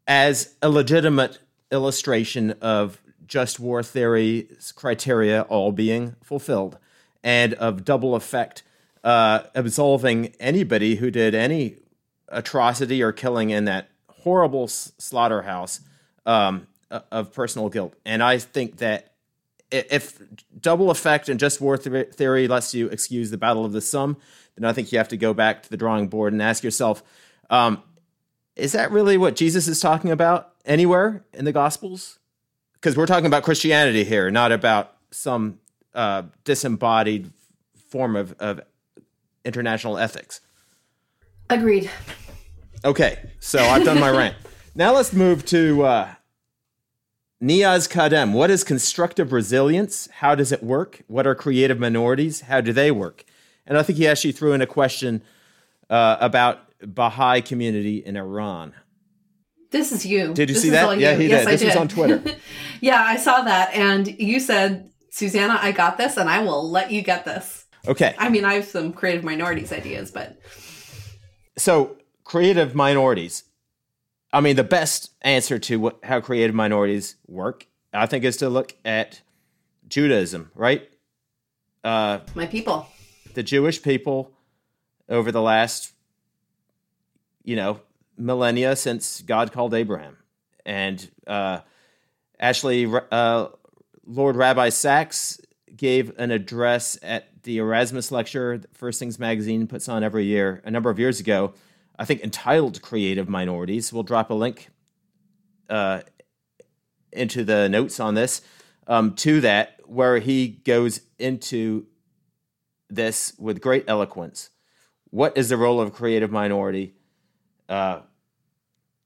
as 0.06 0.56
a 0.62 0.70
legitimate 0.70 1.40
illustration 1.72 2.52
of 2.62 3.02
just 3.26 3.60
war 3.60 3.84
theory 3.84 4.48
criteria 4.76 5.42
all 5.44 5.72
being 5.72 6.16
fulfilled 6.24 6.78
and 7.24 7.54
of 7.56 7.84
double 7.84 8.16
effect 8.16 8.64
uh, 9.04 9.44
absolving 9.54 10.34
anybody 10.40 10.96
who 10.96 11.12
did 11.12 11.34
any 11.36 11.76
atrocity 12.30 13.02
or 13.02 13.12
killing 13.12 13.50
in 13.50 13.66
that 13.66 13.90
horrible 14.10 14.64
s- 14.66 14.92
slaughterhouse 14.98 15.82
um, 16.28 16.68
of 16.92 17.34
personal 17.34 17.70
guilt. 17.70 17.96
And 18.06 18.22
I 18.22 18.38
think 18.38 18.78
that 18.78 19.14
if 19.72 20.22
double 20.62 20.92
effect 20.92 21.28
and 21.30 21.40
just 21.40 21.60
war 21.60 21.76
theory 21.78 22.48
lets 22.48 22.74
you 22.74 22.88
excuse 22.90 23.32
the 23.32 23.38
Battle 23.38 23.66
of 23.66 23.72
the 23.72 23.82
Somme, 23.82 24.18
then 24.56 24.70
I 24.70 24.74
think 24.74 24.92
you 24.92 24.98
have 24.98 25.08
to 25.10 25.18
go 25.18 25.34
back 25.34 25.64
to 25.64 25.70
the 25.70 25.78
drawing 25.78 26.08
board 26.08 26.34
and 26.34 26.42
ask 26.42 26.64
yourself, 26.64 27.02
um, 27.50 27.82
is 28.56 28.74
that 28.74 28.92
really 28.92 29.18
what 29.18 29.36
Jesus 29.36 29.68
is 29.68 29.80
talking 29.80 30.12
about 30.12 30.54
anywhere 30.66 31.26
in 31.34 31.46
the 31.46 31.52
Gospels? 31.52 32.20
Because 32.74 32.96
we're 32.96 33.08
talking 33.08 33.26
about 33.26 33.44
Christianity 33.44 34.04
here, 34.04 34.30
not 34.30 34.52
about 34.52 34.96
some 35.12 35.60
uh, 35.94 36.24
disembodied 36.44 37.32
form 37.90 38.16
of, 38.16 38.36
of 38.40 38.62
international 39.44 39.98
ethics. 39.98 40.42
Agreed. 41.50 41.90
Okay, 42.86 43.20
so 43.40 43.60
I've 43.60 43.84
done 43.84 44.00
my 44.00 44.12
rant. 44.12 44.36
Now 44.76 44.94
let's 44.94 45.12
move 45.12 45.44
to 45.48 45.82
uh, 45.82 46.14
Niaz 47.42 47.88
Kadem, 47.88 48.34
what 48.34 48.50
is 48.50 48.64
constructive 48.64 49.32
resilience? 49.32 50.10
How 50.12 50.34
does 50.34 50.52
it 50.52 50.64
work? 50.64 51.04
What 51.08 51.28
are 51.28 51.36
creative 51.36 51.80
minorities? 51.80 52.42
How 52.42 52.62
do 52.62 52.74
they 52.74 52.90
work? 52.90 53.26
And 53.68 53.78
I 53.78 53.84
think 53.84 53.98
he 54.00 54.08
actually 54.08 54.32
threw 54.32 54.54
in 54.54 54.62
a 54.62 54.66
question 54.66 55.22
uh, 55.90 56.18
about 56.20 56.62
Baha'i 56.82 57.42
community 57.42 57.98
in 57.98 58.18
Iran. 58.18 58.74
This 59.70 59.92
is 59.92 60.06
you. 60.06 60.34
Did 60.34 60.50
you 60.50 60.56
this 60.56 60.64
see 60.64 60.70
that? 60.72 60.98
Yeah, 60.98 61.16
he 61.16 61.28
yes, 61.28 61.46
did. 61.46 61.54
This 61.54 61.62
did. 61.62 61.68
was 61.68 61.76
on 61.76 61.88
Twitter. 61.90 62.38
yeah, 62.82 63.02
I 63.02 63.18
saw 63.18 63.42
that, 63.42 63.74
and 63.74 64.08
you 64.08 64.40
said, 64.40 64.90
"Susannah, 65.10 65.60
I 65.62 65.74
got 65.74 65.98
this, 65.98 66.16
and 66.16 66.30
I 66.30 66.40
will 66.40 66.70
let 66.70 66.90
you 66.90 67.02
get 67.02 67.26
this." 67.26 67.66
Okay. 67.86 68.16
I 68.18 68.30
mean, 68.30 68.46
I 68.46 68.54
have 68.54 68.66
some 68.66 68.94
creative 68.94 69.26
minorities 69.26 69.74
ideas, 69.74 70.10
but 70.10 70.40
so 71.58 71.98
creative 72.24 72.76
minorities. 72.76 73.44
I 74.32 74.42
mean, 74.42 74.56
the 74.56 74.64
best 74.64 75.12
answer 75.22 75.58
to 75.60 75.80
what, 75.80 76.00
how 76.04 76.20
creative 76.20 76.56
minorities 76.56 77.16
work, 77.28 77.68
I 77.94 78.06
think, 78.06 78.24
is 78.24 78.38
to 78.38 78.50
look 78.50 78.76
at 78.84 79.22
Judaism, 79.88 80.52
right? 80.54 80.90
Uh, 81.84 82.20
My 82.36 82.46
people. 82.46 82.88
The 83.34 83.44
Jewish 83.44 83.82
people 83.82 84.32
over 85.08 85.32
the 85.32 85.42
last, 85.42 85.94
you 87.44 87.56
know, 87.56 87.80
millennia 88.18 88.76
since 88.76 89.22
God 89.22 89.52
called 89.52 89.74
Abraham. 89.74 90.18
And 90.66 91.10
uh, 91.26 91.60
actually, 92.40 92.92
uh, 93.12 93.48
Lord 94.06 94.36
Rabbi 94.36 94.70
Sacks 94.70 95.40
gave 95.76 96.18
an 96.18 96.32
address 96.32 96.98
at 97.02 97.44
the 97.44 97.60
Erasmus 97.60 98.12
lecture 98.12 98.58
that 98.58 98.76
First 98.76 99.00
Things 99.00 99.20
Magazine 99.20 99.68
puts 99.68 99.88
on 99.88 100.04
every 100.04 100.26
year 100.26 100.62
a 100.66 100.72
number 100.72 100.90
of 100.90 101.00
years 101.00 101.20
ago 101.20 101.54
I 102.00 102.06
think, 102.06 102.22
entitled 102.22 102.82
creative 102.82 103.28
minorities. 103.28 103.92
We'll 103.92 104.04
drop 104.04 104.30
a 104.30 104.34
link 104.34 104.70
uh, 105.70 106.02
into 107.12 107.44
the 107.44 107.68
notes 107.68 108.00
on 108.00 108.14
this 108.14 108.42
um, 108.86 109.16
to 109.16 109.42
that, 109.42 109.80
where 109.86 110.20
he 110.20 110.48
goes 110.48 111.02
into 111.18 111.88
this 112.90 113.34
with 113.38 113.62
great 113.62 113.86
eloquence. 113.88 114.50
What 115.10 115.38
is 115.38 115.50
the 115.50 115.58
role 115.58 115.82
of 115.82 115.88
a 115.88 115.92
creative 115.92 116.32
minority? 116.32 116.94
Uh, 117.68 118.02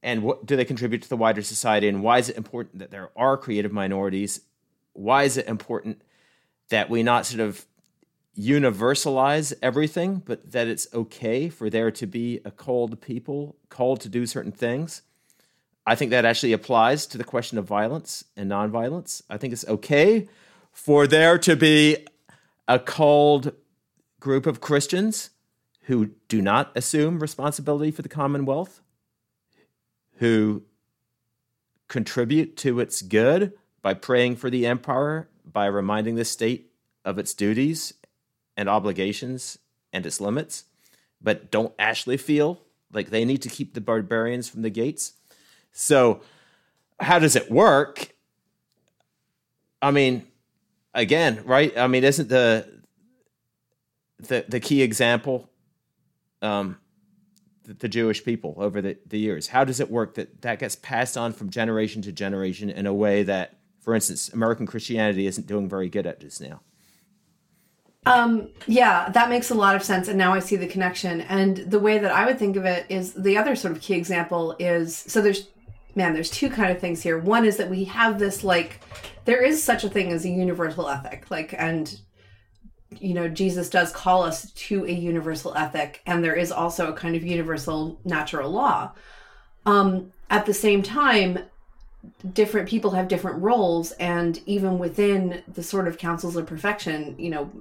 and 0.03 0.23
what 0.23 0.45
do 0.45 0.55
they 0.55 0.65
contribute 0.65 1.03
to 1.03 1.09
the 1.09 1.17
wider 1.17 1.41
society? 1.41 1.87
And 1.87 2.01
why 2.01 2.17
is 2.17 2.29
it 2.29 2.37
important 2.37 2.79
that 2.79 2.91
there 2.91 3.11
are 3.15 3.37
creative 3.37 3.71
minorities? 3.71 4.41
Why 4.93 5.23
is 5.23 5.37
it 5.37 5.47
important 5.47 6.01
that 6.69 6.89
we 6.89 7.03
not 7.03 7.25
sort 7.25 7.41
of 7.41 7.65
universalize 8.37 9.53
everything, 9.61 10.21
but 10.25 10.51
that 10.51 10.67
it's 10.67 10.87
okay 10.93 11.49
for 11.49 11.69
there 11.69 11.91
to 11.91 12.07
be 12.07 12.39
a 12.45 12.51
called 12.51 13.01
people 13.01 13.55
called 13.69 13.99
to 14.01 14.09
do 14.09 14.25
certain 14.25 14.51
things. 14.51 15.01
I 15.85 15.95
think 15.95 16.11
that 16.11 16.25
actually 16.25 16.53
applies 16.53 17.07
to 17.07 17.17
the 17.17 17.23
question 17.23 17.57
of 17.57 17.65
violence 17.65 18.23
and 18.37 18.49
nonviolence. 18.49 19.21
I 19.29 19.37
think 19.37 19.51
it's 19.51 19.67
okay 19.67 20.29
for 20.71 21.07
there 21.07 21.37
to 21.39 21.55
be 21.55 22.05
a 22.67 22.79
called 22.79 23.53
group 24.19 24.45
of 24.45 24.61
Christians 24.61 25.31
who 25.85 26.11
do 26.27 26.41
not 26.41 26.71
assume 26.75 27.19
responsibility 27.19 27.91
for 27.91 28.03
the 28.03 28.09
commonwealth, 28.09 28.81
who 30.17 30.63
contribute 31.87 32.55
to 32.57 32.79
its 32.79 33.01
good 33.01 33.53
by 33.81 33.93
praying 33.93 34.35
for 34.35 34.49
the 34.49 34.65
empire, 34.65 35.27
by 35.43 35.65
reminding 35.65 36.15
the 36.15 36.23
state 36.23 36.71
of 37.03 37.17
its 37.17 37.33
duties 37.33 37.95
and 38.57 38.69
obligations 38.69 39.57
and 39.93 40.05
its 40.05 40.21
limits, 40.21 40.65
but 41.21 41.51
don't 41.51 41.73
actually 41.79 42.17
feel 42.17 42.61
like 42.93 43.09
they 43.09 43.25
need 43.25 43.41
to 43.41 43.49
keep 43.49 43.73
the 43.73 43.81
barbarians 43.81 44.49
from 44.49 44.61
the 44.61 44.69
gates. 44.69 45.13
So, 45.71 46.21
how 46.99 47.19
does 47.19 47.35
it 47.35 47.49
work? 47.49 48.13
I 49.81 49.91
mean, 49.91 50.27
again, 50.93 51.41
right? 51.45 51.75
I 51.77 51.87
mean, 51.87 52.03
isn't 52.03 52.29
the 52.29 52.81
the 54.19 54.45
the 54.47 54.59
key 54.59 54.81
example 54.81 55.49
um, 56.41 56.77
the, 57.63 57.73
the 57.73 57.89
Jewish 57.89 58.23
people 58.23 58.55
over 58.57 58.81
the, 58.81 58.97
the 59.07 59.19
years? 59.19 59.47
How 59.47 59.63
does 59.63 59.79
it 59.79 59.89
work 59.89 60.15
that 60.15 60.41
that 60.41 60.59
gets 60.59 60.75
passed 60.75 61.17
on 61.17 61.33
from 61.33 61.49
generation 61.49 62.01
to 62.03 62.11
generation 62.11 62.69
in 62.69 62.85
a 62.85 62.93
way 62.93 63.23
that, 63.23 63.57
for 63.79 63.95
instance, 63.95 64.29
American 64.29 64.65
Christianity 64.65 65.25
isn't 65.27 65.47
doing 65.47 65.67
very 65.67 65.89
good 65.89 66.05
at 66.05 66.19
just 66.19 66.41
now? 66.41 66.61
Um, 68.05 68.49
yeah, 68.65 69.09
that 69.09 69.29
makes 69.29 69.51
a 69.51 69.55
lot 69.55 69.75
of 69.75 69.83
sense. 69.83 70.07
And 70.07 70.17
now 70.17 70.33
I 70.33 70.39
see 70.39 70.55
the 70.55 70.67
connection. 70.67 71.21
And 71.21 71.57
the 71.57 71.79
way 71.79 71.99
that 71.99 72.11
I 72.11 72.25
would 72.25 72.39
think 72.39 72.55
of 72.55 72.65
it 72.65 72.85
is 72.89 73.13
the 73.13 73.37
other 73.37 73.55
sort 73.55 73.73
of 73.73 73.81
key 73.81 73.93
example 73.93 74.55
is 74.57 74.95
so 74.95 75.21
there's, 75.21 75.49
man, 75.95 76.13
there's 76.13 76.31
two 76.31 76.49
kind 76.49 76.71
of 76.71 76.79
things 76.79 77.03
here. 77.03 77.19
One 77.19 77.45
is 77.45 77.57
that 77.57 77.69
we 77.69 77.83
have 77.85 78.17
this 78.17 78.43
like, 78.43 78.81
there 79.25 79.43
is 79.43 79.61
such 79.61 79.83
a 79.83 79.89
thing 79.89 80.11
as 80.11 80.25
a 80.25 80.29
universal 80.29 80.89
ethic. 80.89 81.29
Like, 81.29 81.53
and, 81.55 81.99
you 82.99 83.13
know, 83.13 83.27
Jesus 83.27 83.69
does 83.69 83.91
call 83.91 84.23
us 84.23 84.51
to 84.51 84.85
a 84.85 84.91
universal 84.91 85.53
ethic. 85.55 86.01
And 86.07 86.23
there 86.23 86.35
is 86.35 86.51
also 86.51 86.91
a 86.91 86.95
kind 86.95 87.15
of 87.15 87.23
universal 87.23 87.99
natural 88.03 88.49
law. 88.49 88.93
Um, 89.67 90.11
at 90.31 90.47
the 90.47 90.55
same 90.55 90.81
time, 90.81 91.37
different 92.33 92.67
people 92.67 92.91
have 92.91 93.07
different 93.07 93.41
roles 93.43 93.91
and 93.93 94.41
even 94.47 94.79
within 94.79 95.43
the 95.47 95.61
sort 95.61 95.87
of 95.87 95.99
counsels 95.99 96.35
of 96.35 96.47
perfection 96.47 97.15
you 97.19 97.29
know 97.29 97.51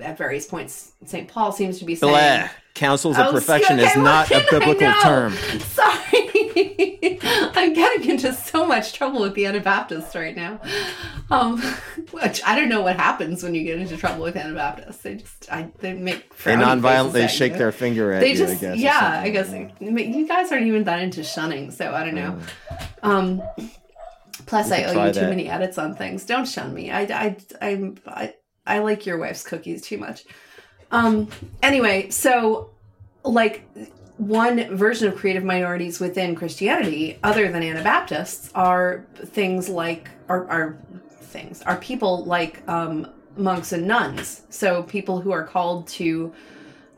at 0.00 0.18
various 0.18 0.46
points, 0.46 0.92
St. 1.04 1.28
Paul 1.28 1.52
seems 1.52 1.78
to 1.78 1.84
be 1.84 1.94
saying. 1.94 2.12
Blah. 2.12 2.48
Counsels 2.74 3.16
of 3.16 3.26
oh, 3.26 3.30
perfection 3.30 3.78
okay, 3.78 3.88
is 3.88 3.96
not 3.96 4.28
a 4.32 4.44
biblical 4.50 4.92
term. 5.00 5.32
Sorry. 5.60 6.24
I'm 7.22 7.72
getting 7.72 8.10
into 8.10 8.32
so 8.32 8.66
much 8.66 8.92
trouble 8.94 9.20
with 9.20 9.34
the 9.34 9.46
Anabaptists 9.46 10.16
right 10.16 10.34
now. 10.34 10.60
Um, 11.30 11.60
which 12.10 12.42
I 12.44 12.58
don't 12.58 12.68
know 12.68 12.82
what 12.82 12.96
happens 12.96 13.44
when 13.44 13.54
you 13.54 13.62
get 13.62 13.78
into 13.78 13.96
trouble 13.96 14.24
with 14.24 14.36
Anabaptists. 14.36 15.02
They 15.02 15.16
just, 15.16 15.52
I, 15.52 15.70
they 15.78 15.94
make. 15.94 16.36
They 16.42 16.54
nonviolently 16.54 17.12
they 17.12 17.28
shake 17.28 17.52
you. 17.52 17.58
their 17.58 17.70
finger 17.70 18.12
at 18.12 18.20
they 18.20 18.32
you, 18.32 18.38
just, 18.38 18.54
I 18.54 18.56
guess. 18.56 18.78
Yeah, 18.78 19.20
I 19.22 19.30
guess. 19.30 19.52
You 19.80 20.26
guys 20.26 20.50
aren't 20.50 20.66
even 20.66 20.82
that 20.84 21.00
into 21.00 21.22
shunning, 21.22 21.70
so 21.70 21.94
I 21.94 22.04
don't 22.04 22.16
know. 22.16 22.38
Um, 23.02 23.42
Plus, 24.46 24.70
I 24.70 24.84
owe 24.84 25.06
you 25.06 25.12
too 25.12 25.20
that. 25.20 25.30
many 25.30 25.48
edits 25.48 25.78
on 25.78 25.94
things. 25.94 26.26
Don't 26.26 26.46
shun 26.46 26.74
me. 26.74 26.90
I, 26.90 27.02
I, 27.02 27.36
I'm, 27.62 27.96
I, 28.06 28.34
I 28.66 28.78
like 28.78 29.06
your 29.06 29.18
wife's 29.18 29.42
cookies 29.42 29.82
too 29.82 29.98
much. 29.98 30.24
Um. 30.90 31.28
Anyway, 31.62 32.10
so 32.10 32.70
like 33.24 33.68
one 34.16 34.76
version 34.76 35.08
of 35.08 35.16
creative 35.16 35.44
minorities 35.44 35.98
within 35.98 36.34
Christianity, 36.34 37.18
other 37.22 37.50
than 37.50 37.62
Anabaptists, 37.62 38.50
are 38.54 39.06
things 39.16 39.68
like 39.68 40.08
are, 40.28 40.48
are 40.48 40.78
things 41.20 41.62
are 41.62 41.76
people 41.76 42.24
like 42.24 42.66
um, 42.68 43.08
monks 43.36 43.72
and 43.72 43.86
nuns. 43.86 44.42
So 44.50 44.84
people 44.84 45.20
who 45.20 45.32
are 45.32 45.44
called 45.44 45.88
to 45.88 46.32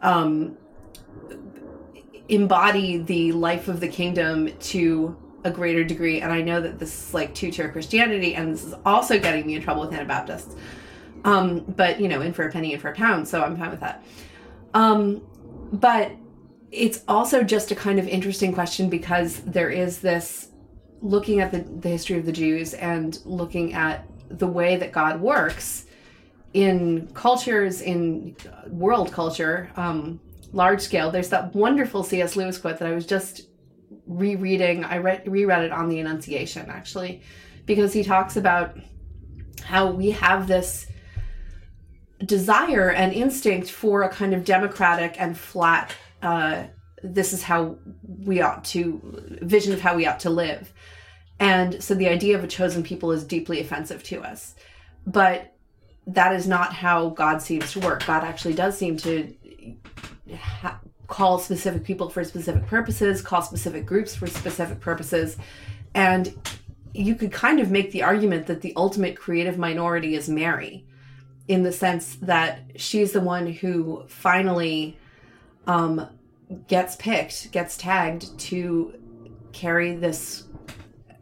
um, 0.02 0.56
embody 2.28 2.98
the 2.98 3.32
life 3.32 3.68
of 3.68 3.80
the 3.80 3.88
kingdom 3.88 4.50
to 4.58 5.16
a 5.44 5.50
greater 5.50 5.84
degree. 5.84 6.20
And 6.20 6.32
I 6.32 6.42
know 6.42 6.60
that 6.60 6.78
this 6.78 7.08
is 7.08 7.14
like 7.14 7.34
two 7.34 7.50
tier 7.50 7.70
Christianity, 7.70 8.34
and 8.34 8.52
this 8.52 8.64
is 8.64 8.74
also 8.84 9.18
getting 9.18 9.46
me 9.46 9.54
in 9.54 9.62
trouble 9.62 9.82
with 9.82 9.94
Anabaptists. 9.94 10.54
Um, 11.26 11.64
but 11.66 12.00
you 12.00 12.08
know, 12.08 12.22
in 12.22 12.32
for 12.32 12.46
a 12.46 12.52
penny, 12.52 12.72
in 12.72 12.80
for 12.80 12.88
a 12.88 12.94
pound. 12.94 13.26
So 13.28 13.42
I'm 13.42 13.56
fine 13.56 13.70
with 13.70 13.80
that. 13.80 14.02
Um, 14.72 15.22
but 15.72 16.12
it's 16.70 17.02
also 17.08 17.42
just 17.42 17.70
a 17.72 17.74
kind 17.74 17.98
of 17.98 18.06
interesting 18.06 18.54
question 18.54 18.88
because 18.88 19.40
there 19.40 19.68
is 19.68 19.98
this 19.98 20.48
looking 21.02 21.40
at 21.40 21.50
the, 21.50 21.58
the 21.58 21.88
history 21.88 22.16
of 22.16 22.26
the 22.26 22.32
Jews 22.32 22.74
and 22.74 23.18
looking 23.24 23.74
at 23.74 24.06
the 24.28 24.46
way 24.46 24.76
that 24.76 24.92
God 24.92 25.20
works 25.20 25.86
in 26.54 27.08
cultures, 27.12 27.80
in 27.80 28.36
world 28.68 29.12
culture, 29.12 29.70
um, 29.76 30.20
large 30.52 30.80
scale. 30.80 31.10
There's 31.10 31.28
that 31.30 31.54
wonderful 31.54 32.04
C.S. 32.04 32.36
Lewis 32.36 32.56
quote 32.56 32.78
that 32.78 32.88
I 32.88 32.94
was 32.94 33.04
just 33.04 33.48
rereading. 34.06 34.84
I 34.84 34.98
read, 34.98 35.26
reread 35.26 35.64
it 35.64 35.72
on 35.72 35.88
the 35.88 35.98
Annunciation 35.98 36.70
actually, 36.70 37.22
because 37.66 37.92
he 37.92 38.04
talks 38.04 38.36
about 38.36 38.78
how 39.64 39.90
we 39.90 40.10
have 40.10 40.46
this 40.46 40.86
desire 42.24 42.90
and 42.90 43.12
instinct 43.12 43.70
for 43.70 44.02
a 44.02 44.08
kind 44.08 44.32
of 44.34 44.44
democratic 44.44 45.20
and 45.20 45.36
flat 45.36 45.94
uh, 46.22 46.64
this 47.02 47.32
is 47.32 47.42
how 47.42 47.76
we 48.24 48.40
ought 48.40 48.64
to 48.64 49.00
vision 49.42 49.72
of 49.72 49.80
how 49.80 49.94
we 49.94 50.06
ought 50.06 50.20
to 50.20 50.30
live. 50.30 50.72
And 51.38 51.82
so 51.82 51.94
the 51.94 52.08
idea 52.08 52.36
of 52.36 52.44
a 52.44 52.46
chosen 52.46 52.82
people 52.82 53.12
is 53.12 53.24
deeply 53.24 53.60
offensive 53.60 54.02
to 54.04 54.22
us. 54.22 54.54
But 55.06 55.54
that 56.06 56.34
is 56.34 56.48
not 56.48 56.72
how 56.72 57.10
god 57.10 57.42
seems 57.42 57.72
to 57.72 57.80
work. 57.80 58.06
God 58.06 58.24
actually 58.24 58.54
does 58.54 58.76
seem 58.78 58.96
to 58.98 59.34
ha- 60.38 60.80
call 61.06 61.38
specific 61.38 61.84
people 61.84 62.08
for 62.08 62.24
specific 62.24 62.66
purposes 62.66 63.22
call 63.22 63.42
specific 63.42 63.86
groups 63.86 64.14
for 64.14 64.26
specific 64.26 64.80
purposes. 64.80 65.36
And 65.94 66.34
you 66.94 67.14
could 67.14 67.30
kind 67.30 67.60
of 67.60 67.70
make 67.70 67.92
the 67.92 68.02
argument 68.02 68.46
that 68.46 68.62
the 68.62 68.72
ultimate 68.76 69.16
creative 69.16 69.58
minority 69.58 70.14
is 70.14 70.28
mary 70.28 70.86
in 71.48 71.62
the 71.62 71.72
sense 71.72 72.16
that 72.22 72.60
she's 72.76 73.12
the 73.12 73.20
one 73.20 73.46
who 73.46 74.04
finally 74.08 74.96
um, 75.66 76.08
gets 76.66 76.96
picked, 76.96 77.50
gets 77.52 77.76
tagged 77.76 78.38
to 78.38 78.94
carry 79.52 79.96
this 79.96 80.44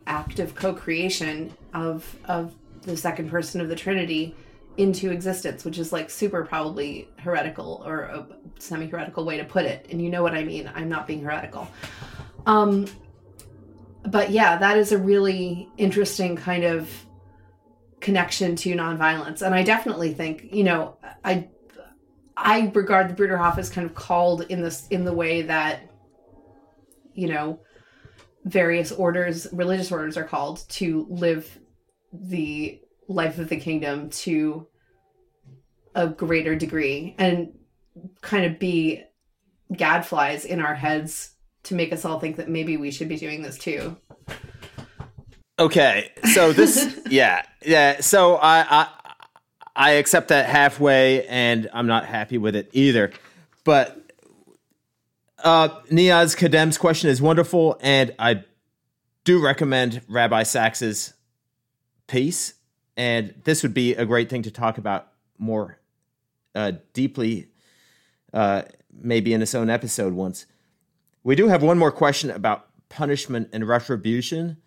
act 0.06 0.38
of 0.38 0.54
co-creation 0.54 1.52
of 1.72 2.18
of 2.26 2.54
the 2.82 2.96
second 2.96 3.30
person 3.30 3.60
of 3.60 3.68
the 3.68 3.76
Trinity 3.76 4.34
into 4.76 5.10
existence, 5.10 5.64
which 5.64 5.78
is 5.78 5.92
like 5.92 6.10
super 6.10 6.44
probably 6.44 7.08
heretical 7.16 7.82
or 7.86 8.02
a 8.02 8.26
semi-heretical 8.58 9.24
way 9.24 9.36
to 9.36 9.44
put 9.44 9.64
it. 9.64 9.86
And 9.90 10.02
you 10.02 10.10
know 10.10 10.22
what 10.22 10.34
I 10.34 10.44
mean. 10.44 10.70
I'm 10.74 10.88
not 10.88 11.06
being 11.06 11.22
heretical. 11.22 11.68
Um, 12.46 12.86
but 14.06 14.30
yeah, 14.30 14.58
that 14.58 14.76
is 14.76 14.92
a 14.92 14.98
really 14.98 15.68
interesting 15.78 16.36
kind 16.36 16.64
of 16.64 16.90
connection 18.04 18.54
to 18.54 18.76
nonviolence. 18.76 19.40
And 19.40 19.54
I 19.54 19.62
definitely 19.62 20.12
think, 20.12 20.52
you 20.52 20.62
know, 20.62 20.98
I 21.24 21.48
I 22.36 22.70
regard 22.74 23.08
the 23.08 23.14
Bruderhof 23.14 23.58
as 23.58 23.70
kind 23.70 23.86
of 23.86 23.94
called 23.94 24.42
in 24.42 24.62
this 24.62 24.86
in 24.88 25.04
the 25.04 25.12
way 25.12 25.42
that 25.42 25.90
you 27.14 27.28
know 27.28 27.60
various 28.44 28.92
orders, 28.92 29.46
religious 29.52 29.90
orders 29.90 30.18
are 30.18 30.24
called 30.24 30.68
to 30.68 31.06
live 31.08 31.58
the 32.12 32.78
life 33.08 33.38
of 33.38 33.48
the 33.48 33.56
kingdom 33.56 34.10
to 34.10 34.66
a 35.94 36.06
greater 36.06 36.54
degree 36.54 37.14
and 37.18 37.54
kind 38.20 38.44
of 38.44 38.58
be 38.58 39.02
gadflies 39.72 40.44
in 40.44 40.60
our 40.60 40.74
heads 40.74 41.36
to 41.62 41.74
make 41.74 41.90
us 41.90 42.04
all 42.04 42.20
think 42.20 42.36
that 42.36 42.50
maybe 42.50 42.76
we 42.76 42.90
should 42.90 43.08
be 43.08 43.16
doing 43.16 43.40
this 43.40 43.56
too. 43.56 43.96
Okay, 45.58 46.10
so 46.32 46.52
this, 46.52 46.98
yeah, 47.08 47.42
yeah. 47.64 48.00
So 48.00 48.36
I, 48.36 48.82
I, 48.82 48.88
I 49.74 49.90
accept 49.92 50.28
that 50.28 50.48
halfway, 50.48 51.26
and 51.26 51.68
I'm 51.72 51.86
not 51.86 52.06
happy 52.06 52.38
with 52.38 52.56
it 52.56 52.70
either. 52.72 53.12
But 53.64 54.00
uh, 55.42 55.68
Niaz 55.90 56.36
Kadem's 56.36 56.78
question 56.78 57.10
is 57.10 57.20
wonderful, 57.20 57.78
and 57.80 58.14
I 58.18 58.44
do 59.24 59.42
recommend 59.42 60.02
Rabbi 60.08 60.42
Sacks's 60.42 61.14
piece. 62.06 62.54
And 62.96 63.34
this 63.44 63.62
would 63.62 63.74
be 63.74 63.94
a 63.94 64.04
great 64.04 64.30
thing 64.30 64.42
to 64.42 64.50
talk 64.50 64.78
about 64.78 65.08
more 65.38 65.80
uh, 66.54 66.72
deeply, 66.92 67.48
uh, 68.32 68.62
maybe 68.92 69.32
in 69.32 69.42
its 69.42 69.54
own 69.54 69.68
episode 69.68 70.12
once. 70.12 70.46
We 71.24 71.34
do 71.34 71.48
have 71.48 71.62
one 71.62 71.78
more 71.78 71.90
question 71.90 72.30
about 72.30 72.68
punishment 72.88 73.48
and 73.52 73.66
retribution 73.66 74.58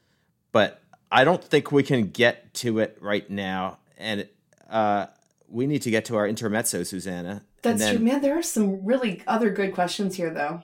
but 0.51 0.81
I 1.11 1.23
don't 1.23 1.43
think 1.43 1.71
we 1.71 1.83
can 1.83 2.09
get 2.09 2.53
to 2.55 2.79
it 2.79 2.97
right 3.01 3.29
now. 3.29 3.79
And 3.97 4.27
uh, 4.69 5.07
we 5.47 5.67
need 5.67 5.81
to 5.83 5.91
get 5.91 6.05
to 6.05 6.15
our 6.17 6.27
intermezzo, 6.27 6.83
Susannah. 6.83 7.43
That's 7.61 7.79
then... 7.79 7.95
true, 7.95 8.05
man. 8.05 8.21
There 8.21 8.37
are 8.37 8.43
some 8.43 8.85
really 8.85 9.23
other 9.27 9.49
good 9.49 9.73
questions 9.73 10.15
here, 10.15 10.29
though. 10.29 10.63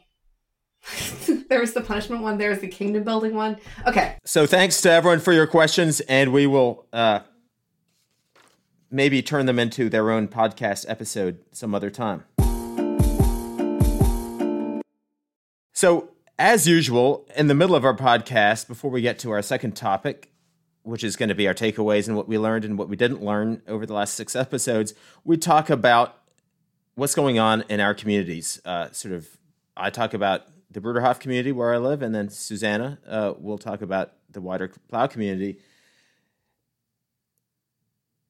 there's 1.50 1.74
the 1.74 1.82
punishment 1.82 2.22
one. 2.22 2.38
There's 2.38 2.60
the 2.60 2.68
kingdom 2.68 3.04
building 3.04 3.36
one. 3.36 3.58
Okay. 3.88 4.18
So 4.26 4.46
thanks 4.46 4.82
to 4.82 4.92
everyone 4.92 5.20
for 5.20 5.32
your 5.32 5.48
questions, 5.48 6.02
and 6.02 6.34
we 6.34 6.46
will 6.46 6.88
uh, 6.92 7.22
maybe 8.92 9.22
turn 9.22 9.46
them 9.46 9.60
into 9.60 9.90
their 9.90 10.12
own 10.12 10.28
podcast 10.28 10.86
episode 10.90 11.40
some 11.52 11.74
other 11.74 11.90
time. 11.90 12.26
So 15.72 16.10
as 16.38 16.68
usual, 16.68 17.28
in 17.36 17.48
the 17.48 17.56
middle 17.56 17.76
of 17.76 17.86
our 17.86 17.96
podcast, 17.96 18.68
before 18.68 18.92
we 18.92 19.02
get 19.02 19.20
to 19.20 19.32
our 19.32 19.42
second 19.42 19.76
topic, 19.76 20.33
which 20.84 21.04
is 21.04 21.16
going 21.16 21.30
to 21.30 21.36
be 21.36 21.48
our 21.48 21.54
takeaways 21.54 22.08
and 22.08 22.16
what 22.16 22.28
we 22.28 22.38
learned 22.38 22.66
and 22.66 22.78
what 22.78 22.90
we 22.90 22.96
didn't 22.96 23.24
learn 23.24 23.62
over 23.68 23.86
the 23.86 23.94
last 23.94 24.14
six 24.16 24.36
episodes, 24.36 24.94
we 25.24 25.38
talk 25.38 25.70
about 25.70 26.18
what's 26.96 27.16
going 27.16 27.40
on 27.40 27.64
in 27.70 27.80
our 27.80 27.94
communities. 27.94 28.62
Uh, 28.66 28.92
sort 28.92 29.14
of, 29.14 29.28
I 29.76 29.90
talk 29.90 30.14
about 30.14 30.44
the 30.70 30.82
Bruderhof 30.82 31.20
community 31.20 31.52
where 31.52 31.74
I 31.74 31.78
live, 31.78 32.02
and 32.02 32.14
then 32.14 32.30
Susannah 32.30 33.00
uh, 33.08 33.34
will 33.38 33.58
talk 33.58 33.82
about 33.82 34.14
the 34.30 34.42
wider 34.42 34.72
Plough 34.90 35.08
community. 35.08 35.60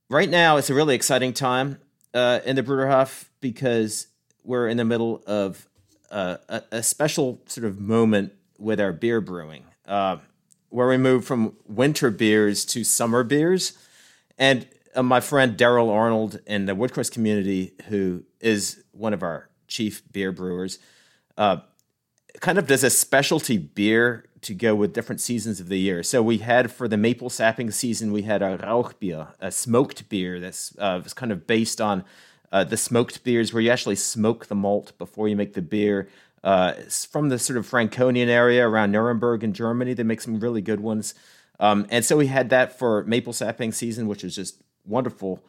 Right 0.10 0.30
now, 0.30 0.58
it's 0.58 0.70
a 0.70 0.74
really 0.74 0.96
exciting 0.96 1.34
time 1.34 1.80
uh, 2.14 2.40
in 2.46 2.56
the 2.56 2.64
Bruderhof 2.64 3.26
because 3.40 4.08
we're 4.44 4.68
in 4.68 4.78
the 4.78 4.86
middle 4.86 5.24
of 5.26 5.68
a, 6.12 6.62
a, 6.72 6.84
special 6.84 7.42
sort 7.48 7.66
of 7.66 7.80
moment 7.80 8.34
with 8.60 8.80
our 8.80 8.92
beer 8.92 9.22
brewing, 9.22 9.64
uh, 9.88 10.18
where 10.74 10.88
we 10.88 10.98
moved 10.98 11.28
from 11.28 11.56
winter 11.68 12.10
beers 12.10 12.66
to 12.66 12.84
summer 12.84 13.24
beers. 13.24 13.78
And 14.40 14.68
uh, 14.96 15.04
my 15.04 15.20
friend 15.20 15.56
Daryl 15.56 15.92
Arnold 15.92 16.40
in 16.48 16.66
the 16.66 16.74
Woodcrest 16.74 17.12
community, 17.12 17.74
who 17.90 18.24
is 18.40 18.84
one 18.92 19.14
of 19.14 19.22
our 19.22 19.50
chief 19.68 20.02
beer 20.12 20.32
brewers, 20.32 20.80
uh, 21.38 21.58
kind 22.40 22.58
of 22.58 22.66
does 22.66 22.84
a 22.84 22.90
specialty 22.90 23.56
beer 23.58 24.26
to 24.42 24.56
go 24.56 24.74
with 24.74 24.94
different 24.94 25.22
seasons 25.22 25.60
of 25.60 25.70
the 25.70 25.78
year. 25.78 26.02
So 26.02 26.24
we 26.24 26.40
had 26.40 26.72
for 26.72 26.88
the 26.88 26.98
maple 26.98 27.30
sapping 27.30 27.70
season, 27.70 28.12
we 28.12 28.24
had 28.24 28.42
a 28.42 28.58
Rauchbier, 28.58 29.28
a 29.40 29.52
smoked 29.52 30.10
beer 30.10 30.40
that's 30.40 30.76
uh, 30.80 31.02
was 31.04 31.14
kind 31.14 31.32
of 31.32 31.46
based 31.46 31.80
on 31.82 32.04
uh, 32.52 32.64
the 32.64 32.78
smoked 32.78 33.24
beers 33.24 33.54
where 33.54 33.62
you 33.62 33.70
actually 33.70 33.96
smoke 33.96 34.48
the 34.48 34.56
malt 34.56 34.98
before 34.98 35.28
you 35.28 35.36
make 35.36 35.54
the 35.54 35.62
beer. 35.62 36.08
Uh, 36.44 36.74
from 37.10 37.30
the 37.30 37.40
sort 37.40 37.58
of 37.58 37.66
Franconian 37.66 38.30
area 38.30 38.68
around 38.68 38.92
Nuremberg 38.92 39.44
in 39.44 39.54
Germany, 39.54 39.94
they 39.94 40.04
make 40.04 40.22
some 40.22 40.40
really 40.40 40.62
good 40.62 40.82
ones. 40.82 41.14
Um, 41.60 41.88
and 41.90 42.04
so 42.04 42.18
we 42.18 42.28
had 42.28 42.50
that 42.50 42.78
for 42.78 43.04
maple 43.06 43.32
sapping 43.32 43.72
season, 43.72 44.08
which 44.08 44.24
is 44.24 44.36
just 44.36 44.62
wonderful 44.86 45.44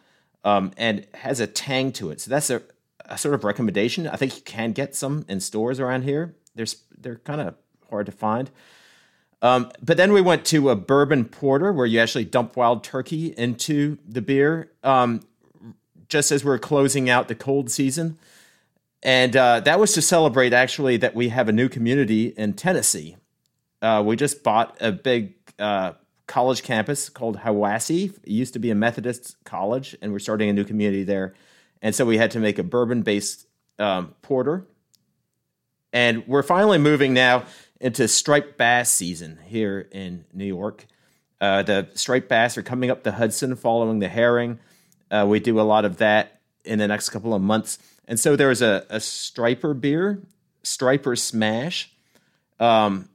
um, 0.45 0.70
and 0.76 1.07
has 1.14 1.40
a 1.40 1.47
tang 1.47 1.90
to 1.92 2.11
it. 2.11 2.20
So 2.20 2.30
that's 2.30 2.51
a, 2.51 2.62
a, 3.07 3.18
sort 3.18 3.34
of 3.34 3.42
recommendation. 3.42 4.07
I 4.07 4.16
think 4.16 4.36
you 4.36 4.42
can 4.42 4.72
get 4.72 4.95
some 4.95 5.24
in 5.28 5.40
stores 5.40 5.80
around 5.80 6.03
here. 6.03 6.36
They're, 6.55 6.66
they're 6.97 7.16
kind 7.16 7.40
of 7.40 7.55
hard 7.90 8.07
to 8.07 8.12
find. 8.12 8.51
Um, 9.42 9.72
but 9.82 9.97
then 9.97 10.12
we 10.12 10.20
went 10.20 10.45
to 10.47 10.70
a 10.70 10.76
bourbon 10.76 11.24
porter 11.24 11.72
where 11.72 11.86
you 11.86 11.99
actually 11.99 12.26
dump 12.26 12.57
wild 12.57 12.84
turkey 12.84 13.34
into 13.36 13.99
the 14.07 14.22
beer. 14.22 14.70
Um, 14.82 15.22
just 16.09 16.30
as 16.30 16.45
we're 16.45 16.59
closing 16.59 17.11
out 17.11 17.28
the 17.28 17.34
cold 17.34 17.70
season. 17.70 18.18
And 19.05 19.36
uh, 19.36 19.61
that 19.61 19.78
was 19.78 19.92
to 19.92 20.02
celebrate 20.02 20.55
actually 20.55 20.96
that 20.96 21.14
we 21.14 21.28
have 21.28 21.48
a 21.48 21.52
new 21.52 21.68
community 21.68 22.28
in 22.28 22.55
Tennessee. 22.55 23.16
Uh, 23.82 24.02
we 24.05 24.16
just 24.16 24.42
bought 24.42 24.76
a 24.80 24.90
big 24.92 25.34
uh, 25.59 25.92
college 26.26 26.62
campus 26.62 27.11
called 27.11 27.40
Hiwassee. 27.40 28.16
It 28.22 28.30
used 28.30 28.55
to 28.55 28.59
be 28.59 28.70
a 28.70 28.74
Methodist 28.74 29.36
college, 29.44 29.94
and 30.00 30.11
we're 30.11 30.20
starting 30.20 30.48
a 30.48 30.55
new 30.55 30.64
community 30.64 31.05
there. 31.05 31.34
And 31.82 31.94
so 31.94 32.07
we 32.07 32.16
had 32.16 32.30
to 32.30 32.40
make 32.40 32.59
a 32.59 32.62
bourbon 32.62 33.02
based 33.02 33.46
um, 33.78 34.14
porter. 34.22 34.66
And 35.92 36.26
we're 36.26 36.42
finally 36.42 36.78
moving 36.78 37.12
now 37.12 37.44
into 37.80 38.09
striped 38.09 38.57
bass 38.57 38.90
season 38.90 39.38
here 39.44 39.86
in 39.92 40.24
New 40.32 40.46
York. 40.46 40.86
Uh, 41.42 41.62
the 41.62 41.88
striped 41.92 42.30
bass 42.30 42.57
are 42.57 42.62
coming 42.62 42.90
up 42.90 43.02
the 43.02 43.12
Hudson 43.12 43.55
following 43.55 43.98
the 43.98 44.09
herring. 44.09 44.59
Uh, 45.11 45.26
we 45.28 45.40
do 45.40 45.61
a 45.61 45.62
lot 45.62 45.84
of 45.84 45.98
that 45.98 46.40
in 46.64 46.78
the 46.78 46.88
next 46.88 47.11
couple 47.11 47.34
of 47.34 47.42
months. 47.42 47.78
And 48.07 48.20
so 48.20 48.36
there's 48.36 48.62
a, 48.62 48.86
a 48.90 49.00
striper 49.00 49.74
beer, 49.74 50.22
striper 50.62 51.16
smash. 51.16 51.90
Um, 52.61 53.09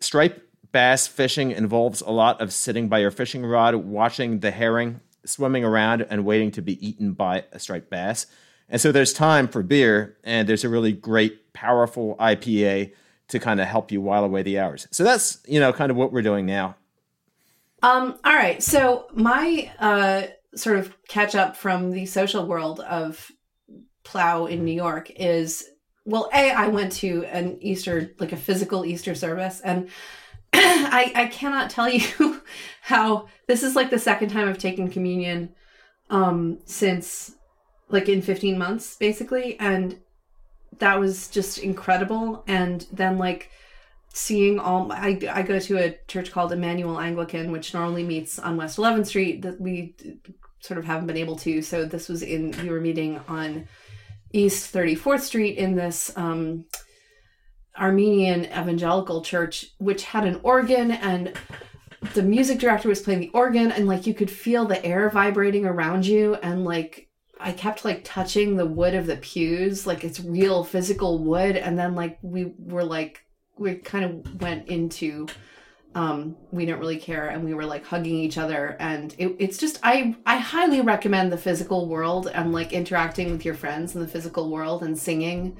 stripe 0.00 0.48
bass 0.72 1.06
fishing 1.06 1.50
involves 1.50 2.00
a 2.00 2.10
lot 2.10 2.40
of 2.40 2.52
sitting 2.52 2.88
by 2.88 2.98
your 2.98 3.10
fishing 3.10 3.44
rod, 3.44 3.74
watching 3.74 4.40
the 4.40 4.50
herring 4.50 5.00
swimming 5.24 5.64
around 5.64 6.06
and 6.08 6.24
waiting 6.24 6.50
to 6.52 6.62
be 6.62 6.86
eaten 6.86 7.12
by 7.12 7.44
a 7.52 7.58
striped 7.58 7.90
bass. 7.90 8.26
And 8.68 8.80
so 8.80 8.92
there's 8.92 9.12
time 9.12 9.48
for 9.48 9.62
beer, 9.62 10.16
and 10.24 10.48
there's 10.48 10.64
a 10.64 10.68
really 10.68 10.92
great, 10.92 11.52
powerful 11.52 12.16
IPA 12.18 12.92
to 13.28 13.38
kind 13.38 13.60
of 13.60 13.66
help 13.66 13.92
you 13.92 14.00
while 14.00 14.24
away 14.24 14.42
the 14.42 14.58
hours. 14.58 14.86
So 14.90 15.04
that's, 15.04 15.38
you 15.46 15.60
know, 15.60 15.72
kind 15.72 15.90
of 15.90 15.96
what 15.96 16.12
we're 16.12 16.22
doing 16.22 16.46
now. 16.46 16.76
Um, 17.82 18.18
all 18.24 18.34
right. 18.34 18.62
So 18.62 19.06
my 19.12 19.70
uh, 19.78 20.22
sort 20.54 20.78
of 20.78 20.96
catch 21.08 21.34
up 21.34 21.56
from 21.56 21.92
the 21.92 22.06
social 22.06 22.46
world 22.46 22.80
of 22.80 23.30
Plough 24.06 24.46
in 24.46 24.64
New 24.64 24.72
York 24.72 25.10
is 25.10 25.68
well, 26.06 26.30
A, 26.32 26.52
I 26.52 26.68
went 26.68 26.92
to 26.92 27.24
an 27.24 27.58
Easter, 27.60 28.12
like 28.20 28.30
a 28.30 28.36
physical 28.36 28.86
Easter 28.86 29.16
service, 29.16 29.60
and 29.60 29.88
I, 30.54 31.12
I 31.14 31.26
cannot 31.26 31.68
tell 31.68 31.88
you 31.98 32.40
how 32.80 33.26
this 33.48 33.62
is 33.64 33.74
like 33.74 33.90
the 33.90 33.98
second 33.98 34.30
time 34.30 34.48
I've 34.48 34.58
taken 34.58 34.88
communion 34.88 35.52
um 36.08 36.58
since 36.66 37.34
like 37.88 38.08
in 38.08 38.22
15 38.22 38.56
months 38.56 38.96
basically 38.96 39.58
and 39.58 39.98
that 40.78 41.00
was 41.00 41.26
just 41.26 41.58
incredible 41.58 42.44
and 42.46 42.86
then 42.92 43.18
like 43.18 43.50
seeing 44.12 44.60
all 44.60 44.92
I, 44.92 45.18
I 45.28 45.42
go 45.42 45.58
to 45.58 45.78
a 45.78 45.98
church 46.06 46.30
called 46.30 46.52
Emmanuel 46.52 47.00
Anglican 47.00 47.50
which 47.50 47.74
normally 47.74 48.04
meets 48.04 48.38
on 48.38 48.56
West 48.56 48.78
11th 48.78 49.06
Street 49.06 49.42
that 49.42 49.60
we 49.60 49.96
sort 50.60 50.78
of 50.78 50.84
haven't 50.84 51.08
been 51.08 51.16
able 51.16 51.36
to 51.38 51.60
so 51.60 51.84
this 51.84 52.08
was 52.08 52.22
in 52.22 52.52
we 52.62 52.70
were 52.70 52.80
meeting 52.80 53.20
on 53.26 53.66
East 54.36 54.72
34th 54.72 55.20
Street 55.20 55.56
in 55.56 55.74
this 55.74 56.12
um 56.16 56.66
Armenian 57.78 58.44
evangelical 58.46 59.22
church, 59.22 59.66
which 59.78 60.04
had 60.04 60.24
an 60.24 60.40
organ 60.42 60.90
and 60.90 61.34
the 62.14 62.22
music 62.22 62.58
director 62.58 62.88
was 62.88 63.00
playing 63.00 63.20
the 63.20 63.30
organ 63.30 63.70
and 63.72 63.86
like 63.86 64.06
you 64.06 64.14
could 64.14 64.30
feel 64.30 64.64
the 64.64 64.84
air 64.84 65.10
vibrating 65.10 65.66
around 65.66 66.06
you 66.06 66.34
and 66.36 66.64
like 66.64 67.08
I 67.38 67.52
kept 67.52 67.84
like 67.84 68.02
touching 68.04 68.56
the 68.56 68.66
wood 68.66 68.94
of 68.94 69.06
the 69.06 69.16
pews, 69.16 69.86
like 69.86 70.04
it's 70.04 70.20
real 70.20 70.64
physical 70.64 71.22
wood, 71.22 71.56
and 71.56 71.78
then 71.78 71.94
like 71.94 72.18
we 72.22 72.54
were 72.58 72.84
like 72.84 73.22
we 73.58 73.74
kind 73.74 74.04
of 74.04 74.40
went 74.40 74.68
into 74.68 75.26
um 75.96 76.36
we 76.52 76.64
don't 76.64 76.78
really 76.78 76.98
care 76.98 77.28
and 77.28 77.44
we 77.44 77.52
were 77.52 77.66
like 77.66 77.84
hugging 77.84 78.14
each 78.14 78.38
other 78.38 78.76
and 78.78 79.14
it, 79.18 79.34
it's 79.40 79.58
just 79.58 79.80
i 79.82 80.14
i 80.24 80.36
highly 80.36 80.80
recommend 80.80 81.32
the 81.32 81.38
physical 81.38 81.88
world 81.88 82.28
and 82.32 82.52
like 82.52 82.72
interacting 82.72 83.32
with 83.32 83.44
your 83.44 83.54
friends 83.54 83.96
in 83.96 84.00
the 84.00 84.06
physical 84.06 84.50
world 84.50 84.84
and 84.84 84.96
singing 84.96 85.56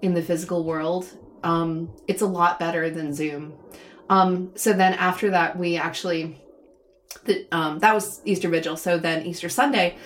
in 0.00 0.14
the 0.14 0.22
physical 0.22 0.64
world 0.64 1.12
um, 1.42 1.90
it's 2.06 2.22
a 2.22 2.26
lot 2.26 2.58
better 2.58 2.90
than 2.90 3.12
Zoom. 3.12 3.54
Um, 4.08 4.52
so 4.54 4.72
then 4.72 4.94
after 4.94 5.30
that, 5.30 5.58
we 5.58 5.76
actually, 5.76 6.40
the, 7.24 7.46
um, 7.52 7.78
that 7.80 7.94
was 7.94 8.20
Easter 8.24 8.48
Vigil. 8.48 8.76
So 8.76 8.98
then 8.98 9.26
Easter 9.26 9.48
Sunday, 9.48 9.96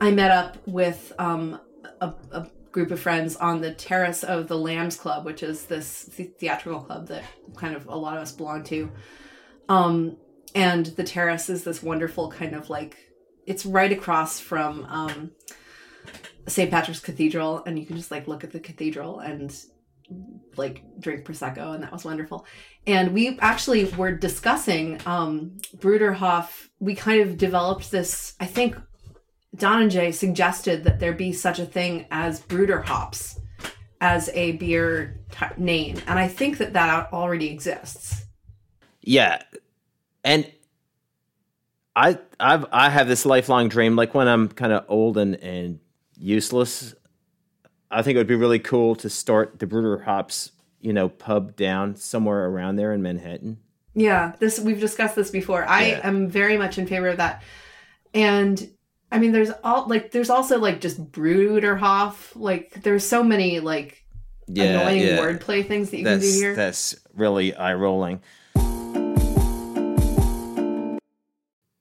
I 0.00 0.10
met 0.10 0.30
up 0.30 0.56
with 0.66 1.12
um, 1.18 1.60
a, 2.00 2.14
a, 2.32 2.50
group 2.72 2.90
of 2.90 3.00
friends 3.00 3.36
on 3.36 3.62
the 3.62 3.72
terrace 3.72 4.22
of 4.22 4.48
the 4.48 4.58
Lambs 4.58 4.98
Club, 4.98 5.24
which 5.24 5.42
is 5.42 5.64
this 5.64 6.10
theatrical 6.38 6.82
club 6.82 7.08
that 7.08 7.22
kind 7.56 7.74
of 7.74 7.86
a 7.86 7.96
lot 7.96 8.18
of 8.18 8.22
us 8.22 8.32
belong 8.32 8.62
to. 8.64 8.92
Um, 9.68 10.16
and 10.54 10.86
the 10.86 11.04
terrace 11.04 11.48
is 11.48 11.64
this 11.64 11.82
wonderful 11.82 12.30
kind 12.30 12.54
of 12.54 12.70
like, 12.70 12.96
it's 13.46 13.66
right 13.66 13.92
across 13.92 14.40
from 14.40 14.84
um, 14.84 15.32
St. 16.48 16.70
Patrick's 16.70 17.00
Cathedral, 17.00 17.62
and 17.64 17.78
you 17.78 17.86
can 17.86 17.96
just 17.96 18.10
like 18.10 18.26
look 18.26 18.44
at 18.44 18.52
the 18.52 18.60
cathedral 18.60 19.20
and 19.20 19.52
like 20.56 20.82
drink 21.00 21.24
prosecco 21.24 21.74
and 21.74 21.82
that 21.82 21.92
was 21.92 22.04
wonderful 22.04 22.46
and 22.86 23.12
we 23.12 23.38
actually 23.40 23.84
were 23.96 24.12
discussing 24.12 25.00
um 25.04 25.58
bruderhof 25.76 26.68
we 26.78 26.94
kind 26.94 27.20
of 27.22 27.36
developed 27.36 27.90
this 27.90 28.34
i 28.38 28.46
think 28.46 28.76
don 29.56 29.82
and 29.82 29.90
jay 29.90 30.12
suggested 30.12 30.84
that 30.84 31.00
there 31.00 31.12
be 31.12 31.32
such 31.32 31.58
a 31.58 31.66
thing 31.66 32.06
as 32.10 32.40
bruder 32.40 32.80
hops 32.80 33.40
as 34.00 34.30
a 34.32 34.52
beer 34.52 35.20
t- 35.32 35.46
name 35.56 36.00
and 36.06 36.18
i 36.18 36.28
think 36.28 36.58
that 36.58 36.72
that 36.72 37.12
already 37.12 37.50
exists 37.50 38.25
yeah 39.06 39.40
and 40.22 40.46
i 41.96 42.18
i've 42.38 42.66
i 42.72 42.90
have 42.90 43.08
this 43.08 43.24
lifelong 43.24 43.70
dream 43.70 43.96
like 43.96 44.14
when 44.14 44.28
i'm 44.28 44.48
kind 44.48 44.74
of 44.74 44.84
old 44.88 45.16
and 45.16 45.36
and 45.36 45.78
useless 46.18 46.94
I 47.90 48.02
think 48.02 48.16
it 48.16 48.18
would 48.18 48.26
be 48.26 48.34
really 48.34 48.58
cool 48.58 48.94
to 48.96 49.08
start 49.08 49.58
the 49.58 49.66
Bruder 49.66 49.98
Hops, 49.98 50.52
you 50.80 50.92
know, 50.92 51.08
pub 51.08 51.56
down 51.56 51.96
somewhere 51.96 52.46
around 52.46 52.76
there 52.76 52.92
in 52.92 53.02
Manhattan. 53.02 53.58
Yeah, 53.94 54.34
this 54.38 54.58
we've 54.58 54.80
discussed 54.80 55.16
this 55.16 55.30
before. 55.30 55.64
I 55.64 55.86
yeah. 55.86 56.00
am 56.02 56.28
very 56.28 56.58
much 56.58 56.78
in 56.78 56.86
favor 56.86 57.08
of 57.08 57.16
that. 57.16 57.42
And 58.12 58.70
I 59.10 59.18
mean 59.18 59.32
there's 59.32 59.50
all 59.64 59.86
like 59.88 60.10
there's 60.10 60.30
also 60.30 60.58
like 60.58 60.80
just 60.80 61.10
Bruderhof. 61.10 62.32
Like 62.34 62.82
there's 62.82 63.06
so 63.06 63.22
many 63.22 63.60
like 63.60 64.04
yeah, 64.48 64.80
annoying 64.80 65.00
yeah. 65.00 65.18
wordplay 65.18 65.66
things 65.66 65.90
that 65.90 65.98
you 65.98 66.04
that's, 66.04 66.24
can 66.24 66.32
do 66.32 66.38
here. 66.38 66.54
That's 66.54 66.96
really 67.14 67.54
eye 67.54 67.74
rolling. 67.74 68.20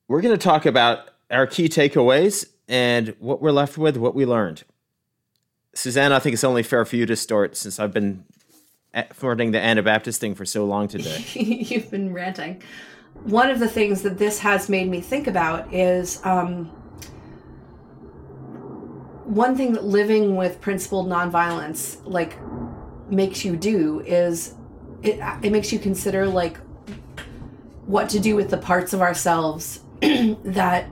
We're 0.08 0.22
going 0.22 0.38
to 0.38 0.43
talk 0.43 0.68
about 0.68 1.10
our 1.32 1.47
key 1.47 1.68
takeaways 1.68 2.47
and 2.68 3.16
what 3.20 3.41
we're 3.41 3.51
left 3.51 3.78
with, 3.78 3.97
what 3.97 4.14
we 4.14 4.26
learned. 4.26 4.64
Suzanne, 5.74 6.12
I 6.12 6.20
think 6.20 6.34
it's 6.34 6.43
only 6.43 6.62
fair 6.62 6.86
for 6.86 6.95
you 6.95 7.08
to 7.08 7.16
start 7.16 7.58
since 7.58 7.80
I've 7.80 7.91
been 7.91 8.24
flirting 9.14 9.51
the 9.51 9.60
Anabaptist 9.60 10.22
thing 10.22 10.36
for 10.36 10.45
so 10.45 10.64
long 10.66 10.88
today. 10.88 11.26
You've 11.34 11.89
been 11.89 12.14
ranting. 12.14 12.62
One 13.24 13.49
of 13.49 13.60
the 13.60 13.68
things 13.68 14.03
that 14.03 14.20
this 14.20 14.39
has 14.39 14.70
made 14.70 14.89
me 14.89 15.01
think 15.01 15.26
about 15.26 15.74
is 15.74 16.24
um, 16.24 16.66
one 19.26 19.58
thing 19.58 19.74
that 19.74 19.84
living 19.84 20.36
with 20.36 20.62
principled 20.62 21.08
nonviolence 21.08 21.99
like 22.06 22.38
makes 23.10 23.43
you 23.43 23.56
do 23.56 24.01
is 24.01 24.53
it 25.01 25.20
it 25.43 25.51
makes 25.51 25.72
you 25.72 25.80
consider 25.80 26.28
like 26.28 26.58
what 27.86 28.10
to 28.10 28.20
do 28.20 28.36
with 28.36 28.49
the 28.49 28.58
parts 28.58 28.93
of 28.93 29.01
ourselves 29.01 29.82
that 30.43 30.89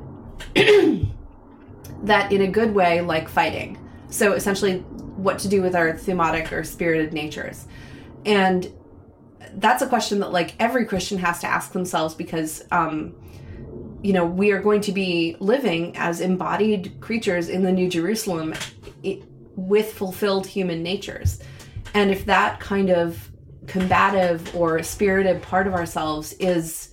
that 2.04 2.32
in 2.32 2.42
a 2.42 2.48
good 2.48 2.74
way 2.74 3.02
like 3.02 3.30
fighting 3.30 3.78
so 4.14 4.34
essentially, 4.34 4.78
what 5.18 5.40
to 5.40 5.48
do 5.48 5.64
with 5.64 5.76
our 5.76 5.94
thumotic 5.94 6.52
or 6.52 6.64
spirited 6.64 7.14
natures. 7.14 7.66
And 8.28 8.72
that's 9.56 9.82
a 9.82 9.88
question 9.88 10.20
that 10.20 10.32
like 10.32 10.54
every 10.60 10.86
Christian 10.86 11.18
has 11.18 11.40
to 11.40 11.48
ask 11.48 11.72
themselves 11.72 12.14
because 12.14 12.64
um 12.72 13.16
you 14.04 14.14
know, 14.14 14.26
we 14.26 14.52
are 14.52 14.62
going 14.62 14.82
to 14.82 14.92
be 14.92 15.36
living 15.40 15.96
as 15.96 16.20
embodied 16.20 17.00
creatures 17.00 17.48
in 17.48 17.64
the 17.64 17.72
New 17.72 17.90
Jerusalem 17.90 18.54
with 19.56 19.94
fulfilled 19.94 20.46
human 20.46 20.84
natures. 20.84 21.42
And 21.94 22.12
if 22.12 22.26
that 22.26 22.60
kind 22.60 22.90
of 22.90 23.32
combative 23.66 24.54
or 24.54 24.84
spirited 24.84 25.42
part 25.42 25.68
of 25.68 25.74
ourselves 25.74 26.34
is 26.34 26.90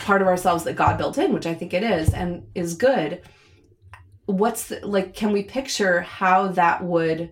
part 0.00 0.22
of 0.22 0.28
ourselves 0.28 0.64
that 0.64 0.76
God 0.76 0.98
built 0.98 1.18
in, 1.18 1.32
which 1.32 1.46
I 1.46 1.54
think 1.54 1.72
it 1.72 1.82
is, 1.82 2.12
and 2.12 2.46
is 2.54 2.74
good, 2.74 3.22
what's 4.26 4.68
the, 4.68 4.86
like 4.86 5.14
can 5.14 5.32
we 5.32 5.42
picture 5.42 6.00
how 6.00 6.48
that 6.48 6.82
would 6.82 7.30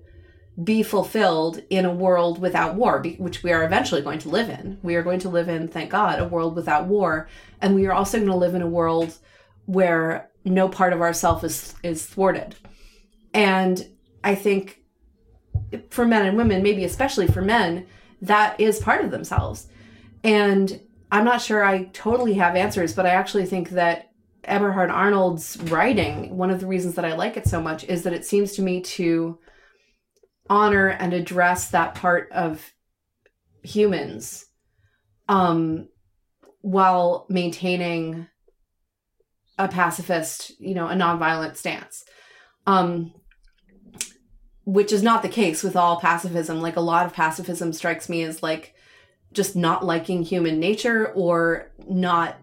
be 0.63 0.83
fulfilled 0.83 1.63
in 1.71 1.87
a 1.87 1.95
world 1.95 2.39
without 2.39 2.75
war 2.75 3.03
which 3.17 3.43
we 3.43 3.53
are 3.53 3.65
eventually 3.65 4.03
going 4.03 4.19
to 4.21 4.29
live 4.29 4.49
in? 4.49 4.79
We 4.83 4.97
are 4.97 5.03
going 5.03 5.21
to 5.21 5.29
live 5.29 5.49
in 5.49 5.69
thank 5.69 5.91
god 5.91 6.21
a 6.21 6.27
world 6.27 6.55
without 6.55 6.87
war 6.87 7.29
and 7.61 7.75
we 7.75 7.87
are 7.87 7.93
also 7.93 8.19
going 8.19 8.31
to 8.31 8.37
live 8.37 8.55
in 8.55 8.63
a 8.63 8.67
world 8.67 9.17
where 9.65 10.31
no 10.45 10.69
part 10.69 10.93
of 10.93 11.01
ourself 11.01 11.45
is 11.45 11.75
is 11.83 12.05
thwarted. 12.05 12.55
And 13.33 13.89
i 14.23 14.35
think 14.35 14.83
for 15.89 16.05
men 16.05 16.27
and 16.27 16.37
women 16.37 16.63
maybe 16.63 16.85
especially 16.85 17.27
for 17.27 17.41
men 17.41 17.87
that 18.21 18.61
is 18.61 18.79
part 18.79 19.05
of 19.05 19.11
themselves. 19.11 19.69
And 20.23 20.81
i'm 21.13 21.25
not 21.25 21.41
sure 21.41 21.65
i 21.65 21.85
totally 21.93 22.35
have 22.35 22.57
answers 22.57 22.93
but 22.93 23.07
i 23.07 23.11
actually 23.11 23.47
think 23.47 23.71
that 23.71 24.09
Eberhard 24.45 24.91
Arnold's 24.91 25.57
writing, 25.71 26.37
one 26.37 26.51
of 26.51 26.59
the 26.59 26.67
reasons 26.67 26.97
that 26.97 27.05
I 27.05 27.15
like 27.15 27.37
it 27.37 27.47
so 27.47 27.61
much 27.61 27.85
is 27.85 28.03
that 28.03 28.13
it 28.13 28.27
seems 28.27 28.53
to 28.55 28.63
me 28.63 28.81
to 28.81 29.39
honor 30.51 30.89
and 30.89 31.13
address 31.13 31.71
that 31.71 31.95
part 31.95 32.31
of 32.33 32.73
humans 33.63 34.47
um 35.29 35.87
while 36.63 37.27
maintaining 37.29 38.27
a 39.59 39.69
pacifist, 39.69 40.59
you 40.59 40.75
know, 40.75 40.89
a 40.89 40.95
nonviolent 40.95 41.57
stance. 41.57 42.05
Um, 42.67 43.13
which 44.65 44.93
is 44.93 45.03
not 45.03 45.23
the 45.23 45.29
case 45.29 45.63
with 45.63 45.75
all 45.77 46.01
pacifism. 46.01 46.61
Like 46.61 46.77
a 46.77 46.81
lot 46.81 47.05
of 47.05 47.13
pacifism 47.13 47.73
strikes 47.73 48.09
me 48.09 48.23
as 48.23 48.43
like 48.43 48.75
just 49.33 49.57
not 49.57 49.85
liking 49.85 50.23
human 50.23 50.61
nature 50.61 51.09
or 51.15 51.71
not 51.89 52.37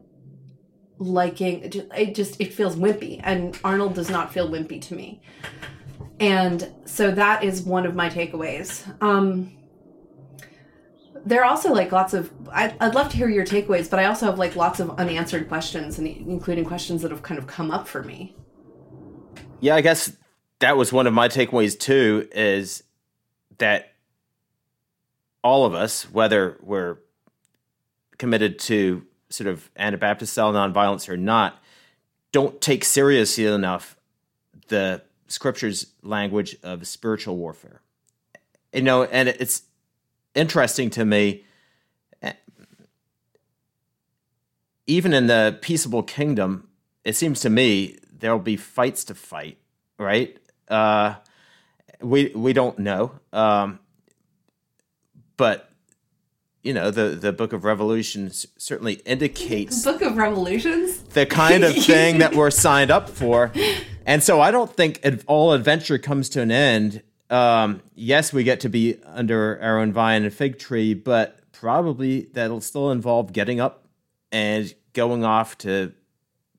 liking 0.98 1.62
it 1.64 2.14
just 2.14 2.40
it 2.42 2.54
feels 2.54 2.76
wimpy 2.76 3.22
and 3.24 3.58
Arnold 3.64 3.94
does 3.94 4.10
not 4.10 4.34
feel 4.34 4.50
wimpy 4.50 4.82
to 4.82 4.96
me. 4.96 5.22
And 6.20 6.70
so 6.86 7.12
that 7.12 7.44
is 7.44 7.62
one 7.62 7.86
of 7.86 7.96
my 7.96 8.10
takeaways. 8.10 8.84
Um 9.02 9.56
there 11.26 11.42
are 11.42 11.46
also 11.46 11.74
like 11.74 11.92
lots 11.92 12.14
of 12.14 12.32
I, 12.52 12.74
would 12.82 12.96
love 12.96 13.10
to 13.10 13.18
hear 13.18 13.30
your 13.30 13.46
takeaways 13.46 13.90
but 13.90 14.00
i 14.00 14.06
also 14.06 14.26
have 14.26 14.40
like 14.40 14.56
lots 14.56 14.80
of 14.80 14.92
unanswered 14.92 15.48
questions 15.48 15.98
and 15.98 16.08
including 16.08 16.66
questions 16.66 17.02
that 17.02 17.12
have 17.12 17.24
kind 17.24 17.38
of 17.38 17.46
come 17.48 17.72
up 17.72 17.88
for 17.88 18.04
me 18.04 18.36
yeah 19.60 19.76
i 19.76 19.82
guess 19.82 20.14
that 20.60 20.78
was 20.78 20.94
one 20.94 21.08
of 21.08 21.14
my 21.14 21.28
takeaways 21.28 21.78
too 21.78 22.28
is 22.32 22.84
that 23.58 23.89
all 25.44 25.66
of 25.66 25.74
us 25.74 26.04
whether 26.12 26.58
we're 26.62 26.98
committed 28.18 28.60
to 28.60 29.06
sort 29.30 29.48
of 29.48 29.70
anabaptist 29.76 30.34
style 30.34 30.52
nonviolence 30.52 31.08
or 31.08 31.18
not 31.18 31.62
don't 32.32 32.62
take 32.62 32.84
seriously 32.84 33.46
enough 33.46 33.96
the 34.68 35.02
scripture's 35.28 35.88
language 36.04 36.56
of 36.64 36.86
spiritual 36.88 37.38
warfare 37.38 37.82
you 38.74 38.82
know 38.82 39.04
and 39.04 39.30
it's 39.30 39.64
interesting 40.36 40.90
to 40.92 41.06
me. 41.06 41.46
Even 44.88 45.14
in 45.14 45.28
the 45.28 45.58
peaceable 45.62 46.02
kingdom, 46.02 46.68
it 47.04 47.16
seems 47.16 47.42
to 47.42 47.50
me 47.50 47.98
there'll 48.12 48.40
be 48.40 48.58
fights 48.58 49.04
to 49.06 49.14
fight, 49.14 49.58
right? 50.00 50.36
Uh, 50.68 51.16
we 52.02 52.32
we 52.34 52.54
don't 52.54 52.80
know, 52.80 53.12
um, 53.32 53.80
but 55.40 55.72
you 56.64 56.74
know 56.74 56.92
the 56.92 57.16
the 57.16 57.32
Book 57.32 57.54
of 57.54 57.64
Revolutions 57.64 58.46
certainly 58.58 58.96
indicates 59.06 59.84
Book 59.86 60.02
of 60.02 60.18
Revolutions? 60.18 61.00
the 61.14 61.26
kind 61.26 61.64
of 61.64 61.74
thing 61.74 62.20
that 62.20 62.36
we're 62.36 62.52
signed 62.52 62.92
up 62.92 63.10
for, 63.10 63.52
and 64.06 64.22
so 64.22 64.42
I 64.42 64.52
don't 64.52 64.72
think 64.72 65.00
all 65.28 65.54
adventure 65.54 65.98
comes 65.98 66.28
to 66.30 66.42
an 66.42 66.52
end. 66.52 67.02
Um, 67.30 67.82
yes, 67.96 68.34
we 68.34 68.44
get 68.44 68.60
to 68.62 68.70
be 68.70 68.98
under 69.06 69.60
our 69.62 69.80
own 69.80 69.94
vine 69.94 70.24
and 70.24 70.34
fig 70.34 70.60
tree, 70.60 70.94
but 70.94 71.40
probably 71.54 72.24
that'll 72.34 72.62
still 72.62 72.92
involve 72.92 73.32
getting 73.32 73.62
up 73.62 73.86
and 74.34 74.74
going 74.92 75.24
off 75.24 75.58
to 75.60 75.94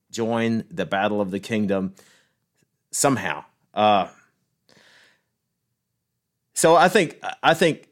join 0.09 0.63
the 0.71 0.85
battle 0.87 1.21
of 1.21 1.29
the 1.29 1.39
kingdom 1.39 1.93
somehow. 2.89 3.43
Uh, 3.75 4.07
so 6.55 6.75
I 6.75 6.89
think 6.89 7.23
I 7.43 7.53
think 7.53 7.87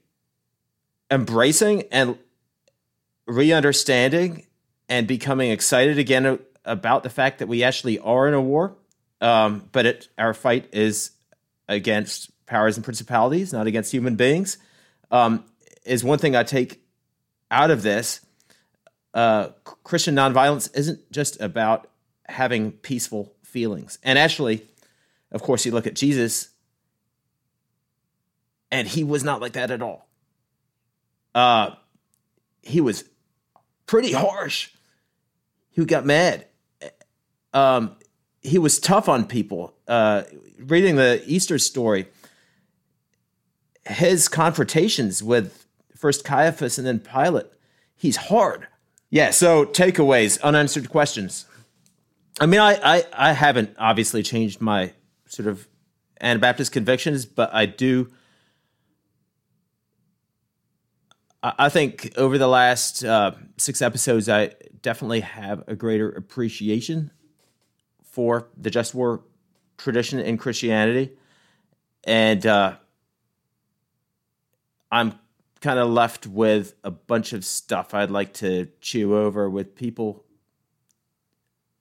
embracing 1.11 1.83
and 1.91 2.17
re-understanding 3.25 4.45
and 4.87 5.07
becoming 5.07 5.51
excited 5.51 5.97
again 5.97 6.39
about 6.65 7.03
the 7.03 7.09
fact 7.09 7.39
that 7.39 7.47
we 7.47 7.63
actually 7.63 7.99
are 7.99 8.27
in 8.27 8.33
a 8.33 8.41
war, 8.41 8.75
um, 9.21 9.67
but 9.71 9.85
it, 9.85 10.07
our 10.17 10.33
fight 10.33 10.69
is 10.73 11.11
against 11.67 12.31
powers 12.45 12.75
and 12.75 12.83
principalities, 12.83 13.53
not 13.53 13.67
against 13.67 13.91
human 13.91 14.15
beings, 14.15 14.57
um, 15.11 15.43
is 15.85 16.03
one 16.03 16.19
thing 16.19 16.35
I 16.35 16.43
take 16.43 16.81
out 17.51 17.71
of 17.71 17.83
this. 17.83 18.21
Uh, 19.13 19.49
Christian 19.83 20.15
nonviolence 20.15 20.69
isn't 20.75 21.11
just 21.11 21.39
about 21.41 21.89
having 22.27 22.71
peaceful 22.71 23.33
feelings. 23.43 23.99
And 24.03 24.19
actually, 24.19 24.65
of 25.31 25.41
course, 25.41 25.65
you 25.65 25.71
look 25.71 25.87
at 25.87 25.95
Jesus, 25.95 26.49
and 28.71 28.87
he 28.87 29.03
was 29.03 29.23
not 29.23 29.41
like 29.41 29.53
that 29.53 29.71
at 29.71 29.81
all. 29.81 30.08
Uh, 31.39 31.73
he 32.61 32.81
was 32.81 33.05
pretty 33.85 34.11
harsh. 34.11 34.71
He 35.69 35.85
got 35.85 36.05
mad. 36.05 36.47
Um, 37.53 37.95
he 38.41 38.57
was 38.57 38.77
tough 38.77 39.07
on 39.07 39.25
people. 39.25 39.73
Uh, 39.87 40.23
reading 40.57 40.97
the 40.97 41.23
Easter 41.25 41.57
story, 41.57 42.07
his 43.85 44.27
confrontations 44.27 45.23
with 45.23 45.65
first 45.95 46.25
Caiaphas 46.25 46.77
and 46.77 46.85
then 46.85 46.99
Pilate, 46.99 47.47
he's 47.95 48.17
hard. 48.17 48.67
Yeah, 49.09 49.31
so 49.31 49.63
takeaways, 49.63 50.41
unanswered 50.41 50.89
questions. 50.89 51.45
I 52.41 52.47
mean, 52.47 52.59
I, 52.59 52.73
I, 52.83 53.05
I 53.13 53.31
haven't 53.31 53.77
obviously 53.79 54.23
changed 54.23 54.59
my 54.59 54.91
sort 55.25 55.47
of 55.47 55.69
Anabaptist 56.19 56.73
convictions, 56.73 57.25
but 57.25 57.49
I 57.53 57.65
do. 57.65 58.11
I 61.41 61.69
think 61.69 62.11
over 62.17 62.37
the 62.37 62.47
last 62.47 63.03
uh, 63.03 63.31
six 63.57 63.81
episodes, 63.81 64.27
I 64.27 64.51
definitely 64.81 65.21
have 65.21 65.63
a 65.67 65.75
greater 65.75 66.09
appreciation 66.09 67.11
for 68.03 68.49
the 68.57 68.69
just 68.69 68.93
war 68.93 69.23
tradition 69.77 70.19
in 70.19 70.37
Christianity. 70.37 71.13
And 72.03 72.45
uh, 72.45 72.75
I'm 74.91 75.13
kind 75.61 75.79
of 75.79 75.89
left 75.89 76.27
with 76.27 76.75
a 76.83 76.91
bunch 76.91 77.31
of 77.31 77.45
stuff 77.45 77.93
I'd 77.93 78.11
like 78.11 78.33
to 78.35 78.67
chew 78.81 79.17
over 79.17 79.49
with 79.49 79.75
people 79.75 80.25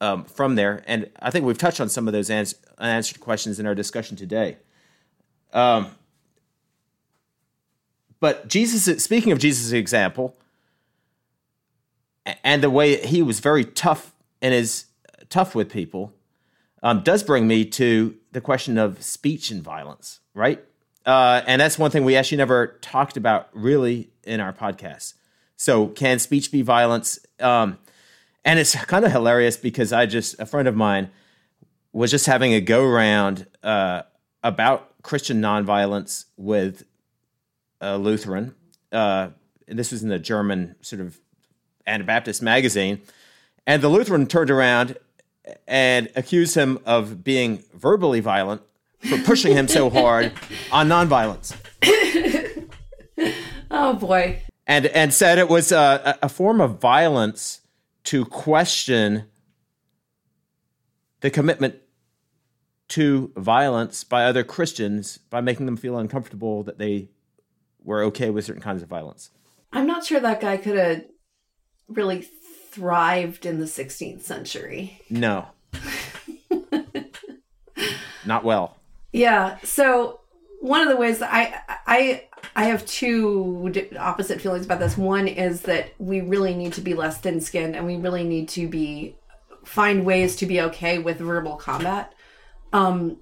um, 0.01 0.25
from 0.25 0.55
there. 0.55 0.85
And 0.87 1.11
I 1.21 1.31
think 1.31 1.45
we've 1.45 1.59
touched 1.59 1.81
on 1.81 1.89
some 1.89 2.07
of 2.07 2.13
those 2.13 2.31
ans- 2.31 2.55
unanswered 2.79 3.21
questions 3.21 3.59
in 3.59 3.67
our 3.67 3.75
discussion 3.75 4.17
today. 4.17 4.59
Um, 5.53 5.89
but 8.21 8.49
Jesus, 8.49 9.03
speaking 9.03 9.33
of 9.33 9.39
Jesus' 9.39 9.73
example, 9.73 10.37
and 12.45 12.63
the 12.63 12.71
way 12.71 13.05
he 13.05 13.23
was 13.23 13.41
very 13.41 13.65
tough 13.65 14.15
and 14.43 14.53
is 14.53 14.87
tough 15.29 15.55
with 15.55 15.71
people, 15.71 16.13
um, 16.83 17.03
does 17.03 17.23
bring 17.23 17.47
me 17.47 17.65
to 17.65 18.17
the 18.33 18.41
question 18.41 18.79
of 18.79 19.03
speech 19.03 19.51
and 19.51 19.63
violence, 19.63 20.21
right? 20.35 20.63
Uh, 21.07 21.43
and 21.47 21.61
that's 21.61 21.79
one 21.79 21.91
thing 21.91 22.05
we 22.05 22.17
actually 22.17 22.37
never 22.37 22.79
talked 22.81 23.17
about 23.17 23.49
really 23.53 24.11
in 24.25 24.41
our 24.41 24.53
podcast. 24.53 25.15
So, 25.57 25.89
can 25.89 26.19
speech 26.19 26.53
be 26.53 26.63
violence? 26.63 27.19
Um, 27.41 27.79
and 28.45 28.59
it's 28.59 28.75
kind 28.85 29.05
of 29.05 29.11
hilarious 29.11 29.57
because 29.57 29.93
I 29.93 30.07
just, 30.07 30.39
a 30.39 30.47
friend 30.47 30.69
of 30.69 30.77
mine 30.77 31.11
was 31.93 32.11
just 32.11 32.27
having 32.27 32.53
a 32.53 32.61
go 32.61 32.87
round 32.87 33.47
uh, 33.63 34.03
about 34.43 35.03
Christian 35.03 35.41
nonviolence 35.41 36.27
with 36.37 36.85
a 37.81 37.99
Lutheran. 37.99 38.55
Uh, 38.93 39.31
and 39.67 39.79
this 39.79 39.93
was 39.93 40.03
in 40.03 40.09
the 40.09 40.19
German 40.19 40.77
sort 40.81 41.01
of 41.01 41.21
Anabaptist 41.87 42.43
magazine. 42.43 43.01
And 43.67 43.83
the 43.83 43.89
Lutheran 43.89 44.27
turned 44.27 44.51
around 44.51 44.97
and 45.67 46.11
accused 46.17 46.55
him 46.55 46.79
of 46.85 47.25
being 47.25 47.65
verbally 47.75 48.21
violent 48.21 48.63
for 49.01 49.19
pushing 49.19 49.53
him 49.53 49.69
so 49.69 49.91
hard 49.91 50.33
on 50.73 50.89
nonviolence. 50.89 51.55
oh 53.71 53.95
boy. 53.95 54.43
And 54.67 54.87
and 54.87 55.15
said 55.15 55.39
it 55.39 55.49
was 55.49 55.73
a, 55.73 56.19
a 56.23 56.29
form 56.29 56.61
of 56.61 56.79
violence 56.79 57.61
to 58.05 58.25
question 58.25 59.25
the 61.21 61.31
commitment 61.31 61.77
to 62.89 63.33
violence 63.37 64.05
by 64.05 64.25
other 64.25 64.45
Christians 64.45 65.19
by 65.19 65.41
making 65.41 65.67
them 65.67 65.77
feel 65.77 65.99
uncomfortable 65.99 66.63
that 66.65 66.79
they 66.79 67.09
were 67.89 68.03
okay 68.03 68.29
with 68.29 68.45
certain 68.45 68.63
kinds 68.63 68.83
of 68.83 68.89
violence. 68.89 69.31
I'm 69.73 69.87
not 69.87 70.05
sure 70.05 70.21
that 70.21 70.43
guy 70.43 70.59
could 70.59 70.77
have 70.77 71.05
really 71.89 72.21
thrived 72.21 73.47
in 73.47 73.59
the 73.59 73.65
16th 73.65 74.21
century. 74.21 75.01
No. 75.09 75.47
not 78.27 78.45
well. 78.45 78.77
Yeah. 79.11 79.57
So 79.65 80.21
one 80.61 80.83
of 80.83 80.89
the 80.89 80.97
ways 80.97 81.21
that 81.21 81.33
I 81.33 81.61
I 81.87 82.25
I 82.55 82.65
have 82.65 82.85
two 82.85 83.73
opposite 83.99 84.43
feelings 84.43 84.67
about 84.67 84.81
this. 84.81 84.99
One 84.99 85.27
is 85.27 85.63
that 85.63 85.95
we 85.99 86.21
really 86.21 86.55
need 86.55 86.75
to 86.75 86.83
be 86.83 86.95
less 86.95 87.19
thin-skinned, 87.19 87.75
and 87.75 87.87
we 87.87 87.97
really 87.97 88.25
need 88.25 88.51
to 88.51 88.69
be 88.69 89.17
find 89.65 90.05
ways 90.05 90.37
to 90.37 90.47
be 90.47 90.61
okay 90.61 90.99
with 90.99 91.19
verbal 91.19 91.57
combat. 91.57 92.13
Um, 92.73 93.19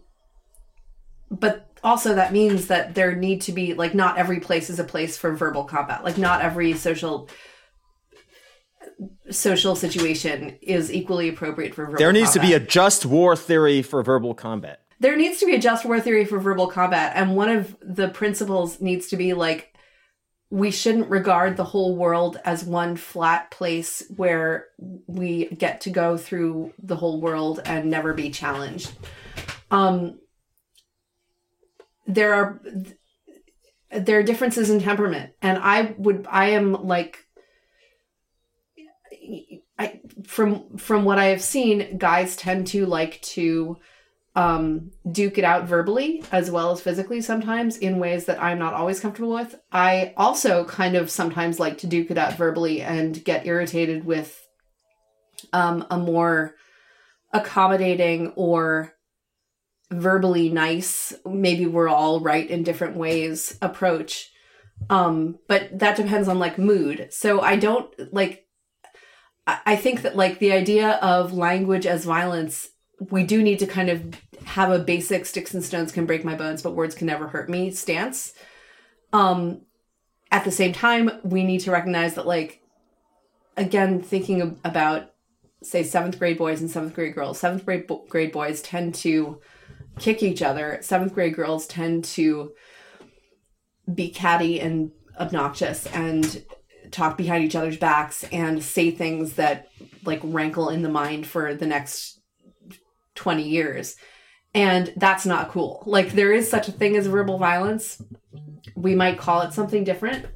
but 1.31 1.76
also 1.87 2.17
that 2.17 2.33
means 2.33 2.67
that 2.67 2.95
there 2.95 3.15
need 3.15 3.41
to 3.43 3.53
be 3.53 3.73
like 3.75 3.95
not 3.95 4.19
every 4.19 4.41
place 4.41 4.69
is 4.69 4.79
a 4.79 4.85
place 4.85 5.17
for 5.17 5.35
verbal 5.35 5.65
combat. 5.65 6.05
Like 6.05 6.19
not 6.19 6.43
every 6.43 6.75
social 6.75 7.31
social 9.31 9.77
situation 9.77 10.59
is 10.63 10.93
equally 10.93 11.29
appropriate 11.29 11.75
for 11.75 11.85
verbal 11.85 11.99
There 11.99 12.13
needs 12.13 12.33
combat. 12.33 12.43
to 12.43 12.49
be 12.49 12.55
a 12.55 12.61
just 12.61 13.07
war 13.07 13.37
theory 13.37 13.83
for 13.83 14.03
verbal 14.03 14.35
combat 14.35 14.81
there 15.01 15.17
needs 15.17 15.39
to 15.41 15.47
be 15.47 15.55
a 15.55 15.59
just 15.59 15.85
war 15.85 16.01
theory 16.01 16.25
for 16.25 16.39
verbal 16.39 16.69
combat 16.69 17.13
and 17.15 17.37
one 17.37 17.51
of 17.51 17.77
the 17.83 18.09
principles 18.09 18.81
needs 18.81 19.09
to 19.09 19.17
be 19.17 19.35
like 19.35 19.75
we 20.51 20.71
shouldn't 20.71 21.11
regard 21.11 21.57
the 21.57 21.65
whole 21.65 21.97
world 21.97 22.39
as 22.45 22.65
one 22.65 22.97
flat 22.97 23.51
place 23.51 24.03
where 24.17 24.69
we 25.07 25.47
get 25.47 25.81
to 25.83 25.91
go 25.91 26.17
through 26.17 26.73
the 26.83 26.97
whole 26.97 27.21
world 27.21 27.61
and 27.65 27.91
never 27.91 28.15
be 28.15 28.31
challenged. 28.31 28.93
Um, 29.73 30.21
there 32.07 32.35
are 32.35 32.61
there 33.91 34.19
are 34.19 34.23
differences 34.23 34.71
in 34.71 34.81
temperament, 34.81 35.33
and 35.43 35.59
I 35.59 35.95
would 35.99 36.27
I 36.29 36.51
am 36.51 36.73
like 36.73 37.25
I 39.79 40.01
from 40.25 40.77
from 40.79 41.05
what 41.05 41.19
I 41.19 41.27
have 41.27 41.43
seen, 41.43 41.99
guys 41.99 42.37
tend 42.37 42.69
to 42.69 42.87
like 42.87 43.21
to 43.23 43.79
um, 44.35 44.91
duke 45.11 45.39
it 45.39 45.45
out 45.45 45.67
verbally 45.67 46.23
as 46.31 46.51
well 46.51 46.71
as 46.71 46.81
physically 46.81 47.23
sometimes 47.23 47.79
in 47.79 47.99
ways 47.99 48.27
that 48.27 48.41
I'm 48.41 48.59
not 48.59 48.75
always 48.75 49.01
comfortable 49.01 49.33
with. 49.33 49.59
I 49.73 50.13
also 50.17 50.65
kind 50.67 50.95
of 50.95 51.11
sometimes 51.11 51.59
like 51.59 51.79
to 51.79 51.87
duke 51.87 52.11
it 52.11 52.19
out 52.19 52.35
verbally 52.35 52.83
and 52.83 53.25
get 53.25 53.47
irritated 53.47 54.05
with 54.05 54.39
um, 55.55 55.87
a 55.91 55.97
more 55.97 56.55
accommodating 57.33 58.33
or 58.37 58.93
verbally 59.91 60.49
nice, 60.49 61.13
maybe 61.25 61.67
we're 61.67 61.89
all 61.89 62.21
right 62.21 62.49
in 62.49 62.63
different 62.63 62.97
ways 62.97 63.57
approach. 63.63 64.31
Um, 64.91 65.39
but 65.49 65.79
that 65.79 65.97
depends 65.97 66.29
on 66.29 66.39
like 66.39 66.59
mood. 66.59 67.09
So 67.11 67.41
I 67.41 67.57
don't 67.57 68.13
like, 68.13 68.47
I 69.47 69.77
think 69.77 70.03
that 70.03 70.17
like 70.17 70.39
the 70.39 70.53
idea 70.53 70.93
of 71.03 71.33
language 71.33 71.87
as 71.87 72.05
violence 72.05 72.69
we 73.11 73.25
do 73.25 73.43
need 73.43 73.59
to 73.59 73.67
kind 73.67 73.91
of 73.91 74.21
have 74.45 74.71
a 74.71 74.79
basic 74.79 75.27
sticks 75.27 75.55
and 75.55 75.63
stones 75.63 75.93
can 75.93 76.07
break 76.07 76.25
my 76.25 76.35
bones, 76.35 76.63
but 76.63 76.75
words 76.75 76.95
can 76.95 77.07
never 77.07 77.29
hurt 77.29 77.49
me 77.49 77.71
stance. 77.71 78.33
Um, 79.13 79.63
at 80.31 80.45
the 80.45 80.51
same 80.51 80.73
time, 80.73 81.11
we 81.23 81.45
need 81.45 81.61
to 81.61 81.71
recognize 81.71 82.15
that, 82.15 82.27
like, 82.27 82.63
again, 83.57 84.03
thinking 84.03 84.59
about, 84.65 85.13
say, 85.63 85.83
seventh 85.83 86.19
grade 86.19 86.39
boys 86.39 86.61
and 86.61 86.71
seventh 86.71 86.95
grade 86.95 87.15
girls, 87.15 87.39
seventh 87.39 87.65
grade, 87.65 87.87
bo- 87.87 88.05
grade 88.09 88.33
boys 88.33 88.63
tend 88.63 88.95
to 88.97 89.41
kick 89.99 90.23
each 90.23 90.43
other, 90.43 90.79
seventh 90.83 91.15
grade 91.15 91.35
girls 91.35 91.67
tend 91.67 92.05
to 92.05 92.53
be 93.93 94.11
catty 94.11 94.61
and 94.61 94.91
obnoxious 95.19 95.87
and 95.87 96.45
talk 96.91 97.17
behind 97.17 97.45
each 97.45 97.57
other's 97.57 97.77
backs 97.77 98.25
and 98.33 98.63
say 98.63 98.91
things 98.91 99.35
that 99.35 99.69
like 100.05 100.21
rankle 100.23 100.69
in 100.69 100.83
the 100.83 100.89
mind 100.89 101.27
for 101.27 101.55
the 101.55 101.67
next 101.67 102.21
20 103.15 103.43
years. 103.43 103.97
And 104.55 104.93
that's 104.97 105.27
not 105.27 105.51
cool. 105.51 105.83
Like, 105.85 106.13
there 106.13 106.33
is 106.33 106.49
such 106.49 106.69
a 106.69 106.73
thing 106.73 106.97
as 106.97 107.07
verbal 107.07 107.37
violence. 107.37 108.03
We 108.75 108.95
might 108.95 109.19
call 109.19 109.43
it 109.43 109.53
something 109.53 109.85
different. 109.85 110.27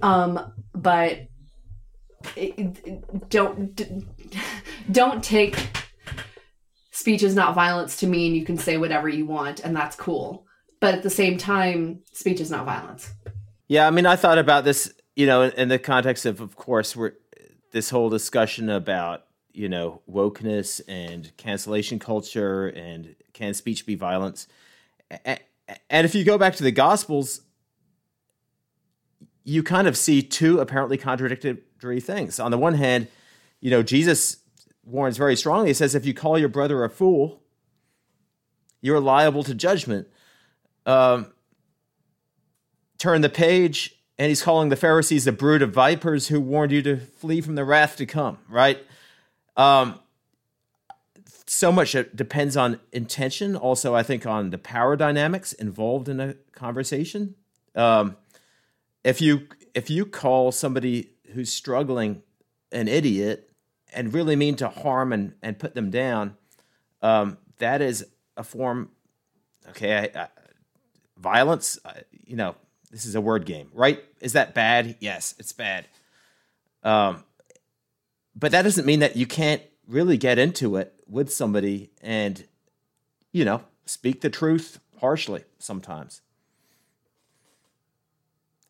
Um, 0.00 0.52
but 0.72 1.26
it, 2.36 2.54
it, 2.58 3.28
don't 3.28 3.80
don't 4.92 5.24
take 5.24 5.56
speech 7.08 7.22
is 7.22 7.34
not 7.34 7.54
violence 7.54 7.96
to 7.96 8.06
mean 8.06 8.34
you 8.34 8.44
can 8.44 8.58
say 8.58 8.76
whatever 8.76 9.08
you 9.08 9.24
want 9.24 9.60
and 9.60 9.74
that's 9.74 9.96
cool. 9.96 10.44
But 10.78 10.94
at 10.94 11.02
the 11.02 11.08
same 11.08 11.38
time, 11.38 12.00
speech 12.12 12.38
is 12.38 12.50
not 12.50 12.66
violence. 12.66 13.14
Yeah, 13.66 13.86
I 13.86 13.90
mean, 13.90 14.04
I 14.04 14.14
thought 14.14 14.36
about 14.36 14.64
this, 14.64 14.92
you 15.16 15.24
know, 15.24 15.40
in, 15.40 15.52
in 15.52 15.68
the 15.68 15.78
context 15.78 16.26
of, 16.26 16.42
of 16.42 16.54
course, 16.54 16.94
we're 16.94 17.14
this 17.72 17.88
whole 17.88 18.10
discussion 18.10 18.68
about 18.68 19.24
you 19.54 19.70
know 19.70 20.02
wokeness 20.06 20.82
and 20.86 21.34
cancellation 21.38 21.98
culture 21.98 22.68
and 22.68 23.16
can 23.32 23.54
speech 23.54 23.86
be 23.86 23.94
violence 23.94 24.46
and 25.24 26.06
if 26.06 26.14
you 26.14 26.24
go 26.24 26.36
back 26.36 26.54
to 26.56 26.62
the 26.62 26.70
gospels 26.70 27.40
you 29.44 29.62
kind 29.62 29.88
of 29.88 29.96
see 29.96 30.22
two 30.22 30.60
apparently 30.60 30.96
contradictory 30.96 32.00
things 32.00 32.38
on 32.38 32.50
the 32.50 32.58
one 32.58 32.74
hand 32.74 33.08
you 33.60 33.70
know 33.70 33.82
jesus 33.82 34.36
warns 34.88 35.16
very 35.16 35.36
strongly 35.36 35.68
he 35.68 35.74
says 35.74 35.94
if 35.94 36.06
you 36.06 36.14
call 36.14 36.38
your 36.38 36.48
brother 36.48 36.84
a 36.84 36.90
fool 36.90 37.42
you're 38.80 39.00
liable 39.00 39.42
to 39.42 39.54
judgment 39.54 40.08
um, 40.86 41.26
turn 42.98 43.20
the 43.20 43.28
page 43.28 43.94
and 44.18 44.28
he's 44.28 44.42
calling 44.42 44.68
the 44.68 44.76
pharisees 44.76 45.26
a 45.26 45.32
brood 45.32 45.62
of 45.62 45.72
vipers 45.72 46.28
who 46.28 46.40
warned 46.40 46.72
you 46.72 46.82
to 46.82 46.96
flee 46.96 47.40
from 47.40 47.54
the 47.54 47.64
wrath 47.64 47.96
to 47.96 48.06
come 48.06 48.38
right 48.48 48.84
um, 49.56 49.98
so 51.50 51.72
much 51.72 51.96
depends 52.14 52.56
on 52.56 52.78
intention. 52.92 53.56
Also, 53.56 53.94
I 53.94 54.02
think 54.02 54.26
on 54.26 54.50
the 54.50 54.58
power 54.58 54.96
dynamics 54.96 55.52
involved 55.52 56.08
in 56.08 56.20
a 56.20 56.34
conversation. 56.52 57.34
Um, 57.74 58.16
if 59.02 59.20
you 59.20 59.48
if 59.74 59.90
you 59.90 60.04
call 60.04 60.52
somebody 60.52 61.10
who's 61.32 61.52
struggling 61.52 62.22
an 62.72 62.88
idiot 62.88 63.47
and 63.92 64.12
really 64.12 64.36
mean 64.36 64.56
to 64.56 64.68
harm 64.68 65.12
and, 65.12 65.34
and 65.42 65.58
put 65.58 65.74
them 65.74 65.90
down, 65.90 66.36
um, 67.02 67.38
that 67.58 67.80
is 67.80 68.06
a 68.36 68.44
form. 68.44 68.90
Okay, 69.70 70.10
I, 70.14 70.22
I, 70.22 70.28
violence. 71.16 71.78
Uh, 71.84 71.92
you 72.24 72.36
know, 72.36 72.54
this 72.90 73.04
is 73.04 73.14
a 73.14 73.20
word 73.20 73.44
game, 73.44 73.70
right? 73.72 74.02
Is 74.20 74.32
that 74.34 74.54
bad? 74.54 74.96
Yes, 75.00 75.34
it's 75.38 75.52
bad. 75.52 75.86
Um, 76.82 77.24
but 78.34 78.52
that 78.52 78.62
doesn't 78.62 78.86
mean 78.86 79.00
that 79.00 79.16
you 79.16 79.26
can't 79.26 79.62
really 79.88 80.16
get 80.16 80.38
into 80.38 80.76
it 80.76 80.94
with 81.08 81.32
somebody 81.32 81.90
and 82.02 82.44
you 83.32 83.44
know 83.44 83.62
speak 83.86 84.20
the 84.20 84.30
truth 84.30 84.78
harshly 85.00 85.44
sometimes 85.58 86.20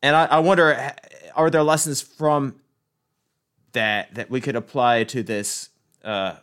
and 0.01 0.15
I, 0.15 0.25
I, 0.25 0.39
wonder 0.39 0.93
are 1.35 1.49
there 1.49 1.63
lessons 1.63 2.01
from 2.01 2.55
that 3.73 4.13
that 4.15 4.29
we 4.29 4.41
could 4.41 4.55
apply 4.55 5.03
to 5.03 5.23
this 5.23 5.69
uh, 6.03 6.35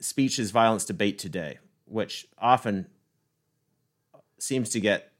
speech 0.00 0.38
violence 0.38 0.84
debate 0.84 1.18
today 1.18 1.58
which 1.86 2.28
often 2.38 2.86
seems 4.38 4.68
to 4.70 4.80
get 4.80 5.12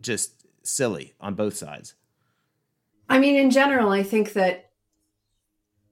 just 0.00 0.46
silly 0.62 1.14
on 1.20 1.34
both 1.34 1.56
sides 1.56 1.94
i 3.08 3.18
mean 3.18 3.36
in 3.36 3.50
general 3.50 3.90
i 3.90 4.02
think 4.02 4.32
that 4.32 4.70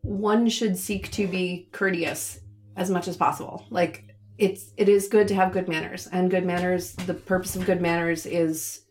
one 0.02 0.48
should 0.48 0.76
seek 0.76 1.10
to 1.12 1.26
be 1.26 1.68
courteous 1.72 2.40
as 2.76 2.90
much 2.90 3.08
as 3.08 3.16
possible. 3.16 3.66
Like 3.70 4.04
it's 4.38 4.72
it 4.76 4.88
is 4.88 5.08
good 5.08 5.28
to 5.28 5.34
have 5.34 5.52
good 5.52 5.68
manners 5.68 6.06
and 6.06 6.30
good 6.30 6.46
manners 6.46 6.92
the 6.94 7.14
purpose 7.14 7.56
of 7.56 7.66
good 7.66 7.80
manners 7.80 8.24
is 8.24 8.82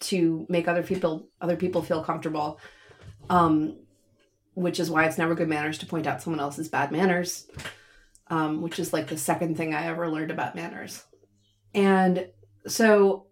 to 0.00 0.46
make 0.48 0.68
other 0.68 0.82
people 0.82 1.28
other 1.40 1.56
people 1.56 1.82
feel 1.82 2.04
comfortable 2.04 2.60
um 3.30 3.76
which 4.54 4.78
is 4.78 4.90
why 4.90 5.04
it's 5.06 5.16
never 5.16 5.34
good 5.34 5.48
manners 5.48 5.78
to 5.78 5.86
point 5.86 6.06
out 6.06 6.20
someone 6.20 6.40
else's 6.40 6.68
bad 6.68 6.92
manners 6.92 7.46
um 8.28 8.60
which 8.60 8.78
is 8.78 8.92
like 8.92 9.06
the 9.06 9.16
second 9.16 9.56
thing 9.56 9.74
i 9.74 9.86
ever 9.86 10.10
learned 10.10 10.30
about 10.30 10.54
manners 10.54 11.04
and 11.72 12.28
so 12.66 13.26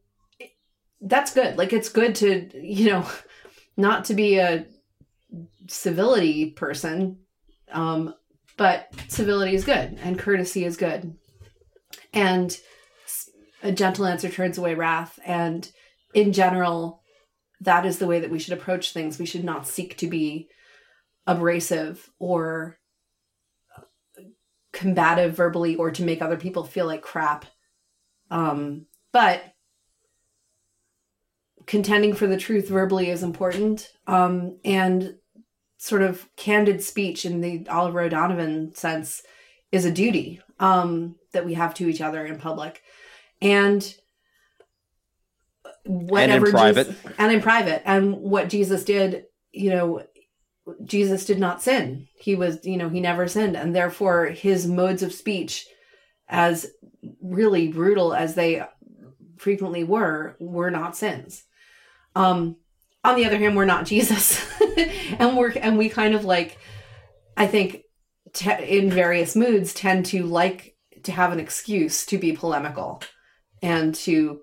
that's 1.03 1.35
good 1.35 1.59
like 1.59 1.75
it's 1.75 1.91
good 1.91 2.15
to 2.15 2.49
you 2.55 2.89
know 2.89 3.07
not 3.77 4.07
to 4.07 4.15
be 4.15 4.39
a 4.39 4.65
civility 5.69 6.51
person 6.51 7.19
um, 7.73 8.15
but 8.57 8.93
civility 9.09 9.55
is 9.55 9.65
good 9.65 9.99
and 10.03 10.19
courtesy 10.19 10.65
is 10.65 10.77
good. 10.77 11.17
And 12.13 12.57
a 13.63 13.73
gentle 13.73 14.07
answer 14.07 14.29
turns 14.29 14.59
away 14.59 14.75
wrath. 14.75 15.19
And 15.25 15.71
in 16.15 16.33
general, 16.33 17.03
that 17.61 17.85
is 17.85 17.99
the 17.99 18.07
way 18.07 18.21
that 18.21 18.31
we 18.31 18.39
should 18.39 18.53
approach 18.53 18.93
things. 18.93 19.19
We 19.19 19.27
should 19.27 19.45
not 19.45 19.67
seek 19.67 19.97
to 19.99 20.07
be 20.07 20.49
abrasive 21.27 22.09
or 22.19 22.79
combative 24.73 25.35
verbally 25.35 25.77
or 25.77 25.91
to 25.91 26.05
make 26.05 26.23
other 26.23 26.37
people 26.37 26.65
feel 26.65 26.87
like 26.87 27.03
crap. 27.03 27.47
Um, 28.31 28.87
but 29.13 29.43
contending 31.67 32.15
for 32.15 32.27
the 32.27 32.37
truth 32.37 32.69
verbally 32.69 33.11
is 33.11 33.23
important. 33.23 33.91
Um, 34.07 34.59
and 34.65 35.17
sort 35.79 36.03
of 36.03 36.29
candid 36.37 36.83
speech 36.83 37.25
in 37.25 37.41
the 37.41 37.67
Oliver 37.69 38.01
O'Donovan 38.01 38.75
sense 38.75 39.23
is 39.71 39.85
a 39.85 39.93
duty 39.93 40.41
um, 40.59 41.17
that 41.33 41.45
we 41.45 41.55
have 41.55 41.75
to 41.75 41.89
each 41.89 42.01
other 42.01 42.25
in 42.27 42.39
public. 42.39 42.83
And 43.41 43.95
whatever 45.89 46.47
and 46.47 46.47
in 46.47 46.53
private. 46.53 46.86
Jesus, 46.86 47.12
and 47.18 47.32
in 47.32 47.41
private. 47.41 47.82
And 47.84 48.16
what 48.16 48.49
Jesus 48.49 48.84
did, 48.84 49.24
you 49.53 49.70
know, 49.70 50.03
Jesus 50.84 51.24
did 51.24 51.39
not 51.39 51.62
sin. 51.62 52.09
He 52.14 52.34
was, 52.34 52.64
you 52.64 52.76
know, 52.76 52.89
he 52.89 53.01
never 53.01 53.26
sinned. 53.26 53.57
And 53.57 53.74
therefore 53.74 54.26
his 54.26 54.66
modes 54.66 55.03
of 55.03 55.12
speech, 55.12 55.66
as 56.28 56.66
really 57.22 57.68
brutal 57.68 58.12
as 58.12 58.34
they 58.34 58.62
frequently 59.39 59.84
were, 59.84 60.36
were 60.39 60.70
not 60.70 60.97
sins. 60.97 61.45
Um, 62.14 62.57
on 63.05 63.16
the 63.16 63.24
other 63.24 63.39
hand, 63.39 63.57
we're 63.57 63.64
not 63.64 63.86
Jesus. 63.86 64.45
and 65.18 65.36
we're 65.36 65.51
and 65.51 65.78
we 65.78 65.89
kind 65.89 66.14
of 66.14 66.24
like 66.24 66.59
i 67.36 67.47
think 67.47 67.82
te- 68.32 68.78
in 68.78 68.91
various 68.91 69.36
moods 69.36 69.74
tend 69.74 70.07
to 70.07 70.24
like 70.24 70.76
to 71.03 71.12
have 71.12 71.32
an 71.32 71.41
excuse 71.41 72.07
to 72.07 72.18
be 72.18 72.32
polemical 72.32 73.03
and 73.62 73.95
to 73.95 74.41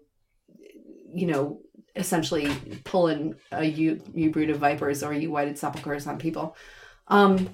you 1.16 1.28
know 1.28 1.61
essentially 1.95 2.53
pulling 2.84 3.36
a 3.51 3.63
you 3.63 4.01
you 4.13 4.30
brood 4.30 4.49
of 4.49 4.57
vipers 4.57 5.01
or 5.01 5.13
you 5.13 5.32
whited 5.32 5.57
sepulchres 5.57 6.07
on 6.07 6.18
people. 6.18 6.55
Um, 7.07 7.49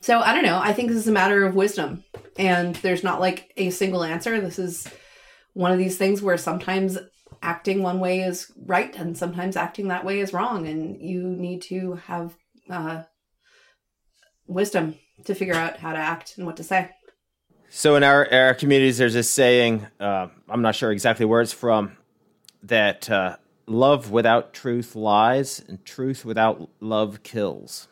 so 0.00 0.18
I 0.20 0.34
don't 0.34 0.44
know. 0.44 0.58
I 0.58 0.72
think 0.72 0.88
this 0.88 0.98
is 0.98 1.08
a 1.08 1.12
matter 1.12 1.44
of 1.44 1.54
wisdom, 1.54 2.04
and 2.36 2.74
there's 2.76 3.04
not 3.04 3.20
like 3.20 3.52
a 3.56 3.70
single 3.70 4.02
answer. 4.02 4.40
This 4.40 4.58
is 4.58 4.88
one 5.52 5.70
of 5.70 5.78
these 5.78 5.96
things 5.96 6.20
where 6.20 6.36
sometimes 6.36 6.98
acting 7.42 7.82
one 7.82 8.00
way 8.00 8.20
is 8.20 8.50
right 8.66 8.94
and 8.96 9.16
sometimes 9.16 9.56
acting 9.56 9.88
that 9.88 10.04
way 10.04 10.18
is 10.20 10.32
wrong, 10.32 10.66
and 10.66 11.00
you 11.00 11.22
need 11.22 11.62
to 11.62 11.94
have 12.06 12.36
uh, 12.68 13.02
wisdom 14.46 14.96
to 15.24 15.34
figure 15.34 15.54
out 15.54 15.78
how 15.78 15.92
to 15.92 15.98
act 15.98 16.34
and 16.36 16.46
what 16.46 16.56
to 16.56 16.64
say. 16.64 16.90
So 17.68 17.94
in 17.94 18.02
our, 18.02 18.30
our 18.32 18.54
communities, 18.54 18.98
there's 18.98 19.14
this 19.14 19.30
saying. 19.30 19.86
Uh, 20.00 20.28
I'm 20.48 20.62
not 20.62 20.74
sure 20.74 20.90
exactly 20.90 21.24
where 21.24 21.40
it's 21.40 21.52
from. 21.52 21.96
That 22.62 23.10
uh, 23.10 23.36
love 23.66 24.10
without 24.10 24.52
truth 24.52 24.94
lies, 24.94 25.62
and 25.66 25.84
truth 25.84 26.24
without 26.24 26.68
love 26.80 27.22
kills. 27.22 27.88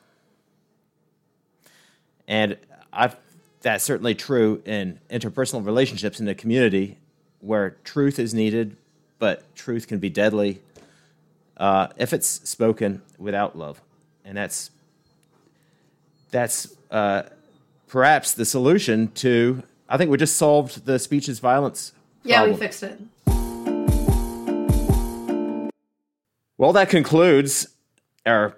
And 2.29 2.57
I've, 2.93 3.17
that's 3.61 3.83
certainly 3.83 4.15
true 4.15 4.63
in 4.65 5.01
interpersonal 5.11 5.67
relationships 5.67 6.21
in 6.21 6.27
the 6.27 6.35
community 6.35 6.99
where 7.41 7.77
truth 7.83 8.19
is 8.19 8.33
needed, 8.33 8.77
but 9.19 9.55
truth 9.57 9.89
can 9.89 9.99
be 9.99 10.09
deadly 10.09 10.61
uh, 11.57 11.89
if 11.97 12.13
it's 12.13 12.29
spoken 12.49 13.03
without 13.19 13.57
love. 13.57 13.81
And 14.25 14.37
that's, 14.37 14.71
that's 16.31 16.77
uh, 16.91 17.25
perhaps 17.89 18.35
the 18.35 18.45
solution 18.45 19.09
to, 19.13 19.63
I 19.89 19.97
think 19.97 20.11
we 20.11 20.17
just 20.17 20.37
solved 20.37 20.87
the 20.87 20.99
speech 20.99 21.29
is 21.29 21.41
violence. 21.41 21.93
Yeah, 22.23 22.45
we 22.45 22.55
fixed 22.55 22.83
it. 22.83 23.01
Well, 26.61 26.75
that 26.75 26.91
concludes 26.91 27.69
our 28.27 28.55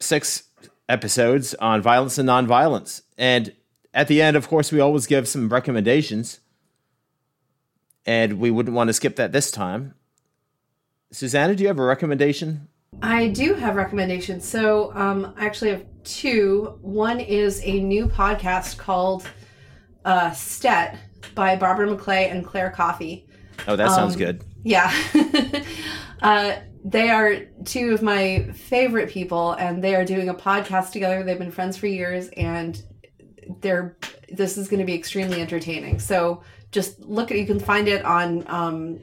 six 0.00 0.44
episodes 0.88 1.52
on 1.56 1.82
violence 1.82 2.16
and 2.16 2.26
nonviolence. 2.26 3.02
And 3.18 3.52
at 3.92 4.08
the 4.08 4.22
end, 4.22 4.34
of 4.34 4.48
course, 4.48 4.72
we 4.72 4.80
always 4.80 5.06
give 5.06 5.28
some 5.28 5.50
recommendations. 5.50 6.40
And 8.06 8.40
we 8.40 8.50
wouldn't 8.50 8.74
want 8.74 8.88
to 8.88 8.94
skip 8.94 9.16
that 9.16 9.32
this 9.32 9.50
time. 9.50 9.92
Susannah, 11.12 11.54
do 11.54 11.64
you 11.64 11.68
have 11.68 11.78
a 11.78 11.84
recommendation? 11.84 12.66
I 13.02 13.28
do 13.28 13.52
have 13.52 13.76
recommendations. 13.76 14.48
So 14.48 14.90
um, 14.94 15.34
I 15.36 15.44
actually 15.44 15.72
have 15.72 15.84
two. 16.04 16.78
One 16.80 17.20
is 17.20 17.60
a 17.62 17.78
new 17.78 18.06
podcast 18.06 18.78
called 18.78 19.28
uh, 20.06 20.30
Stet 20.30 20.96
by 21.34 21.56
Barbara 21.56 21.88
McClay 21.94 22.32
and 22.32 22.42
Clare 22.42 22.70
Coffey. 22.70 23.26
Oh, 23.66 23.76
that 23.76 23.90
sounds 23.90 24.14
Um, 24.14 24.18
good. 24.18 24.44
Yeah. 24.64 24.90
uh, 26.22 26.56
they 26.84 27.10
are 27.10 27.46
two 27.64 27.92
of 27.92 28.02
my 28.02 28.50
favorite 28.54 29.10
people, 29.10 29.52
and 29.52 29.82
they 29.82 29.94
are 29.94 30.04
doing 30.04 30.28
a 30.28 30.34
podcast 30.34 30.92
together. 30.92 31.22
They've 31.22 31.38
been 31.38 31.50
friends 31.50 31.76
for 31.76 31.86
years, 31.86 32.28
and 32.36 32.80
they're 33.60 33.96
this 34.30 34.58
is 34.58 34.68
going 34.68 34.80
to 34.80 34.86
be 34.86 34.94
extremely 34.94 35.40
entertaining. 35.40 35.98
So 35.98 36.42
just 36.70 37.00
look 37.00 37.30
at 37.30 37.38
you 37.38 37.46
can 37.46 37.58
find 37.58 37.88
it 37.88 38.04
on, 38.04 38.44
um, 38.46 39.00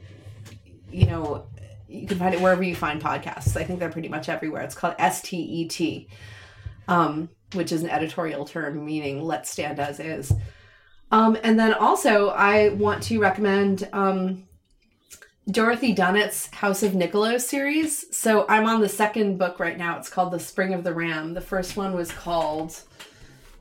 you 0.90 1.06
know, 1.06 1.46
you 1.88 2.06
can 2.06 2.18
find 2.18 2.34
it 2.34 2.40
wherever 2.40 2.62
you 2.62 2.76
find 2.76 3.02
podcasts. 3.02 3.56
I 3.56 3.64
think 3.64 3.80
they're 3.80 3.90
pretty 3.90 4.08
much 4.08 4.28
everywhere. 4.28 4.62
It's 4.62 4.74
called 4.74 4.94
S 4.98 5.22
T 5.22 5.36
E 5.36 5.68
T, 5.68 6.08
um, 6.88 7.28
which 7.54 7.72
is 7.72 7.82
an 7.82 7.90
editorial 7.90 8.44
term 8.44 8.84
meaning 8.84 9.22
"Let's 9.22 9.50
stand 9.50 9.80
as 9.80 10.00
is." 10.00 10.32
Um, 11.10 11.36
and 11.42 11.58
then 11.58 11.72
also, 11.72 12.30
I 12.30 12.70
want 12.70 13.02
to 13.04 13.20
recommend 13.20 13.88
um, 13.92 14.48
Dorothy 15.48 15.92
Dunnett's 15.92 16.52
House 16.54 16.82
of 16.82 16.94
Niccolo 16.94 17.38
series. 17.38 18.04
So 18.14 18.46
I'm 18.48 18.66
on 18.66 18.80
the 18.80 18.88
second 18.88 19.38
book 19.38 19.60
right 19.60 19.78
now. 19.78 19.96
It's 19.96 20.08
called 20.08 20.32
The 20.32 20.40
Spring 20.40 20.74
of 20.74 20.82
the 20.82 20.92
Ram. 20.92 21.34
The 21.34 21.40
first 21.40 21.76
one 21.76 21.94
was 21.94 22.10
called, 22.10 22.80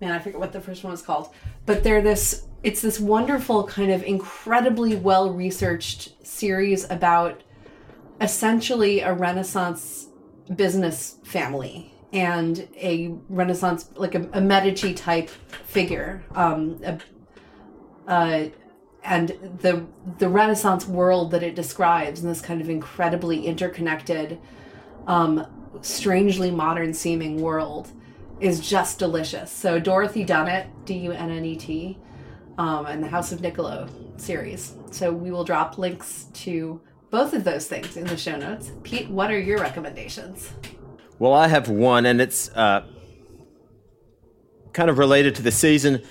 man, 0.01 0.11
I 0.11 0.17
forget 0.17 0.39
what 0.39 0.51
the 0.51 0.61
first 0.61 0.83
one 0.83 0.89
was 0.89 1.03
called. 1.03 1.29
But 1.67 1.83
they're 1.83 2.01
this, 2.01 2.47
it's 2.63 2.81
this 2.81 2.99
wonderful 2.99 3.65
kind 3.67 3.91
of 3.91 4.01
incredibly 4.01 4.95
well 4.95 5.31
researched 5.31 6.25
series 6.25 6.89
about 6.89 7.43
essentially 8.19 9.01
a 9.01 9.13
Renaissance 9.13 10.07
business 10.55 11.17
family 11.23 11.93
and 12.11 12.67
a 12.77 13.13
Renaissance, 13.29 13.91
like 13.95 14.15
a, 14.15 14.27
a 14.33 14.41
Medici 14.41 14.95
type 14.95 15.29
figure, 15.29 16.23
um, 16.33 16.81
a, 16.83 16.99
uh, 18.07 18.49
and 19.05 19.29
the 19.61 19.85
the 20.17 20.27
Renaissance 20.27 20.87
world 20.87 21.31
that 21.31 21.43
it 21.43 21.55
describes 21.55 22.21
in 22.21 22.29
this 22.29 22.41
kind 22.41 22.61
of 22.61 22.69
incredibly 22.69 23.45
interconnected, 23.45 24.39
um, 25.07 25.45
strangely 25.81 26.51
modern 26.51 26.93
seeming 26.93 27.41
world 27.41 27.91
is 28.39 28.59
just 28.59 28.99
delicious. 28.99 29.51
So 29.51 29.79
Dorothy 29.79 30.25
Dunnett, 30.25 30.67
D 30.85 30.95
U 30.95 31.11
N 31.11 31.31
N 31.31 31.45
E 31.45 31.55
T, 31.55 31.97
um, 32.57 32.85
and 32.85 33.03
the 33.03 33.07
House 33.07 33.31
of 33.31 33.41
Niccolo 33.41 33.87
series. 34.17 34.75
So 34.91 35.11
we 35.11 35.31
will 35.31 35.43
drop 35.43 35.77
links 35.77 36.25
to 36.33 36.81
both 37.11 37.33
of 37.33 37.43
those 37.43 37.67
things 37.67 37.95
in 37.95 38.05
the 38.05 38.17
show 38.17 38.35
notes. 38.35 38.71
Pete, 38.83 39.09
what 39.09 39.31
are 39.31 39.39
your 39.39 39.59
recommendations? 39.59 40.51
Well, 41.17 41.33
I 41.33 41.47
have 41.47 41.69
one, 41.69 42.05
and 42.05 42.19
it's 42.19 42.49
uh, 42.49 42.83
kind 44.73 44.89
of 44.89 44.97
related 44.97 45.35
to 45.35 45.41
the 45.41 45.51
season. 45.51 46.03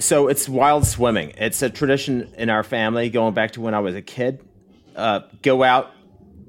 So 0.00 0.28
it's 0.28 0.48
wild 0.48 0.86
swimming. 0.86 1.34
It's 1.36 1.60
a 1.60 1.68
tradition 1.68 2.32
in 2.38 2.48
our 2.48 2.62
family 2.62 3.10
going 3.10 3.34
back 3.34 3.50
to 3.52 3.60
when 3.60 3.74
I 3.74 3.80
was 3.80 3.94
a 3.94 4.00
kid. 4.00 4.40
Uh, 4.96 5.20
go 5.42 5.62
out 5.62 5.90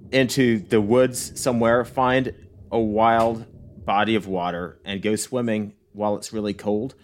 into 0.09 0.59
the 0.59 0.79
woods 0.79 1.37
somewhere, 1.39 1.83
find 1.83 2.33
a 2.71 2.79
wild 2.79 3.45
body 3.85 4.15
of 4.15 4.25
water, 4.25 4.79
and 4.85 5.01
go 5.01 5.17
swimming 5.17 5.73
while 5.91 6.15
it's 6.15 6.31
really 6.31 6.53
cold. 6.53 6.95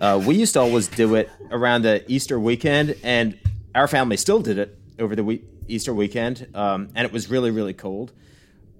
Uh, 0.00 0.22
we 0.24 0.36
used 0.36 0.54
to 0.54 0.60
always 0.60 0.86
do 0.86 1.16
it 1.16 1.28
around 1.50 1.82
the 1.82 2.04
Easter 2.06 2.38
weekend, 2.38 2.94
and 3.02 3.36
our 3.74 3.88
family 3.88 4.16
still 4.16 4.40
did 4.40 4.56
it 4.56 4.78
over 5.00 5.16
the 5.16 5.24
we- 5.24 5.44
Easter 5.66 5.92
weekend, 5.92 6.46
um, 6.54 6.90
and 6.94 7.06
it 7.06 7.12
was 7.12 7.28
really, 7.28 7.50
really 7.50 7.74
cold. 7.74 8.12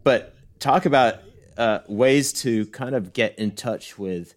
But 0.04 0.36
talk 0.60 0.86
about 0.86 1.16
uh, 1.56 1.80
ways 1.88 2.32
to 2.44 2.66
kind 2.66 2.94
of 2.94 3.12
get 3.12 3.40
in 3.40 3.56
touch 3.56 3.98
with 3.98 4.34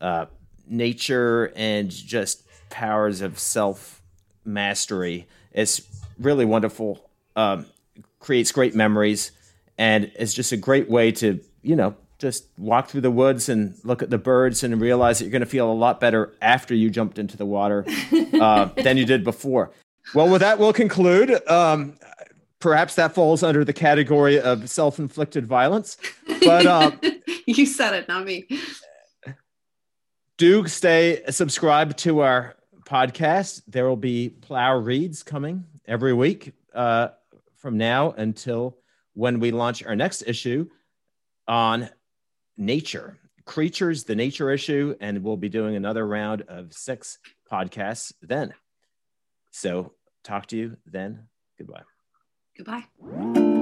uh, 0.00 0.26
nature 0.68 1.52
and 1.56 1.90
just 1.90 2.42
powers 2.70 3.20
of 3.20 3.38
self 3.38 4.02
mastery. 4.44 5.26
It's 5.52 5.82
really 6.18 6.44
wonderful. 6.44 7.08
Um, 7.36 7.66
creates 8.20 8.52
great 8.52 8.74
memories, 8.74 9.32
and 9.78 10.10
it's 10.16 10.34
just 10.34 10.52
a 10.52 10.56
great 10.56 10.88
way 10.88 11.12
to 11.12 11.40
you 11.62 11.76
know 11.76 11.96
just 12.18 12.46
walk 12.58 12.88
through 12.88 13.00
the 13.00 13.10
woods 13.10 13.48
and 13.48 13.74
look 13.84 14.02
at 14.02 14.10
the 14.10 14.18
birds 14.18 14.62
and 14.62 14.80
realize 14.80 15.18
that 15.18 15.24
you're 15.24 15.32
going 15.32 15.40
to 15.40 15.46
feel 15.46 15.70
a 15.70 15.74
lot 15.74 16.00
better 16.00 16.32
after 16.40 16.74
you 16.74 16.88
jumped 16.88 17.18
into 17.18 17.36
the 17.36 17.44
water 17.44 17.84
uh, 18.40 18.66
than 18.76 18.96
you 18.96 19.04
did 19.04 19.24
before. 19.24 19.70
Well, 20.14 20.28
with 20.28 20.40
that, 20.40 20.58
we'll 20.58 20.72
conclude. 20.72 21.46
Um, 21.48 21.94
perhaps 22.60 22.94
that 22.94 23.14
falls 23.14 23.42
under 23.42 23.64
the 23.64 23.72
category 23.72 24.40
of 24.40 24.68
self-inflicted 24.70 25.46
violence, 25.46 25.96
but. 26.44 26.66
Uh, 26.66 26.92
you 27.46 27.66
said 27.66 27.94
it, 27.94 28.08
not 28.08 28.24
me. 28.24 28.46
Do 30.36 30.66
stay 30.66 31.22
subscribed 31.30 31.98
to 31.98 32.20
our 32.20 32.56
podcast. 32.84 33.62
There 33.68 33.88
will 33.88 33.96
be 33.96 34.30
Plough 34.30 34.78
reads 34.78 35.22
coming 35.22 35.64
every 35.86 36.12
week 36.12 36.52
uh, 36.74 37.08
from 37.56 37.78
now 37.78 38.10
until 38.12 38.78
when 39.14 39.38
we 39.38 39.52
launch 39.52 39.84
our 39.84 39.94
next 39.94 40.22
issue 40.26 40.68
on 41.46 41.88
nature, 42.56 43.18
creatures, 43.44 44.04
the 44.04 44.16
nature 44.16 44.50
issue, 44.50 44.96
and 45.00 45.22
we'll 45.22 45.36
be 45.36 45.48
doing 45.48 45.76
another 45.76 46.06
round 46.06 46.42
of 46.42 46.72
six 46.72 47.18
podcasts 47.50 48.12
then. 48.20 48.54
So, 49.52 49.92
talk 50.24 50.46
to 50.46 50.56
you 50.56 50.76
then. 50.84 51.28
Goodbye. 51.58 51.82
Goodbye. 52.56 53.53